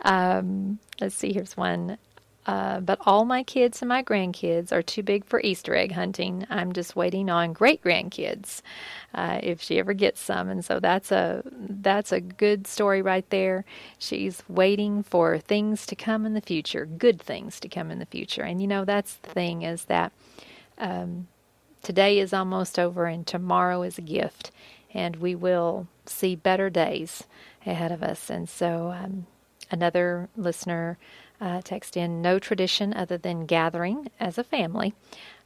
Um, 0.02 0.78
let's 1.00 1.14
see, 1.14 1.32
here's 1.32 1.56
one. 1.56 1.98
Uh, 2.46 2.80
but 2.80 2.98
all 3.06 3.24
my 3.24 3.42
kids 3.42 3.82
and 3.82 3.88
my 3.88 4.02
grandkids 4.02 4.72
are 4.72 4.82
too 4.82 5.02
big 5.02 5.24
for 5.24 5.40
Easter 5.42 5.74
egg 5.74 5.92
hunting. 5.92 6.46
I'm 6.50 6.72
just 6.72 6.96
waiting 6.96 7.30
on 7.30 7.52
great 7.52 7.82
grandkids 7.82 8.62
uh, 9.14 9.40
if 9.42 9.60
she 9.60 9.78
ever 9.78 9.92
gets 9.92 10.20
some, 10.20 10.48
and 10.48 10.64
so 10.64 10.80
that's 10.80 11.12
a 11.12 11.42
that's 11.54 12.12
a 12.12 12.20
good 12.20 12.66
story 12.66 13.02
right 13.02 13.28
there. 13.30 13.64
She's 13.98 14.42
waiting 14.48 15.02
for 15.02 15.38
things 15.38 15.86
to 15.86 15.96
come 15.96 16.26
in 16.26 16.34
the 16.34 16.40
future, 16.40 16.86
good 16.86 17.20
things 17.20 17.60
to 17.60 17.68
come 17.68 17.90
in 17.90 17.98
the 17.98 18.06
future, 18.06 18.42
and 18.42 18.60
you 18.62 18.68
know 18.68 18.84
that's 18.84 19.16
the 19.16 19.30
thing 19.30 19.62
is 19.62 19.84
that 19.86 20.12
today 21.82 22.18
is 22.18 22.32
almost 22.32 22.78
over 22.78 23.06
and 23.06 23.26
tomorrow 23.26 23.82
is 23.82 23.98
a 23.98 24.02
gift 24.02 24.50
and 24.92 25.16
we 25.16 25.34
will 25.34 25.88
see 26.06 26.36
better 26.36 26.70
days 26.70 27.24
ahead 27.66 27.92
of 27.92 28.02
us 28.02 28.30
and 28.30 28.48
so 28.48 28.92
um, 28.96 29.26
another 29.70 30.28
listener 30.36 30.98
uh, 31.40 31.60
text 31.62 31.96
in 31.96 32.20
no 32.22 32.38
tradition 32.38 32.92
other 32.94 33.18
than 33.18 33.46
gathering 33.46 34.10
as 34.18 34.38
a 34.38 34.44
family 34.44 34.94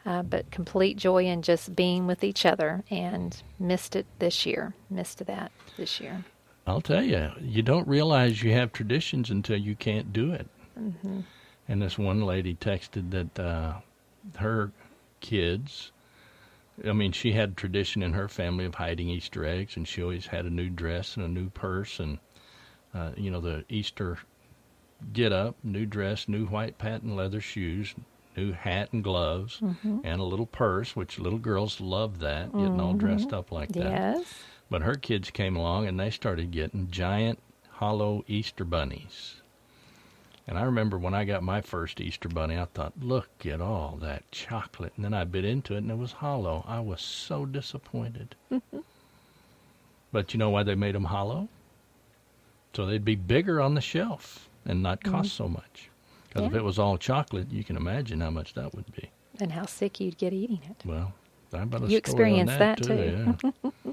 uh, 0.06 0.22
but 0.22 0.50
complete 0.50 0.96
joy 0.96 1.24
in 1.24 1.42
just 1.42 1.74
being 1.74 2.06
with 2.06 2.22
each 2.24 2.44
other 2.44 2.82
and 2.90 3.42
missed 3.58 3.96
it 3.96 4.06
this 4.18 4.44
year 4.44 4.74
missed 4.90 5.24
that 5.26 5.50
this 5.76 6.00
year 6.00 6.24
I'll 6.66 6.80
tell 6.80 7.02
you, 7.02 7.30
you 7.40 7.62
don't 7.62 7.86
realize 7.86 8.42
you 8.42 8.52
have 8.52 8.72
traditions 8.72 9.30
until 9.30 9.58
you 9.58 9.76
can't 9.76 10.12
do 10.12 10.32
it. 10.32 10.48
Mm-hmm. 10.80 11.20
And 11.68 11.82
this 11.82 11.98
one 11.98 12.22
lady 12.22 12.54
texted 12.54 13.10
that 13.10 13.38
uh, 13.38 13.74
her 14.36 14.72
kids, 15.20 15.92
I 16.86 16.92
mean, 16.92 17.12
she 17.12 17.32
had 17.32 17.56
tradition 17.56 18.02
in 18.02 18.14
her 18.14 18.28
family 18.28 18.64
of 18.64 18.74
hiding 18.74 19.08
Easter 19.10 19.44
eggs, 19.44 19.76
and 19.76 19.86
she 19.86 20.02
always 20.02 20.26
had 20.26 20.46
a 20.46 20.50
new 20.50 20.70
dress 20.70 21.16
and 21.16 21.24
a 21.24 21.28
new 21.28 21.50
purse, 21.50 22.00
and 22.00 22.18
uh, 22.94 23.10
you 23.16 23.30
know 23.30 23.40
the 23.40 23.64
Easter 23.68 24.18
get 25.12 25.32
up, 25.32 25.56
new 25.62 25.86
dress, 25.86 26.28
new 26.28 26.46
white 26.46 26.78
patent 26.78 27.14
leather 27.16 27.40
shoes, 27.40 27.94
new 28.36 28.52
hat 28.52 28.92
and 28.92 29.04
gloves, 29.04 29.60
mm-hmm. 29.60 29.98
and 30.04 30.20
a 30.20 30.24
little 30.24 30.46
purse, 30.46 30.96
which 30.96 31.18
little 31.18 31.38
girls 31.38 31.80
love 31.80 32.18
that, 32.20 32.52
getting 32.52 32.80
all 32.80 32.94
dressed 32.94 33.28
mm-hmm. 33.28 33.36
up 33.36 33.52
like 33.52 33.70
that. 33.72 33.90
yes 33.90 34.34
But 34.70 34.82
her 34.82 34.94
kids 34.94 35.30
came 35.30 35.56
along 35.56 35.86
and 35.86 35.98
they 35.98 36.10
started 36.10 36.50
getting 36.50 36.90
giant 36.90 37.38
hollow 37.70 38.24
Easter 38.26 38.64
bunnies. 38.64 39.36
And 40.46 40.58
I 40.58 40.62
remember 40.62 40.98
when 40.98 41.14
I 41.14 41.24
got 41.24 41.42
my 41.42 41.62
first 41.62 42.00
Easter 42.00 42.28
bunny, 42.28 42.58
I 42.58 42.66
thought, 42.66 42.92
look 43.00 43.46
at 43.46 43.60
all 43.62 43.96
that 44.02 44.30
chocolate. 44.30 44.92
And 44.96 45.04
then 45.04 45.14
I 45.14 45.24
bit 45.24 45.44
into 45.44 45.74
it 45.74 45.78
and 45.78 45.90
it 45.90 45.96
was 45.96 46.12
hollow. 46.12 46.64
I 46.68 46.80
was 46.80 47.00
so 47.00 47.46
disappointed. 47.46 48.34
but 50.12 50.34
you 50.34 50.38
know 50.38 50.50
why 50.50 50.62
they 50.62 50.74
made 50.74 50.94
them 50.94 51.04
hollow? 51.04 51.48
So 52.74 52.84
they'd 52.84 53.04
be 53.04 53.14
bigger 53.14 53.60
on 53.60 53.74
the 53.74 53.80
shelf 53.80 54.48
and 54.66 54.82
not 54.82 55.02
cost 55.02 55.32
so 55.34 55.48
much. 55.48 55.90
Because 56.28 56.48
if 56.48 56.54
it 56.54 56.62
was 56.64 56.78
all 56.78 56.96
chocolate, 56.98 57.50
you 57.50 57.62
can 57.64 57.76
imagine 57.76 58.20
how 58.20 58.30
much 58.30 58.54
that 58.54 58.74
would 58.74 58.90
be. 58.94 59.10
and 59.40 59.52
how 59.52 59.66
sick 59.66 60.00
you'd 60.00 60.18
get 60.18 60.32
eating 60.32 60.60
it 60.68 60.82
Well, 60.86 61.12
I 61.52 61.62
about 61.62 61.88
You 61.88 61.96
experienced 61.98 62.58
that, 62.58 62.78
that, 62.78 62.84
too. 62.86 63.38
yeah. 63.84 63.92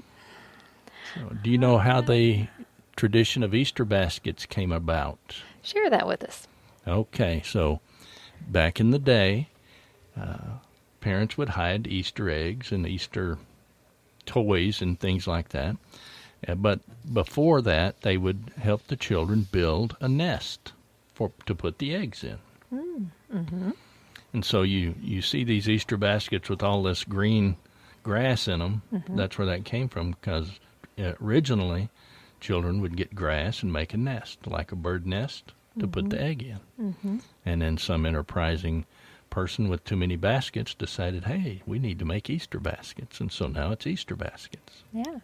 so, 1.14 1.36
do 1.42 1.50
you 1.50 1.58
know 1.58 1.78
how 1.78 2.00
the 2.00 2.48
tradition 2.96 3.42
of 3.42 3.54
Easter 3.54 3.84
baskets 3.84 4.46
came 4.46 4.72
about? 4.72 5.18
share 5.62 5.88
that 5.90 6.06
with 6.08 6.24
us 6.24 6.48
Okay, 6.86 7.42
so 7.44 7.80
back 8.48 8.80
in 8.80 8.90
the 8.90 8.98
day, 8.98 9.48
uh, 10.20 10.58
parents 11.00 11.38
would 11.38 11.50
hide 11.50 11.86
Easter 11.86 12.28
eggs 12.28 12.72
and 12.72 12.86
Easter 12.86 13.38
toys 14.26 14.82
and 14.82 14.98
things 14.98 15.26
like 15.28 15.50
that. 15.50 15.76
But 16.56 16.80
before 17.12 17.62
that, 17.62 18.00
they 18.02 18.16
would 18.16 18.52
help 18.58 18.86
the 18.86 18.96
children 18.96 19.46
build 19.50 19.96
a 20.00 20.08
nest 20.08 20.72
for 21.14 21.30
to 21.46 21.54
put 21.54 21.78
the 21.78 21.94
eggs 21.94 22.24
in. 22.24 22.38
Hmm, 22.70 23.04
mm-hmm. 23.32 23.70
And 24.32 24.44
so 24.44 24.62
you 24.62 24.94
you 25.00 25.22
see 25.22 25.44
these 25.44 25.68
Easter 25.68 25.96
baskets 25.96 26.48
with 26.48 26.62
all 26.62 26.82
this 26.82 27.04
green 27.04 27.56
grass 28.02 28.48
in 28.48 28.58
them. 28.58 28.82
Mm-hmm. 28.92 29.16
That's 29.16 29.38
where 29.38 29.46
that 29.46 29.64
came 29.64 29.88
from 29.88 30.12
because 30.12 30.58
originally 30.98 31.90
children 32.40 32.80
would 32.80 32.96
get 32.96 33.14
grass 33.14 33.62
and 33.62 33.72
make 33.72 33.94
a 33.94 33.96
nest 33.96 34.46
like 34.46 34.72
a 34.72 34.76
bird 34.76 35.06
nest 35.06 35.52
to 35.78 35.86
put 35.86 36.10
the 36.10 36.16
mm-hmm. 36.16 36.24
egg 36.24 36.42
in. 36.42 36.60
And 37.46 37.62
then 37.62 37.78
some 37.78 38.04
enterprising 38.04 38.84
person 39.30 39.68
with 39.68 39.84
too 39.84 39.96
many 39.96 40.16
baskets 40.16 40.74
decided, 40.74 41.24
hey, 41.24 41.62
we 41.66 41.78
need 41.78 41.98
to 41.98 42.04
make 42.04 42.28
Easter 42.28 42.60
baskets. 42.60 43.20
And 43.20 43.32
so 43.32 43.46
now 43.46 43.70
it's 43.72 43.86
Easter 43.86 44.16
baskets. 44.16 44.82
Yeah. 44.92 45.20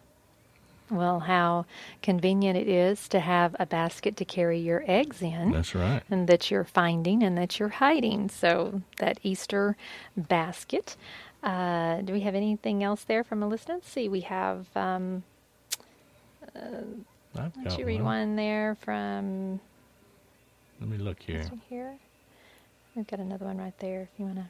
Well, 0.91 1.21
how 1.21 1.67
convenient 2.03 2.57
it 2.57 2.69
is 2.69 3.09
to 3.09 3.21
have 3.21 3.55
a 3.59 3.67
basket 3.67 4.17
to 4.17 4.25
carry 4.25 4.59
your 4.59 4.85
eggs 4.87 5.21
in. 5.21 5.53
That's 5.53 5.75
right. 5.75 6.03
And 6.11 6.27
that 6.29 6.51
you're 6.51 6.65
finding 6.65 7.23
and 7.23 7.37
that 7.37 7.59
you're 7.59 7.69
hiding. 7.69 8.31
So, 8.31 8.83
that 8.97 9.19
Easter 9.23 9.77
basket. 10.17 10.97
Uh, 11.43 12.01
do 12.01 12.13
we 12.13 12.21
have 12.21 12.35
anything 12.35 12.83
else 12.83 13.05
there 13.05 13.23
from 13.23 13.43
a 13.43 13.49
listener? 13.49 13.75
Let's 13.75 13.91
see. 13.91 14.09
We 14.09 14.21
have 14.23 14.67
um, 14.75 15.23
I've 16.55 17.57
Why 17.57 17.65
don't 17.65 17.79
you 17.79 17.87
read 17.87 18.03
one 18.03 18.37
there 18.37 18.77
from 18.81 19.61
Let 20.81 20.89
me 20.89 20.99
look 20.99 21.21
here. 21.23 21.45
here? 21.69 21.97
We've 22.95 23.07
got 23.07 23.21
another 23.21 23.45
one 23.45 23.59
right 23.59 23.79
there 23.79 24.03
if 24.03 24.09
you 24.19 24.25
want 24.25 24.39
to 24.39 24.47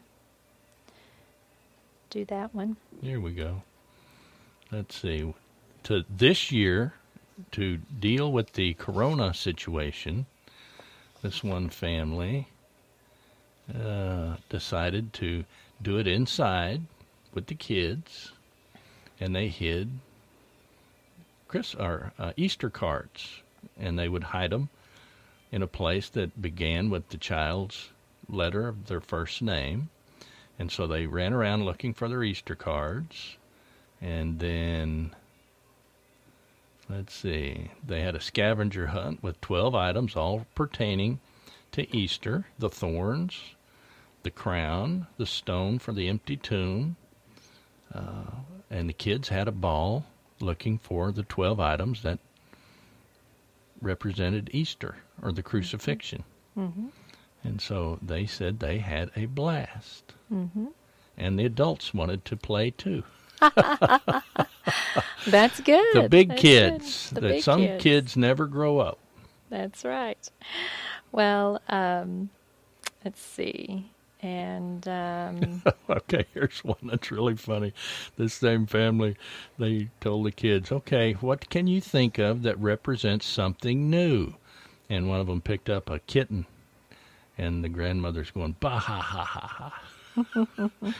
do 2.11 2.24
that 2.26 2.55
one. 2.55 2.76
Here 3.03 3.20
we 3.20 3.32
go. 3.32 3.62
Let's 4.70 4.97
see. 4.97 5.34
To 5.89 6.05
this 6.14 6.53
year, 6.53 6.93
to 7.53 7.78
deal 7.78 8.30
with 8.30 8.53
the 8.53 8.74
corona 8.74 9.32
situation, 9.32 10.26
this 11.22 11.43
one 11.43 11.70
family 11.70 12.49
uh, 13.74 14.36
decided 14.51 15.14
to 15.14 15.47
do 15.80 15.97
it 15.97 16.07
inside 16.07 16.82
with 17.32 17.47
the 17.47 17.55
kids, 17.55 18.32
and 19.18 19.34
they 19.34 19.49
hid 19.49 19.89
Chris 21.47 21.74
or 21.74 22.12
uh, 22.18 22.32
Easter 22.36 22.68
cards, 22.68 23.41
and 23.78 23.99
they 23.99 24.11
would 24.11 24.24
hide 24.24 24.51
them 24.51 24.68
in 25.51 25.62
a 25.62 25.66
place 25.66 26.11
that 26.11 26.43
began 26.43 26.91
with 26.91 27.09
the 27.09 27.16
child's 27.16 27.89
letter 28.28 28.68
of 28.68 28.89
their 28.89 29.01
first 29.01 29.41
name. 29.41 29.89
And 30.59 30.70
so 30.70 30.86
they 30.86 31.07
ran 31.07 31.32
around 31.32 31.64
looking 31.64 31.95
for 31.95 32.11
their 32.11 32.22
Easter 32.22 32.55
cards. 32.55 33.39
And 34.03 34.39
then, 34.39 35.14
let's 36.89 37.14
see, 37.14 37.70
they 37.86 38.01
had 38.01 38.14
a 38.14 38.20
scavenger 38.20 38.89
hunt 38.89 39.22
with 39.22 39.41
12 39.41 39.74
items, 39.74 40.16
all 40.16 40.47
pertaining 40.55 41.20
to 41.72 41.97
Easter 41.97 42.47
the 42.59 42.68
thorns, 42.68 43.55
the 44.22 44.30
crown, 44.30 45.07
the 45.16 45.26
stone 45.26 45.78
for 45.78 45.93
the 45.93 46.09
empty 46.09 46.36
tomb. 46.36 46.97
Uh, 47.95 48.43
and 48.70 48.89
the 48.89 48.95
kids 48.95 49.28
had 49.28 49.49
a 49.49 49.53
ball 49.53 50.05
looking 50.41 50.78
for 50.78 51.11
the 51.12 51.22
12 51.22 51.59
items 51.59 52.03
that 52.03 52.18
represented 53.80 54.51
Easter 54.53 54.97
or 55.22 55.32
the 55.32 55.43
crucifixion. 55.43 56.24
Mm-hmm. 56.57 56.89
And 57.45 57.61
so 57.61 57.99
they 58.03 58.26
said 58.26 58.59
they 58.59 58.78
had 58.78 59.11
a 59.16 59.26
blast. 59.26 60.14
Mm-hmm. 60.32 60.66
And 61.16 61.39
the 61.39 61.45
adults 61.45 61.95
wanted 61.95 62.24
to 62.26 62.36
play 62.36 62.70
too. 62.70 63.05
That's 65.26 65.60
good. 65.60 65.94
The 65.94 66.08
big 66.08 66.28
That's 66.30 66.42
kids. 66.42 67.10
The 67.10 67.20
that 67.20 67.28
big 67.28 67.42
some 67.42 67.60
kids. 67.60 67.82
kids 67.82 68.16
never 68.16 68.46
grow 68.46 68.78
up. 68.78 68.98
That's 69.50 69.84
right. 69.84 70.28
Well, 71.12 71.60
um, 71.68 72.30
let's 73.04 73.20
see. 73.20 73.90
And 74.20 74.86
um, 74.88 75.62
okay, 75.90 76.26
here's 76.34 76.64
one 76.64 76.78
that's 76.82 77.10
really 77.10 77.36
funny. 77.36 77.72
This 78.16 78.34
same 78.34 78.66
family, 78.66 79.16
they 79.58 79.90
told 80.00 80.26
the 80.26 80.32
kids, 80.32 80.72
okay, 80.72 81.12
what 81.14 81.48
can 81.50 81.66
you 81.66 81.80
think 81.80 82.18
of 82.18 82.42
that 82.42 82.58
represents 82.58 83.26
something 83.26 83.88
new? 83.88 84.34
And 84.90 85.08
one 85.08 85.20
of 85.20 85.28
them 85.28 85.40
picked 85.40 85.70
up 85.70 85.88
a 85.88 86.00
kitten. 86.00 86.46
And 87.39 87.62
the 87.62 87.68
grandmother's 87.68 88.30
going, 88.30 88.57
bah 88.61 88.78
ha 88.78 89.01
ha 89.01 89.24
ha 89.24 89.47
ha. 89.47 89.82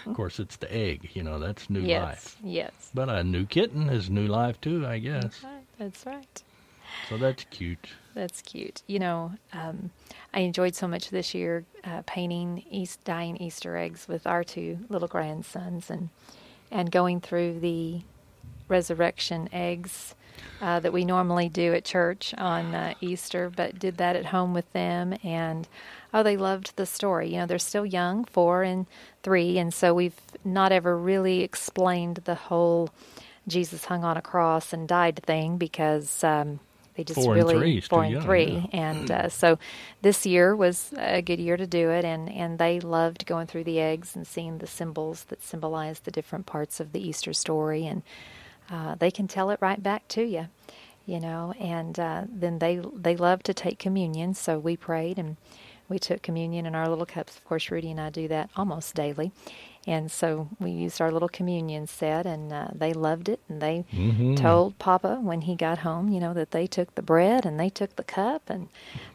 of 0.07 0.14
course, 0.14 0.39
it's 0.39 0.57
the 0.57 0.72
egg. 0.72 1.11
You 1.14 1.24
know, 1.24 1.39
that's 1.39 1.68
new 1.68 1.80
yes, 1.80 2.03
life. 2.03 2.36
yes. 2.43 2.91
But 2.95 3.09
a 3.09 3.24
new 3.24 3.45
kitten 3.45 3.91
is 3.91 4.09
new 4.09 4.26
life 4.26 4.61
too, 4.61 4.86
I 4.86 4.99
guess. 4.99 5.22
That's 5.22 5.45
right. 5.45 5.64
That's 5.78 6.07
right. 6.07 6.43
So 7.09 7.18
that's 7.18 7.45
cute. 7.51 7.86
That's 8.14 8.43
cute. 8.43 8.82
You 8.86 8.99
know, 8.99 9.32
um, 9.53 9.91
I 10.34 10.41
enjoyed 10.41 10.74
so 10.74 10.89
much 10.89 11.11
this 11.11 11.34
year 11.34 11.64
uh, 11.84 12.03
painting 12.07 12.64
East 12.70 13.03
dying 13.05 13.36
Easter 13.36 13.76
eggs 13.76 14.09
with 14.09 14.26
our 14.26 14.45
two 14.45 14.78
little 14.89 15.09
grandsons, 15.09 15.91
and 15.91 16.09
and 16.70 16.91
going 16.91 17.20
through 17.20 17.61
the 17.61 18.01
resurrection 18.68 19.49
eggs 19.53 20.14
uh, 20.61 20.80
that 20.80 20.93
we 20.93 21.05
normally 21.05 21.49
do 21.49 21.74
at 21.74 21.84
church 21.84 22.34
on 22.36 22.74
uh, 22.74 22.95
Easter, 23.01 23.51
but 23.55 23.78
did 23.78 23.97
that 23.99 24.16
at 24.16 24.26
home 24.26 24.55
with 24.55 24.70
them, 24.72 25.14
and 25.22 25.68
oh, 26.12 26.22
they 26.22 26.36
loved 26.36 26.74
the 26.76 26.86
story. 26.86 27.30
You 27.30 27.39
know, 27.39 27.47
they're 27.47 27.59
still 27.59 27.86
young, 27.86 28.24
four 28.24 28.62
and 28.62 28.86
three, 29.22 29.59
and 29.59 29.72
so 29.72 29.95
we've 29.95 30.20
not 30.45 30.72
ever 30.72 30.97
really 30.97 31.43
explained 31.43 32.20
the 32.24 32.34
whole 32.34 32.91
Jesus 33.47 33.84
hung 33.86 34.05
on 34.05 34.16
a 34.16 34.22
cross 34.22 34.72
and 34.72 34.89
died 34.89 35.20
thing 35.24 35.59
because. 35.59 36.22
Um, 36.24 36.61
they 36.99 37.05
just 37.05 37.20
Four 37.20 37.36
and 37.36 37.45
really 37.45 37.55
three 37.55 37.80
four 37.80 38.03
and 38.03 38.12
young, 38.12 38.22
three, 38.22 38.51
yeah. 38.51 38.66
and 38.72 39.09
uh, 39.09 39.28
so 39.28 39.57
this 40.03 40.26
year 40.26 40.57
was 40.57 40.93
a 40.99 41.22
good 41.22 41.39
year 41.39 41.57
to 41.57 41.64
do 41.64 41.91
it, 41.91 42.05
and 42.05 42.28
and 42.28 42.59
they 42.59 42.80
loved 42.80 43.24
going 43.24 43.47
through 43.47 43.62
the 43.62 43.78
eggs 43.78 44.16
and 44.16 44.26
seeing 44.26 44.59
the 44.59 44.66
symbols 44.66 45.22
that 45.28 45.41
symbolize 45.41 46.01
the 46.01 46.11
different 46.11 46.47
parts 46.47 46.80
of 46.80 46.91
the 46.91 46.99
Easter 46.99 47.32
story, 47.32 47.86
and 47.86 48.03
uh, 48.70 48.94
they 48.96 49.10
can 49.10 49.28
tell 49.28 49.50
it 49.50 49.58
right 49.60 49.82
back 49.82 50.08
to 50.08 50.22
you, 50.22 50.48
you 51.06 51.20
know. 51.20 51.54
And 51.58 51.98
uh, 51.98 52.24
then 52.28 52.58
they 52.58 52.80
they 52.94 53.16
love 53.16 53.42
to 53.44 53.54
take 53.54 53.78
communion, 53.78 54.34
so 54.34 54.58
we 54.58 54.76
prayed 54.76 55.18
and 55.18 55.36
we 55.88 55.98
took 55.98 56.22
communion 56.22 56.66
in 56.66 56.74
our 56.74 56.88
little 56.88 57.06
cups. 57.06 57.36
Of 57.36 57.44
course, 57.44 57.70
Rudy 57.70 57.90
and 57.90 58.00
I 58.00 58.10
do 58.10 58.28
that 58.28 58.50
almost 58.56 58.94
daily. 58.94 59.32
And 59.87 60.11
so 60.11 60.49
we 60.61 60.70
used 60.70 61.01
our 61.01 61.11
little 61.11 61.29
communion 61.31 61.87
set, 61.87 62.26
and 62.26 62.53
uh, 62.53 62.68
they 62.74 62.93
loved 62.93 63.29
it. 63.29 63.41
And 63.49 63.62
they 63.62 63.85
Mm-hmm. 63.93 64.35
told 64.35 64.79
Papa 64.79 65.18
when 65.22 65.43
he 65.43 65.55
got 65.55 65.79
home, 65.79 66.11
you 66.11 66.20
know, 66.20 66.35
that 66.35 66.51
they 66.51 66.66
took 66.66 66.95
the 66.95 67.03
bread 67.03 67.47
and 67.47 67.59
they 67.59 67.70
took 67.70 67.97
the 67.97 68.05
cup, 68.05 68.43
and 68.51 68.68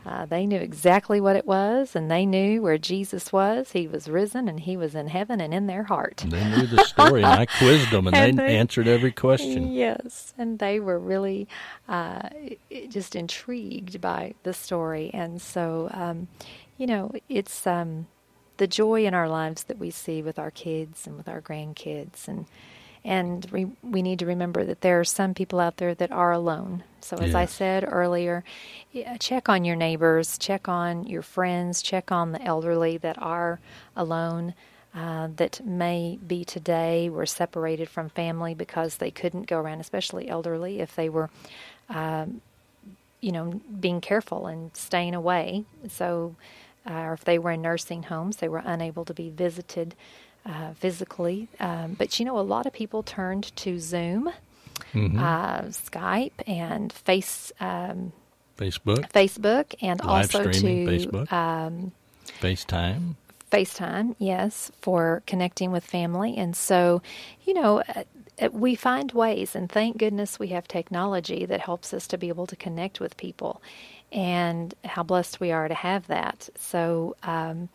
uh, 0.05 0.25
they 0.25 0.47
knew 0.47 0.57
exactly 0.59 1.21
what 1.21 1.35
it 1.35 1.45
was, 1.45 1.95
and 1.95 2.09
they 2.09 2.25
knew 2.25 2.61
where 2.61 2.79
Jesus 2.79 3.31
was. 3.31 3.71
He 3.73 3.87
was 3.87 4.07
risen, 4.09 4.47
and 4.47 4.61
he 4.61 4.75
was 4.75 4.95
in 4.95 5.07
heaven 5.09 5.39
and 5.39 5.53
in 5.53 5.67
their 5.67 5.83
heart. 5.83 6.23
And 6.23 6.31
They 6.31 6.43
knew 6.57 6.65
the 6.67 6.83
story, 6.85 7.21
and 7.23 7.31
I 7.31 7.45
quizzed 7.45 7.91
them, 7.91 8.07
and, 8.07 8.15
And 8.23 8.39
they, 8.39 8.47
they- 8.47 8.57
answered 8.57 8.87
every 8.87 9.11
question. 9.11 9.71
Yes, 9.73 10.33
and 10.37 10.57
they 10.59 10.79
were 10.79 10.97
really 10.99 11.47
uh, 11.87 12.29
just 12.89 13.15
intrigued 13.15 14.01
by 14.01 14.33
the 14.43 14.53
story, 14.53 15.11
and 15.13 15.39
so 15.41 15.89
um, 15.93 16.27
you 16.77 16.87
know, 16.87 17.11
it's 17.29 17.67
um, 17.67 18.07
the 18.57 18.67
joy 18.67 19.05
in 19.05 19.13
our 19.13 19.29
lives 19.29 19.63
that 19.65 19.79
we 19.79 19.89
see 19.89 20.21
with 20.21 20.37
our 20.39 20.51
kids 20.51 21.07
and 21.07 21.17
with 21.17 21.27
our 21.27 21.41
grandkids, 21.41 22.27
and 22.27 22.45
and 23.03 23.45
we 23.51 23.65
we 23.81 24.01
need 24.01 24.19
to 24.19 24.25
remember 24.25 24.63
that 24.63 24.81
there 24.81 24.99
are 24.99 25.05
some 25.05 25.33
people 25.33 25.59
out 25.59 25.77
there 25.77 25.95
that 25.95 26.11
are 26.11 26.31
alone. 26.31 26.83
So 27.01 27.17
as 27.17 27.35
I 27.35 27.45
said 27.45 27.85
earlier, 27.85 28.45
check 29.19 29.49
on 29.49 29.65
your 29.65 29.75
neighbors, 29.75 30.37
check 30.37 30.69
on 30.69 31.05
your 31.05 31.21
friends, 31.21 31.81
check 31.81 32.11
on 32.11 32.31
the 32.31 32.41
elderly 32.41 32.97
that 32.97 33.21
are 33.21 33.59
alone. 33.95 34.53
Uh, 34.95 35.27
that 35.37 35.65
may 35.65 36.19
be 36.27 36.45
today 36.45 37.09
were 37.09 37.25
separated 37.25 37.89
from 37.89 38.09
family 38.09 38.53
because 38.53 38.97
they 38.97 39.09
couldn't 39.09 39.47
go 39.47 39.59
around, 39.59 39.79
especially 39.79 40.29
elderly, 40.29 40.81
if 40.81 40.95
they 40.95 41.09
were, 41.09 41.31
um, 41.89 42.41
you 43.19 43.31
know, 43.31 43.59
being 43.79 43.99
careful 43.99 44.45
and 44.45 44.69
staying 44.77 45.15
away. 45.15 45.63
So, 45.89 46.35
uh, 46.89 46.93
or 46.93 47.13
if 47.13 47.23
they 47.23 47.39
were 47.39 47.51
in 47.51 47.61
nursing 47.61 48.03
homes, 48.03 48.37
they 48.37 48.49
were 48.49 48.61
unable 48.63 49.05
to 49.05 49.13
be 49.13 49.29
visited 49.29 49.95
uh, 50.45 50.73
physically. 50.73 51.47
Um, 51.59 51.95
but 51.97 52.19
you 52.19 52.25
know, 52.25 52.37
a 52.37 52.41
lot 52.41 52.65
of 52.65 52.73
people 52.73 53.03
turned 53.03 53.55
to 53.57 53.79
Zoom, 53.79 54.31
Mm-hmm. 54.93 55.19
uh, 55.19 55.61
Skype, 55.63 56.31
and 56.47 56.91
Face 56.91 57.51
um, 57.59 58.11
Facebook, 58.57 59.09
Facebook, 59.11 59.73
and 59.81 59.99
Live 60.03 60.35
also 60.35 60.51
streaming, 60.51 60.85
to 60.99 61.07
Facebook. 61.07 61.31
um, 61.31 61.91
FaceTime. 62.41 63.15
FaceTime, 63.51 64.15
yes, 64.17 64.71
for 64.81 65.21
connecting 65.27 65.71
with 65.71 65.83
family. 65.85 66.35
And 66.37 66.55
so, 66.55 67.01
you 67.45 67.53
know, 67.53 67.81
uh, 67.81 68.03
uh, 68.41 68.49
we 68.51 68.73
find 68.75 69.11
ways, 69.11 69.55
and 69.55 69.71
thank 69.71 69.97
goodness 69.97 70.39
we 70.39 70.47
have 70.47 70.67
technology 70.67 71.45
that 71.45 71.61
helps 71.61 71.93
us 71.93 72.07
to 72.07 72.17
be 72.17 72.29
able 72.29 72.47
to 72.47 72.55
connect 72.55 72.99
with 72.99 73.15
people. 73.15 73.61
And 74.13 74.75
how 74.85 75.01
blessed 75.01 75.39
we 75.39 75.51
are 75.51 75.67
to 75.67 75.73
have 75.73 76.05
that. 76.05 76.47
So 76.55 77.15
um, 77.23 77.69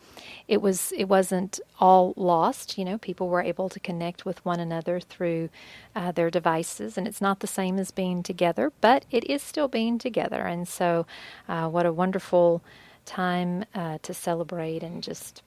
it 0.47 0.63
was 0.63 0.93
it 0.97 1.07
wasn't 1.07 1.59
all 1.81 2.15
lost. 2.17 2.79
You 2.79 2.85
know, 2.85 2.97
people 2.97 3.29
were 3.29 3.43
able 3.43 3.69
to 3.69 3.81
connect 3.81 4.25
with 4.25 4.45
one 4.45 4.61
another 4.61 5.01
through 5.01 5.51
uh, 5.97 6.13
their 6.13 6.31
devices, 6.31 6.97
and 6.97 7.09
it's 7.09 7.21
not 7.21 7.41
the 7.41 7.49
same 7.49 7.77
as 7.77 7.91
being 7.91 8.23
together, 8.23 8.73
but 8.81 9.05
it 9.11 9.25
is 9.25 9.43
still 9.43 9.67
being 9.67 9.99
together. 9.99 10.43
And 10.43 10.69
so, 10.69 11.07
uh, 11.49 11.69
what 11.69 11.87
a 11.87 11.93
wonderful 11.93 12.63
time 13.05 13.65
uh, 13.75 13.99
to 14.03 14.15
celebrate 14.15 14.85
and 14.85 15.03
just 15.03 15.43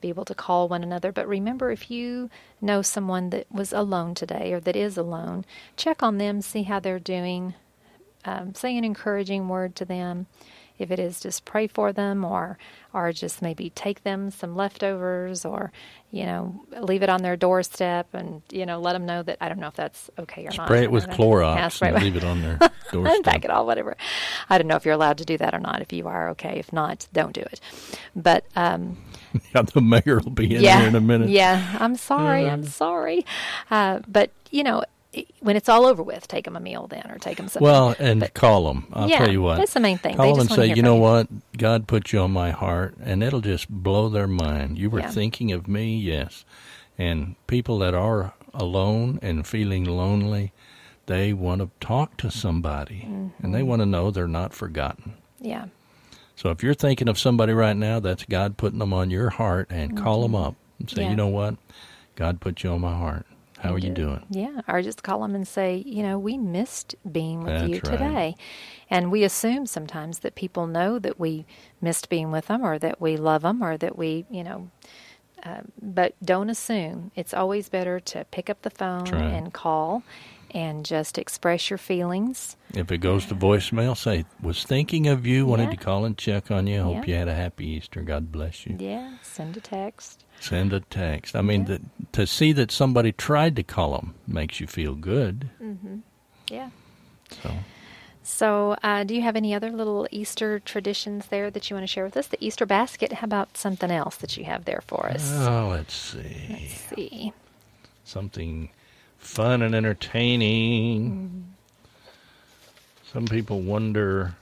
be 0.00 0.08
able 0.08 0.24
to 0.26 0.34
call 0.34 0.68
one 0.68 0.82
another. 0.82 1.12
But 1.12 1.28
remember, 1.28 1.70
if 1.70 1.90
you 1.90 2.28
know 2.60 2.82
someone 2.82 3.30
that 3.30 3.46
was 3.50 3.72
alone 3.72 4.14
today 4.14 4.52
or 4.52 4.60
that 4.60 4.76
is 4.76 4.98
alone, 4.98 5.44
check 5.76 6.02
on 6.02 6.18
them, 6.18 6.42
see 6.42 6.64
how 6.64 6.80
they're 6.80 6.98
doing, 6.98 7.54
um, 8.24 8.54
say 8.54 8.76
an 8.76 8.84
encouraging 8.84 9.48
word 9.48 9.74
to 9.76 9.84
them. 9.84 10.26
If 10.78 10.90
it 10.90 10.98
is 10.98 11.20
just 11.20 11.44
pray 11.44 11.66
for 11.68 11.92
them, 11.92 12.24
or 12.24 12.58
or 12.92 13.12
just 13.12 13.40
maybe 13.40 13.70
take 13.70 14.02
them 14.02 14.30
some 14.30 14.56
leftovers, 14.56 15.44
or 15.44 15.70
you 16.10 16.24
know 16.24 16.64
leave 16.80 17.02
it 17.02 17.08
on 17.08 17.22
their 17.22 17.36
doorstep, 17.36 18.08
and 18.14 18.42
you 18.50 18.66
know 18.66 18.80
let 18.80 18.94
them 18.94 19.06
know 19.06 19.22
that 19.22 19.36
I 19.40 19.48
don't 19.48 19.60
know 19.60 19.68
if 19.68 19.74
that's 19.74 20.10
okay 20.18 20.42
or 20.42 20.50
not. 20.56 20.66
Spray 20.66 20.82
it 20.82 20.90
with. 20.90 21.06
Clorox 21.08 21.56
Yeah, 21.56 21.68
spray 21.68 21.92
leave 21.92 22.16
it 22.16 22.24
on 22.24 22.40
their 22.42 22.58
and 22.60 22.70
doorstep. 22.92 23.22
pack 23.24 23.44
it 23.44 23.50
all, 23.50 23.64
whatever. 23.66 23.96
I 24.48 24.58
don't 24.58 24.66
know 24.66 24.76
if 24.76 24.84
you're 24.84 24.94
allowed 24.94 25.18
to 25.18 25.24
do 25.24 25.38
that 25.38 25.54
or 25.54 25.60
not. 25.60 25.82
If 25.82 25.92
you 25.92 26.08
are, 26.08 26.30
okay. 26.30 26.58
If 26.58 26.72
not, 26.72 27.06
don't 27.12 27.32
do 27.34 27.42
it. 27.42 27.60
But 28.16 28.46
um, 28.56 28.96
Yeah, 29.54 29.62
the 29.62 29.80
mayor 29.80 30.20
will 30.20 30.30
be 30.30 30.54
in 30.54 30.62
yeah, 30.62 30.80
here 30.80 30.88
in 30.88 30.94
a 30.94 31.00
minute. 31.00 31.28
Yeah, 31.28 31.76
I'm 31.78 31.96
sorry. 31.96 32.48
I'm 32.48 32.64
sorry. 32.64 33.24
Uh, 33.70 34.00
but 34.08 34.30
you 34.50 34.62
know, 34.64 34.82
when 35.40 35.56
it's 35.56 35.68
all 35.68 35.84
over 35.86 36.02
with, 36.02 36.26
take 36.28 36.44
them 36.46 36.56
a 36.56 36.60
meal 36.60 36.86
then, 36.86 37.10
or 37.10 37.18
take 37.18 37.36
them 37.36 37.48
something. 37.48 37.62
Well, 37.66 37.94
and 37.98 38.20
But- 38.20 38.34
call 38.34 38.66
them. 38.72 38.86
I'll 38.92 39.08
yeah, 39.08 39.18
tell 39.18 39.30
you 39.32 39.42
what. 39.42 39.58
that's 39.58 39.74
the 39.74 39.80
main 39.80 39.98
thing. 39.98 40.12
They 40.12 40.16
Call 40.16 40.36
them 40.36 40.46
just 40.48 40.58
and 40.58 40.68
say, 40.70 40.74
you 40.76 40.82
know 40.82 40.94
what? 40.96 41.28
God 41.58 41.86
put 41.86 42.12
you 42.12 42.20
on 42.20 42.30
my 42.32 42.50
heart, 42.50 42.94
and 43.02 43.22
it'll 43.22 43.40
just 43.42 43.68
blow 43.68 44.08
their 44.08 44.26
mind. 44.26 44.78
You 44.78 44.88
were 44.90 45.00
Yeah. 45.00 45.10
thinking 45.10 45.52
of 45.52 45.68
me, 45.68 45.96
yes. 45.96 46.44
And 46.98 47.36
people 47.46 47.78
that 47.80 47.94
are 47.94 48.32
alone 48.54 49.18
and 49.22 49.46
feeling 49.46 49.84
lonely, 49.84 50.52
they 51.06 51.32
want 51.32 51.60
to 51.60 51.70
talk 51.86 52.16
to 52.18 52.30
somebody, 52.30 53.02
and 53.02 53.32
Mm-hmm. 53.32 53.52
they 53.52 53.62
want 53.62 53.80
to 53.80 53.86
know 53.86 54.10
they're 54.10 54.28
not 54.28 54.54
forgotten. 54.54 55.14
yeah, 55.40 55.66
So 56.36 56.50
if 56.50 56.62
you're 56.62 56.74
thinking 56.74 57.08
of 57.08 57.18
somebody 57.18 57.52
right 57.52 57.76
now, 57.76 58.00
that's 58.00 58.24
God 58.24 58.56
putting 58.56 58.78
them 58.78 58.92
on 58.94 59.10
your 59.10 59.30
heart, 59.30 59.66
and 59.70 59.96
call 59.96 60.22
them 60.22 60.34
up 60.34 60.54
and 60.78 60.88
say, 60.88 60.94
Mm-hmm. 60.94 61.02
Yeah. 61.02 61.10
you 61.10 61.16
know 61.16 61.28
what? 61.28 61.56
God 62.16 62.40
put 62.40 62.62
you 62.62 62.70
on 62.70 62.80
my 62.80 62.96
heart. 62.96 63.26
How 63.62 63.74
are 63.74 63.78
you 63.78 63.90
doing? 63.90 64.24
Yeah, 64.28 64.62
or 64.66 64.82
just 64.82 65.04
call 65.04 65.22
them 65.22 65.36
and 65.36 65.46
say, 65.46 65.84
you 65.86 66.02
know, 66.02 66.18
we 66.18 66.36
missed 66.36 66.96
being 67.10 67.44
with 67.44 67.54
That's 67.54 67.68
you 67.68 67.74
right. 67.76 67.84
today. 67.84 68.34
And 68.90 69.12
we 69.12 69.22
assume 69.22 69.66
sometimes 69.66 70.18
that 70.20 70.34
people 70.34 70.66
know 70.66 70.98
that 70.98 71.20
we 71.20 71.46
missed 71.80 72.08
being 72.08 72.32
with 72.32 72.46
them 72.48 72.62
or 72.64 72.76
that 72.80 73.00
we 73.00 73.16
love 73.16 73.42
them 73.42 73.62
or 73.62 73.76
that 73.76 73.96
we, 73.96 74.26
you 74.30 74.42
know, 74.42 74.68
uh, 75.44 75.60
but 75.80 76.14
don't 76.24 76.50
assume. 76.50 77.12
It's 77.14 77.32
always 77.32 77.68
better 77.68 78.00
to 78.00 78.24
pick 78.32 78.50
up 78.50 78.62
the 78.62 78.70
phone 78.70 79.04
right. 79.04 79.22
and 79.22 79.52
call 79.52 80.02
and 80.50 80.84
just 80.84 81.16
express 81.16 81.70
your 81.70 81.78
feelings. 81.78 82.56
If 82.74 82.90
it 82.90 82.98
goes 82.98 83.26
to 83.26 83.34
voicemail, 83.36 83.96
say, 83.96 84.24
was 84.42 84.64
thinking 84.64 85.06
of 85.06 85.24
you, 85.24 85.46
wanted 85.46 85.64
Yeah. 85.64 85.70
to 85.70 85.76
call 85.76 86.04
and 86.04 86.18
check 86.18 86.50
on 86.50 86.66
you. 86.66 86.82
Hope 86.82 87.06
Yeah. 87.06 87.12
you 87.12 87.14
had 87.14 87.28
a 87.28 87.34
happy 87.34 87.66
Easter. 87.68 88.02
God 88.02 88.32
bless 88.32 88.66
you. 88.66 88.76
Yeah, 88.78 89.18
send 89.22 89.56
a 89.56 89.60
text. 89.60 90.24
Send 90.42 90.72
a 90.72 90.80
text. 90.80 91.36
I 91.36 91.40
mean, 91.42 91.60
Yeah. 91.68 91.78
the, 91.78 91.80
to 92.12 92.26
see 92.26 92.52
that 92.52 92.70
somebody 92.72 93.12
tried 93.12 93.54
to 93.56 93.62
call 93.62 93.92
them 93.96 94.14
makes 94.26 94.58
you 94.60 94.66
feel 94.66 94.94
good. 94.96 95.48
Mm-hmm. 95.62 95.98
Yeah. 96.48 96.70
So, 97.42 97.54
So, 98.24 98.76
uh, 98.82 99.04
do 99.04 99.14
you 99.14 99.22
have 99.22 99.36
any 99.36 99.54
other 99.54 99.70
little 99.70 100.06
Easter 100.10 100.58
traditions 100.58 101.26
there 101.26 101.50
that 101.50 101.70
you 101.70 101.76
want 101.76 101.84
to 101.84 101.86
share 101.86 102.04
with 102.04 102.16
us? 102.16 102.26
The 102.26 102.44
Easter 102.44 102.66
basket. 102.66 103.12
How 103.12 103.24
about 103.24 103.56
something 103.56 103.90
else 103.90 104.16
that 104.16 104.36
you 104.36 104.44
have 104.44 104.64
there 104.64 104.82
for 104.86 105.06
us? 105.06 105.30
oh, 105.32 105.68
let's 105.70 105.94
see. 105.94 106.46
Let's 106.50 106.74
see. 106.96 107.32
Something 108.04 108.70
fun 109.18 109.62
and 109.62 109.74
entertaining. 109.76 111.54
Some 113.12 113.26
people 113.26 113.60
wonder 113.60 114.34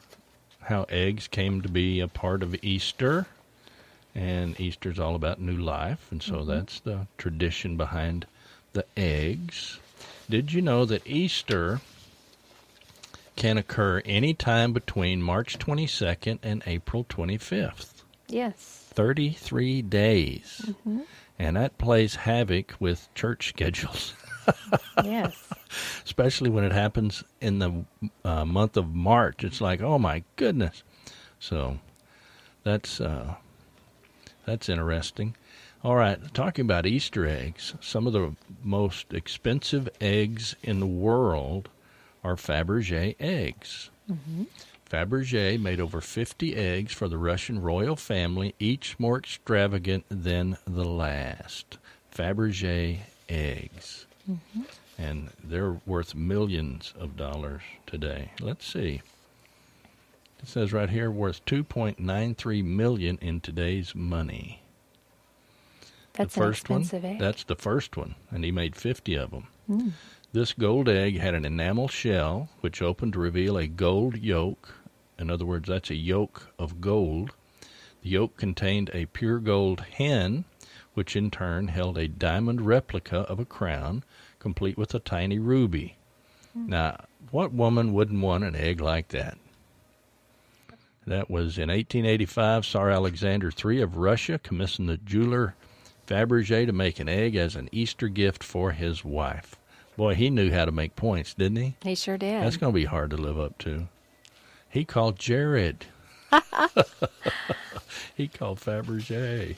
how 0.63 0.87
eggs 0.89 1.29
came 1.29 1.61
to 1.61 1.69
be 1.69 2.01
a 2.01 2.09
part 2.09 2.43
of 2.43 2.55
Easter. 2.65 3.27
And 4.15 4.59
Easter's 4.61 4.99
all 4.99 5.15
about 5.15 5.41
new 5.41 5.57
life, 5.57 6.09
and 6.11 6.23
so 6.23 6.45
that's 6.45 6.81
the 6.81 7.07
tradition 7.17 7.77
behind 7.77 8.27
the 8.73 8.85
eggs. 8.97 9.79
Did 10.29 10.53
you 10.53 10.63
know 10.63 10.85
that 10.85 11.07
Easter 11.07 11.81
can 13.37 13.57
occur 13.57 14.03
any 14.05 14.35
time 14.35 14.73
between 14.73 15.23
March 15.23 15.59
22nd 15.59 16.41
and 16.43 16.63
April 16.67 17.05
25th? 17.05 18.03
Yes. 18.29 18.87
33 18.93 19.83
days. 19.83 20.73
And 21.39 21.57
that 21.57 21.79
plays 21.79 22.17
havoc 22.17 22.75
with 22.79 23.09
church 23.15 23.49
schedules, 23.57 24.15
yes. 25.03 25.35
especially 26.05 26.51
when 26.51 26.65
it 26.65 26.73
happens 26.73 27.25
in 27.41 27.61
the 27.61 27.85
uh, 28.25 28.45
month 28.45 28.77
of 28.77 28.95
March. 28.95 29.43
It's 29.43 29.61
like, 29.61 29.81
oh 29.81 29.99
my 29.99 30.23
goodness. 30.37 30.83
So 31.39 31.79
that's 32.63 33.01
uh, 33.01 33.37
that's 34.51 34.69
interesting. 34.69 35.37
All 35.85 35.95
right, 35.95 36.19
talking 36.35 36.65
about 36.65 36.85
Easter 36.85 37.25
eggs, 37.25 37.75
some 37.81 38.09
of 38.09 38.13
the 38.13 38.35
most 38.65 39.15
expensive 39.15 39.89
eggs 40.01 40.57
in 40.63 40.81
the 40.81 40.87
world 40.87 41.69
are 42.25 42.35
Fabergé 42.35 43.15
eggs. 43.21 43.91
Mm-hmm. 44.11 44.45
Fabergé 44.91 45.59
made 45.61 45.81
over 45.81 46.01
50 46.01 46.57
eggs 46.57 46.93
for 46.93 47.09
the 47.09 47.17
Russian 47.17 47.63
royal 47.63 47.95
family, 47.95 48.57
each 48.59 48.99
more 48.99 49.19
extravagant 49.19 50.05
than 50.09 50.59
the 50.67 50.85
last. 50.85 51.79
Fabergé 52.13 52.99
eggs. 53.29 54.07
Mm-hmm. 54.29 54.63
And 54.99 55.31
they're 55.45 55.81
worth 55.87 56.17
millions 56.17 56.93
of 56.99 57.17
dollars 57.17 57.63
today. 57.87 58.33
Let's 58.41 58.67
see. 58.67 59.01
It 60.43 60.49
says 60.49 60.73
right 60.73 60.89
here 60.89 61.11
worth 61.11 61.45
2.93 61.45 62.65
million 62.65 63.19
in 63.21 63.41
today's 63.41 63.95
money. 63.95 64.63
That's 66.15 66.35
the 66.35 66.41
first 66.41 66.71
an 66.71 66.77
expensive 66.79 67.03
one. 67.03 67.13
egg. 67.13 67.19
That's 67.19 67.45
the 67.45 67.57
first 67.57 67.97
one, 67.97 68.15
and 68.31 68.43
he 68.43 68.51
made 68.51 68.75
50 68.75 69.15
of 69.17 69.31
them. 69.33 69.47
Hmm. 69.67 69.89
This 70.33 70.53
gold 70.55 70.89
egg 70.89 71.19
had 71.19 71.35
an 71.35 71.45
enamel 71.45 71.89
shell, 71.89 72.49
which 72.61 72.81
opened 72.81 73.13
to 73.15 73.19
reveal 73.19 73.59
a 73.59 73.67
gold 73.67 74.17
yolk. 74.17 74.75
In 75.19 75.31
other 75.31 75.45
words, 75.45 75.69
that's 75.69 75.91
a 75.91 75.95
yolk 75.95 76.49
of 76.59 76.81
gold. 76.81 77.33
The 78.03 78.11
yolk 78.11 78.37
contained 78.37 78.91
a 78.95 79.07
pure 79.07 79.41
gold 79.41 79.81
hen, 79.81 80.45
which 80.95 81.17
in 81.17 81.31
turn 81.31 81.69
held 81.69 81.99
a 81.99 82.09
diamond 82.09 82.63
replica 82.63 83.19
of 83.19 83.39
a 83.39 83.45
crown, 83.45 84.05
complete 84.39 84.79
with 84.79 84.95
a 84.95 85.01
tiny 85.01 85.39
ruby. 85.39 85.97
Hmm. 86.55 86.69
Now, 86.69 87.05
what 87.31 87.53
woman 87.53 87.93
wouldn't 87.93 88.23
want 88.23 88.45
an 88.45 88.57
egg 88.57 88.81
like 88.81 89.09
that? 89.09 89.37
That 91.07 91.31
was 91.31 91.59
in 91.59 91.69
1885. 91.69 92.65
Tsar 92.65 92.91
Alexander 92.91 93.51
III 93.65 93.83
of 93.83 93.97
Russia 93.97 94.39
commissioned 94.39 94.89
the 94.89 94.99
jeweler 94.99 95.55
Fabergé 96.07 96.67
to 96.67 96.73
make 96.73 96.99
an 97.01 97.09
egg 97.09 97.37
as 97.37 97.57
an 97.57 97.69
Easter 97.73 98.09
gift 98.09 98.43
for 98.45 98.73
his 98.73 99.05
wife. 99.05 99.57
Boy, 99.97 100.15
he 100.15 100.31
knew 100.31 100.51
how 100.51 100.65
to 100.65 100.73
make 100.73 100.97
points, 100.97 101.35
didn't 101.35 101.59
he? 101.59 101.77
he 101.83 101.95
sure 101.95 102.19
did. 102.19 102.43
That's 102.43 102.57
going 102.57 102.73
to 102.73 102.79
be 102.79 102.85
hard 102.85 103.11
to 103.11 103.17
live 103.17 103.39
up 103.39 103.59
to. 103.59 103.89
He 104.69 104.85
called 104.85 105.19
Jared. 105.19 105.87
he 108.15 108.29
called 108.29 108.61
Fabergé. 108.61 109.57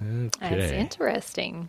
That's 0.00 0.72
interesting. 0.72 1.68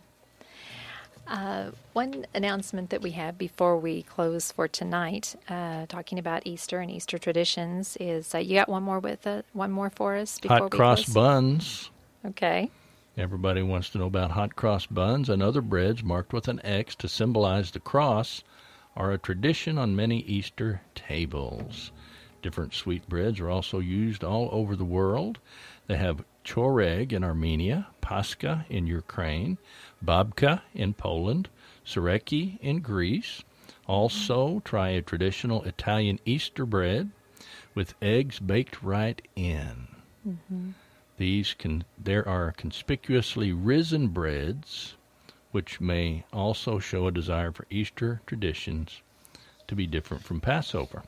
Uh, 1.28 1.72
one 1.94 2.26
announcement 2.34 2.90
that 2.90 3.02
we 3.02 3.12
have 3.12 3.38
before 3.38 3.78
we 3.78 4.04
close 4.04 4.52
for 4.52 4.68
tonight, 4.68 5.36
uh, 5.50 5.86
talking 5.88 6.20
about 6.20 6.46
Easter 6.46 6.80
and 6.80 6.92
Easter 6.92 7.18
traditions, 7.18 7.96
is 8.00 8.36
uh, 8.36 8.40
you 8.40 8.56
got 8.56 8.68
one 8.68 8.84
more 8.84 9.00
with 9.00 9.26
uh, 9.26 9.42
one 9.54 9.72
more 9.72 9.90
for 9.90 10.16
us 10.16 10.38
before 10.40 10.58
Hot 10.58 10.72
we 10.72 10.78
cross 10.78 11.06
close? 11.06 11.14
buns. 11.14 11.90
Okay. 12.26 12.70
Everybody 13.18 13.62
wants 13.62 13.90
to 13.92 14.00
know 14.00 14.08
about 14.08 14.32
hot 14.32 14.56
cross 14.56 14.86
buns 14.86 15.30
and 15.30 15.42
other 15.42 15.62
breads 15.62 16.04
marked 16.04 16.34
with 16.34 16.48
an 16.48 16.60
X 16.66 16.96
to 16.96 17.08
symbolize 17.08 17.72
the 17.72 17.80
cross 17.80 18.44
are 18.96 19.12
a 19.12 19.18
tradition 19.18 19.78
on 19.78 19.96
many 19.96 20.20
Easter 20.22 20.82
tables. 20.96 21.92
Different 22.42 22.74
sweet 22.74 23.08
breads 23.08 23.40
are 23.40 23.50
also 23.50 23.80
used 23.80 24.24
all 24.24 24.50
over 24.52 24.76
the 24.76 24.84
world. 24.84 25.40
They 25.88 25.98
have 25.98 26.26
choreg 26.44 27.14
in 27.14 27.24
Armenia, 27.24 27.88
paska 28.02 28.66
in 28.70 28.86
Ukraine, 28.88 29.58
babka 30.04 30.62
in 30.74 30.94
Poland, 30.94 31.50
tsoureki 31.86 32.60
in 32.62 32.80
Greece. 32.82 33.44
Also, 33.88 34.62
try 34.64 34.90
a 34.90 35.02
traditional 35.02 35.64
Italian 35.64 36.20
Easter 36.26 36.66
bread 36.66 37.12
with 37.76 37.96
eggs 38.02 38.40
baked 38.40 38.82
right 38.82 39.22
in. 39.36 39.88
These 41.18 41.54
can 41.54 41.84
there 41.98 42.28
are 42.28 42.52
conspicuously 42.54 43.52
risen 43.54 44.08
breads, 44.08 44.96
which 45.52 45.80
may 45.80 46.24
also 46.34 46.80
show 46.80 47.08
a 47.08 47.12
desire 47.12 47.52
for 47.52 47.66
Easter 47.70 48.22
traditions 48.26 49.02
to 49.68 49.76
be 49.76 49.86
different 49.86 50.24
from 50.24 50.42
Passover, 50.42 51.04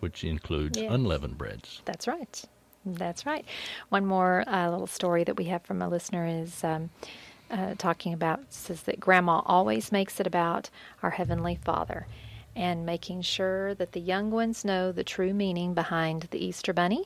which 0.00 0.24
includes 0.24 0.78
Yes. 0.78 0.90
unleavened 0.92 1.38
breads. 1.38 1.80
That's 1.84 2.06
right. 2.06 2.44
That's 2.84 3.24
right. 3.26 3.44
One 3.88 4.06
more 4.06 4.44
uh, 4.46 4.70
little 4.70 4.86
story 4.86 5.24
that 5.24 5.36
we 5.36 5.44
have 5.44 5.62
from 5.62 5.80
a 5.82 5.88
listener 5.88 6.26
is 6.26 6.62
um, 6.62 6.90
uh, 7.50 7.74
talking 7.78 8.12
about 8.12 8.40
says 8.52 8.82
that 8.82 9.00
Grandma 9.00 9.42
always 9.46 9.92
makes 9.92 10.20
it 10.20 10.26
about 10.26 10.70
our 11.02 11.10
Heavenly 11.10 11.56
Father 11.56 12.06
and 12.54 12.86
making 12.86 13.22
sure 13.22 13.74
that 13.74 13.92
the 13.92 14.00
young 14.00 14.30
ones 14.30 14.64
know 14.64 14.90
the 14.92 15.04
true 15.04 15.34
meaning 15.34 15.74
behind 15.74 16.22
the 16.30 16.44
Easter 16.44 16.72
Bunny 16.72 17.04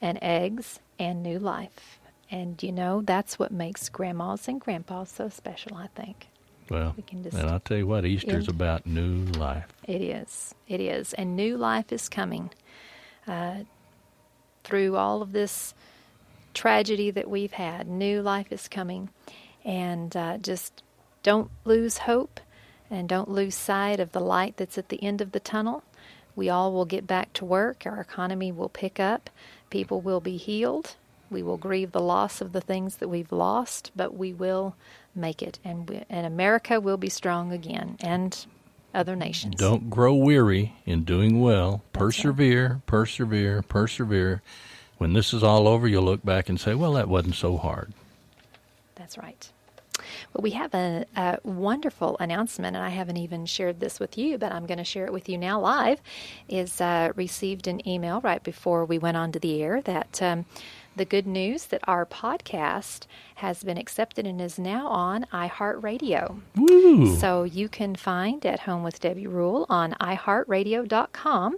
and 0.00 0.18
eggs 0.22 0.78
and 0.98 1.22
new 1.22 1.38
life. 1.38 1.98
And 2.30 2.62
you 2.62 2.70
know, 2.72 3.02
that's 3.02 3.38
what 3.38 3.50
makes 3.50 3.88
grandmas 3.88 4.46
and 4.46 4.60
grandpas 4.60 5.10
so 5.10 5.28
special, 5.28 5.76
I 5.76 5.88
think. 5.94 6.28
Well, 6.68 6.94
We 6.96 7.02
can 7.02 7.24
just 7.24 7.36
and 7.36 7.50
I'll 7.50 7.58
tell 7.58 7.78
you 7.78 7.86
what, 7.86 8.04
Easter's 8.04 8.46
end- 8.46 8.48
about 8.48 8.86
new 8.86 9.24
life. 9.32 9.66
It 9.88 10.00
is. 10.02 10.54
It 10.68 10.80
is. 10.80 11.12
And 11.14 11.34
new 11.34 11.56
life 11.56 11.92
is 11.92 12.08
coming. 12.08 12.50
Uh, 13.26 13.64
through 14.62 14.96
all 14.96 15.22
of 15.22 15.32
this 15.32 15.74
tragedy 16.54 17.10
that 17.10 17.28
we've 17.28 17.52
had, 17.52 17.88
new 17.88 18.22
life 18.22 18.52
is 18.52 18.68
coming. 18.68 19.08
And 19.64 20.16
uh, 20.16 20.38
just 20.38 20.82
don't 21.22 21.50
lose 21.64 21.98
hope 21.98 22.40
and 22.90 23.08
don't 23.08 23.30
lose 23.30 23.54
sight 23.54 24.00
of 24.00 24.12
the 24.12 24.20
light 24.20 24.56
that's 24.56 24.78
at 24.78 24.88
the 24.88 25.02
end 25.02 25.20
of 25.20 25.32
the 25.32 25.40
tunnel. 25.40 25.84
We 26.34 26.48
all 26.48 26.72
will 26.72 26.84
get 26.84 27.06
back 27.06 27.32
to 27.34 27.44
work. 27.44 27.82
Our 27.84 28.00
economy 28.00 28.50
will 28.52 28.68
pick 28.68 28.98
up. 28.98 29.30
People 29.68 30.00
will 30.00 30.20
be 30.20 30.36
healed. 30.36 30.96
We 31.30 31.42
will 31.42 31.56
grieve 31.56 31.92
the 31.92 32.00
loss 32.00 32.40
of 32.40 32.52
the 32.52 32.60
things 32.60 32.96
that 32.96 33.08
we've 33.08 33.30
lost, 33.30 33.92
but 33.94 34.16
we 34.16 34.32
will 34.32 34.74
make 35.14 35.42
it. 35.42 35.58
And, 35.64 35.88
we, 35.88 36.02
and 36.10 36.26
America 36.26 36.80
will 36.80 36.96
be 36.96 37.08
strong 37.08 37.52
again. 37.52 37.96
And 38.00 38.46
other 38.94 39.16
nations. 39.16 39.54
Don't 39.56 39.90
grow 39.90 40.14
weary 40.14 40.74
in 40.84 41.04
doing 41.04 41.40
well. 41.40 41.82
Persevere, 41.92 42.82
persevere, 42.86 43.62
persevere. 43.62 44.42
When 44.98 45.12
this 45.12 45.32
is 45.32 45.42
all 45.42 45.68
over, 45.68 45.86
you'll 45.88 46.02
look 46.02 46.24
back 46.24 46.48
and 46.48 46.60
say, 46.60 46.74
well, 46.74 46.92
that 46.94 47.08
wasn't 47.08 47.36
so 47.36 47.56
hard. 47.56 47.92
That's 49.10 49.18
right. 49.18 49.52
Well, 50.32 50.42
we 50.42 50.52
have 50.52 50.72
a, 50.72 51.04
a, 51.16 51.38
wonderful 51.42 52.16
announcement, 52.20 52.76
and 52.76 52.84
I 52.84 52.90
haven't 52.90 53.16
even 53.16 53.44
shared 53.44 53.80
this 53.80 53.98
with 53.98 54.16
you, 54.16 54.38
but 54.38 54.52
I'm 54.52 54.64
going 54.64 54.78
to 54.78 54.84
share 54.84 55.04
it 55.04 55.12
with 55.12 55.28
you 55.28 55.36
now 55.36 55.58
live. 55.58 56.00
Is 56.48 56.80
uh, 56.80 57.12
received 57.16 57.66
an 57.66 57.86
email 57.86 58.20
right 58.20 58.42
before 58.42 58.84
we 58.84 58.98
went 58.98 59.16
on 59.16 59.32
to 59.32 59.40
the 59.40 59.60
air 59.60 59.82
that 59.82 60.22
um, 60.22 60.46
the 60.94 61.04
good 61.04 61.26
news 61.26 61.64
that 61.66 61.80
our 61.88 62.06
podcast 62.06 63.06
has 63.36 63.64
been 63.64 63.78
accepted 63.78 64.28
and 64.28 64.40
is 64.40 64.60
now 64.60 64.86
on 64.86 65.24
iHeartRadio. 65.32 66.40
Woo. 66.54 67.16
So 67.16 67.42
you 67.42 67.68
can 67.68 67.96
find 67.96 68.46
At 68.46 68.60
Home 68.60 68.84
with 68.84 69.00
Debbie 69.00 69.26
Rule 69.26 69.66
on 69.68 69.94
iHeartRadio.com. 70.00 71.56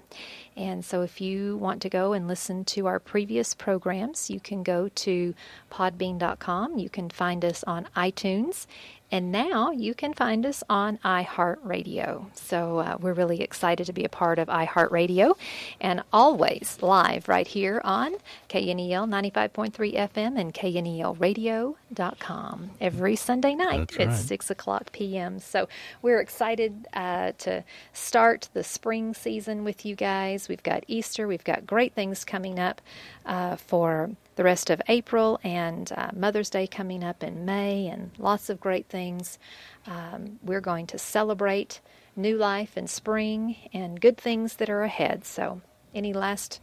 And 0.57 0.85
so 0.85 1.03
if 1.03 1.21
you 1.21 1.57
want 1.57 1.81
to 1.83 1.89
go 1.89 2.13
and 2.13 2.29
listen 2.29 2.65
to 2.67 2.87
our 2.87 2.99
previous 2.99 3.55
programs, 3.55 4.29
you 4.31 4.39
can 4.39 4.63
go 4.63 4.89
to 4.89 5.35
podbean.com. 5.71 6.79
You 6.79 6.91
can 6.91 7.09
find 7.09 7.45
us 7.45 7.65
on 7.65 7.89
iTunes 7.97 8.67
and 9.13 9.31
now 9.31 9.71
you 9.71 9.95
can 9.95 10.13
find 10.15 10.47
us 10.47 10.65
on 10.71 10.97
iHeartRadio. 11.05 12.35
So 12.35 12.79
uh, 12.79 12.97
we're 12.99 13.13
really 13.13 13.43
excited 13.43 13.85
to 13.87 13.93
be 13.93 14.05
a 14.05 14.09
part 14.09 14.39
of 14.39 14.49
iHeartRadio 14.49 15.37
and 15.83 16.03
always 16.15 16.79
live 16.81 17.29
right 17.29 17.47
here 17.47 17.83
on 17.85 18.15
KNEL 18.49 19.07
95.3 19.07 19.95
FM 19.95 20.41
and 20.41 20.55
KNELradio.com 20.55 22.71
every 22.81 23.17
Sunday 23.17 23.55
night 23.55 23.91
That's 23.91 24.01
at 24.01 24.09
right. 24.09 24.17
6 24.17 24.51
o'clock 24.51 24.93
p.m. 24.93 25.41
So 25.41 25.69
we're 26.01 26.21
excited 26.21 26.89
uh, 26.95 27.33
to 27.39 27.65
start 27.93 28.49
the 28.55 28.65
spring 28.65 29.13
season 29.13 29.63
with 29.63 29.85
you 29.85 29.95
guys. 29.95 30.49
We've 30.49 30.63
got 30.63 30.85
Easter, 30.89 31.29
we've 31.29 31.45
got 31.45 31.67
great 31.67 31.93
things 31.93 32.25
coming 32.25 32.59
up 32.59 32.81
uh, 33.27 33.57
for 33.57 34.13
the 34.37 34.45
rest 34.45 34.71
of 34.71 34.81
April 34.89 35.39
and 35.43 35.93
uh, 35.97 36.11
Mother's 36.15 36.51
Day 36.51 36.67
coming 36.67 37.05
up 37.05 37.23
in 37.23 37.45
May, 37.45 37.87
and 37.87 38.11
lots 38.19 38.49
of 38.49 38.61
great 38.61 38.89
things. 38.89 39.39
Um, 39.87 40.39
we're 40.43 40.61
going 40.61 40.87
to 40.89 40.99
celebrate 40.99 41.81
new 42.17 42.37
life 42.37 42.77
and 42.77 42.89
spring 42.89 43.57
and 43.73 44.01
good 44.01 44.17
things 44.17 44.57
that 44.57 44.71
are 44.71 44.83
ahead. 44.83 45.25
So, 45.25 45.61
any 45.95 46.13
last 46.13 46.61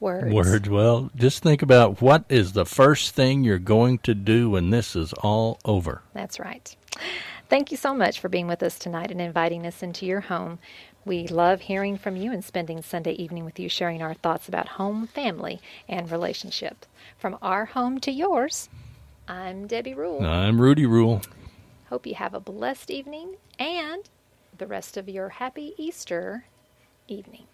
words? 0.00 0.32
Words. 0.32 0.68
Well, 0.68 1.10
just 1.16 1.42
think 1.42 1.62
about 1.62 2.00
what 2.00 2.24
is 2.28 2.52
the 2.52 2.66
first 2.66 3.14
thing 3.14 3.44
you're 3.44 3.58
going 3.58 3.98
to 3.98 4.14
do 4.14 4.50
when 4.50 4.70
this 4.70 4.96
is 4.96 5.12
all 5.14 5.58
over. 5.64 6.02
That's 6.12 6.38
right. 6.38 6.74
Thank 7.48 7.70
you 7.70 7.76
so 7.76 7.94
much 7.94 8.20
for 8.20 8.28
being 8.28 8.46
with 8.46 8.62
us 8.62 8.78
tonight 8.78 9.10
and 9.10 9.20
inviting 9.20 9.66
us 9.66 9.82
into 9.82 10.06
your 10.06 10.20
home. 10.20 10.58
We 11.06 11.28
love 11.28 11.62
hearing 11.62 11.98
from 11.98 12.16
you 12.16 12.32
and 12.32 12.42
spending 12.42 12.80
Sunday 12.80 13.12
evening 13.12 13.44
with 13.44 13.60
you, 13.60 13.68
sharing 13.68 14.02
our 14.02 14.14
thoughts 14.14 14.48
about 14.48 14.68
home, 14.68 15.06
family, 15.06 15.60
and 15.86 16.10
relationships. 16.10 16.88
From 17.18 17.36
our 17.42 17.66
home 17.66 18.00
to 18.00 18.10
yours, 18.10 18.70
I'm 19.28 19.66
Debbie 19.66 19.92
Rule. 19.92 20.24
I'm 20.24 20.58
Rudy 20.58 20.86
Rule. 20.86 21.20
Hope 21.90 22.06
you 22.06 22.14
have 22.14 22.32
a 22.32 22.40
blessed 22.40 22.90
evening 22.90 23.36
and 23.58 24.08
the 24.56 24.66
rest 24.66 24.96
of 24.96 25.06
your 25.06 25.28
happy 25.28 25.74
Easter 25.76 26.46
evening. 27.06 27.44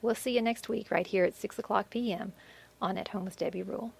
We'll 0.00 0.14
see 0.14 0.36
you 0.36 0.40
next 0.40 0.70
week 0.70 0.90
right 0.90 1.06
here 1.06 1.24
at 1.24 1.34
6 1.34 1.58
o'clock 1.58 1.90
p.m. 1.90 2.32
on 2.80 2.96
At 2.96 3.08
Home 3.08 3.26
with 3.26 3.36
Debbie 3.36 3.62
Rule. 3.62 3.92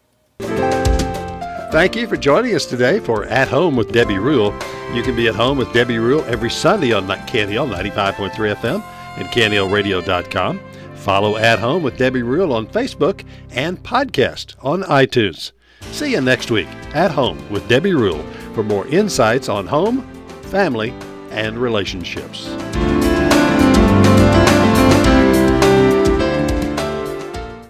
Thank 1.73 1.97
you 1.97 2.07
for 2.07 2.17
joining 2.17 2.55
us 2.55 2.65
today 2.65 3.01
for 3.01 3.25
At 3.25 3.49
Home 3.49 3.77
with 3.77 3.93
Debbie 3.93 4.19
Rule. 4.19 4.55
You 4.95 5.03
can 5.03 5.17
be 5.17 5.27
at 5.29 5.35
home 5.35 5.59
with 5.59 5.73
Debbie 5.73 5.99
Rule 5.99 6.25
every 6.27 6.49
Sunday 6.49 6.93
on 6.93 7.07
KNEL 7.07 7.69
95.3 7.69 8.31
FM 8.55 8.83
and 9.19 9.29
KNELradio.com. 9.29 10.61
Follow 10.95 11.37
At 11.37 11.59
Home 11.59 11.83
with 11.83 11.97
Debbie 11.99 12.23
Rule 12.23 12.53
on 12.53 12.67
Facebook 12.69 13.25
and 13.51 13.83
podcast 13.83 14.55
on 14.65 14.85
iTunes. 14.85 15.53
See 15.91 16.13
you 16.13 16.21
next 16.21 16.51
week 16.51 16.69
at 16.95 17.11
Home 17.11 17.51
with 17.51 17.69
Debbie 17.69 17.95
Rule 17.95 18.23
for 18.55 18.63
more 18.63 18.87
insights 18.87 19.49
on 19.49 19.67
home, 19.67 20.03
family, 20.43 20.95
and 21.31 21.59
relationships. 21.59 22.47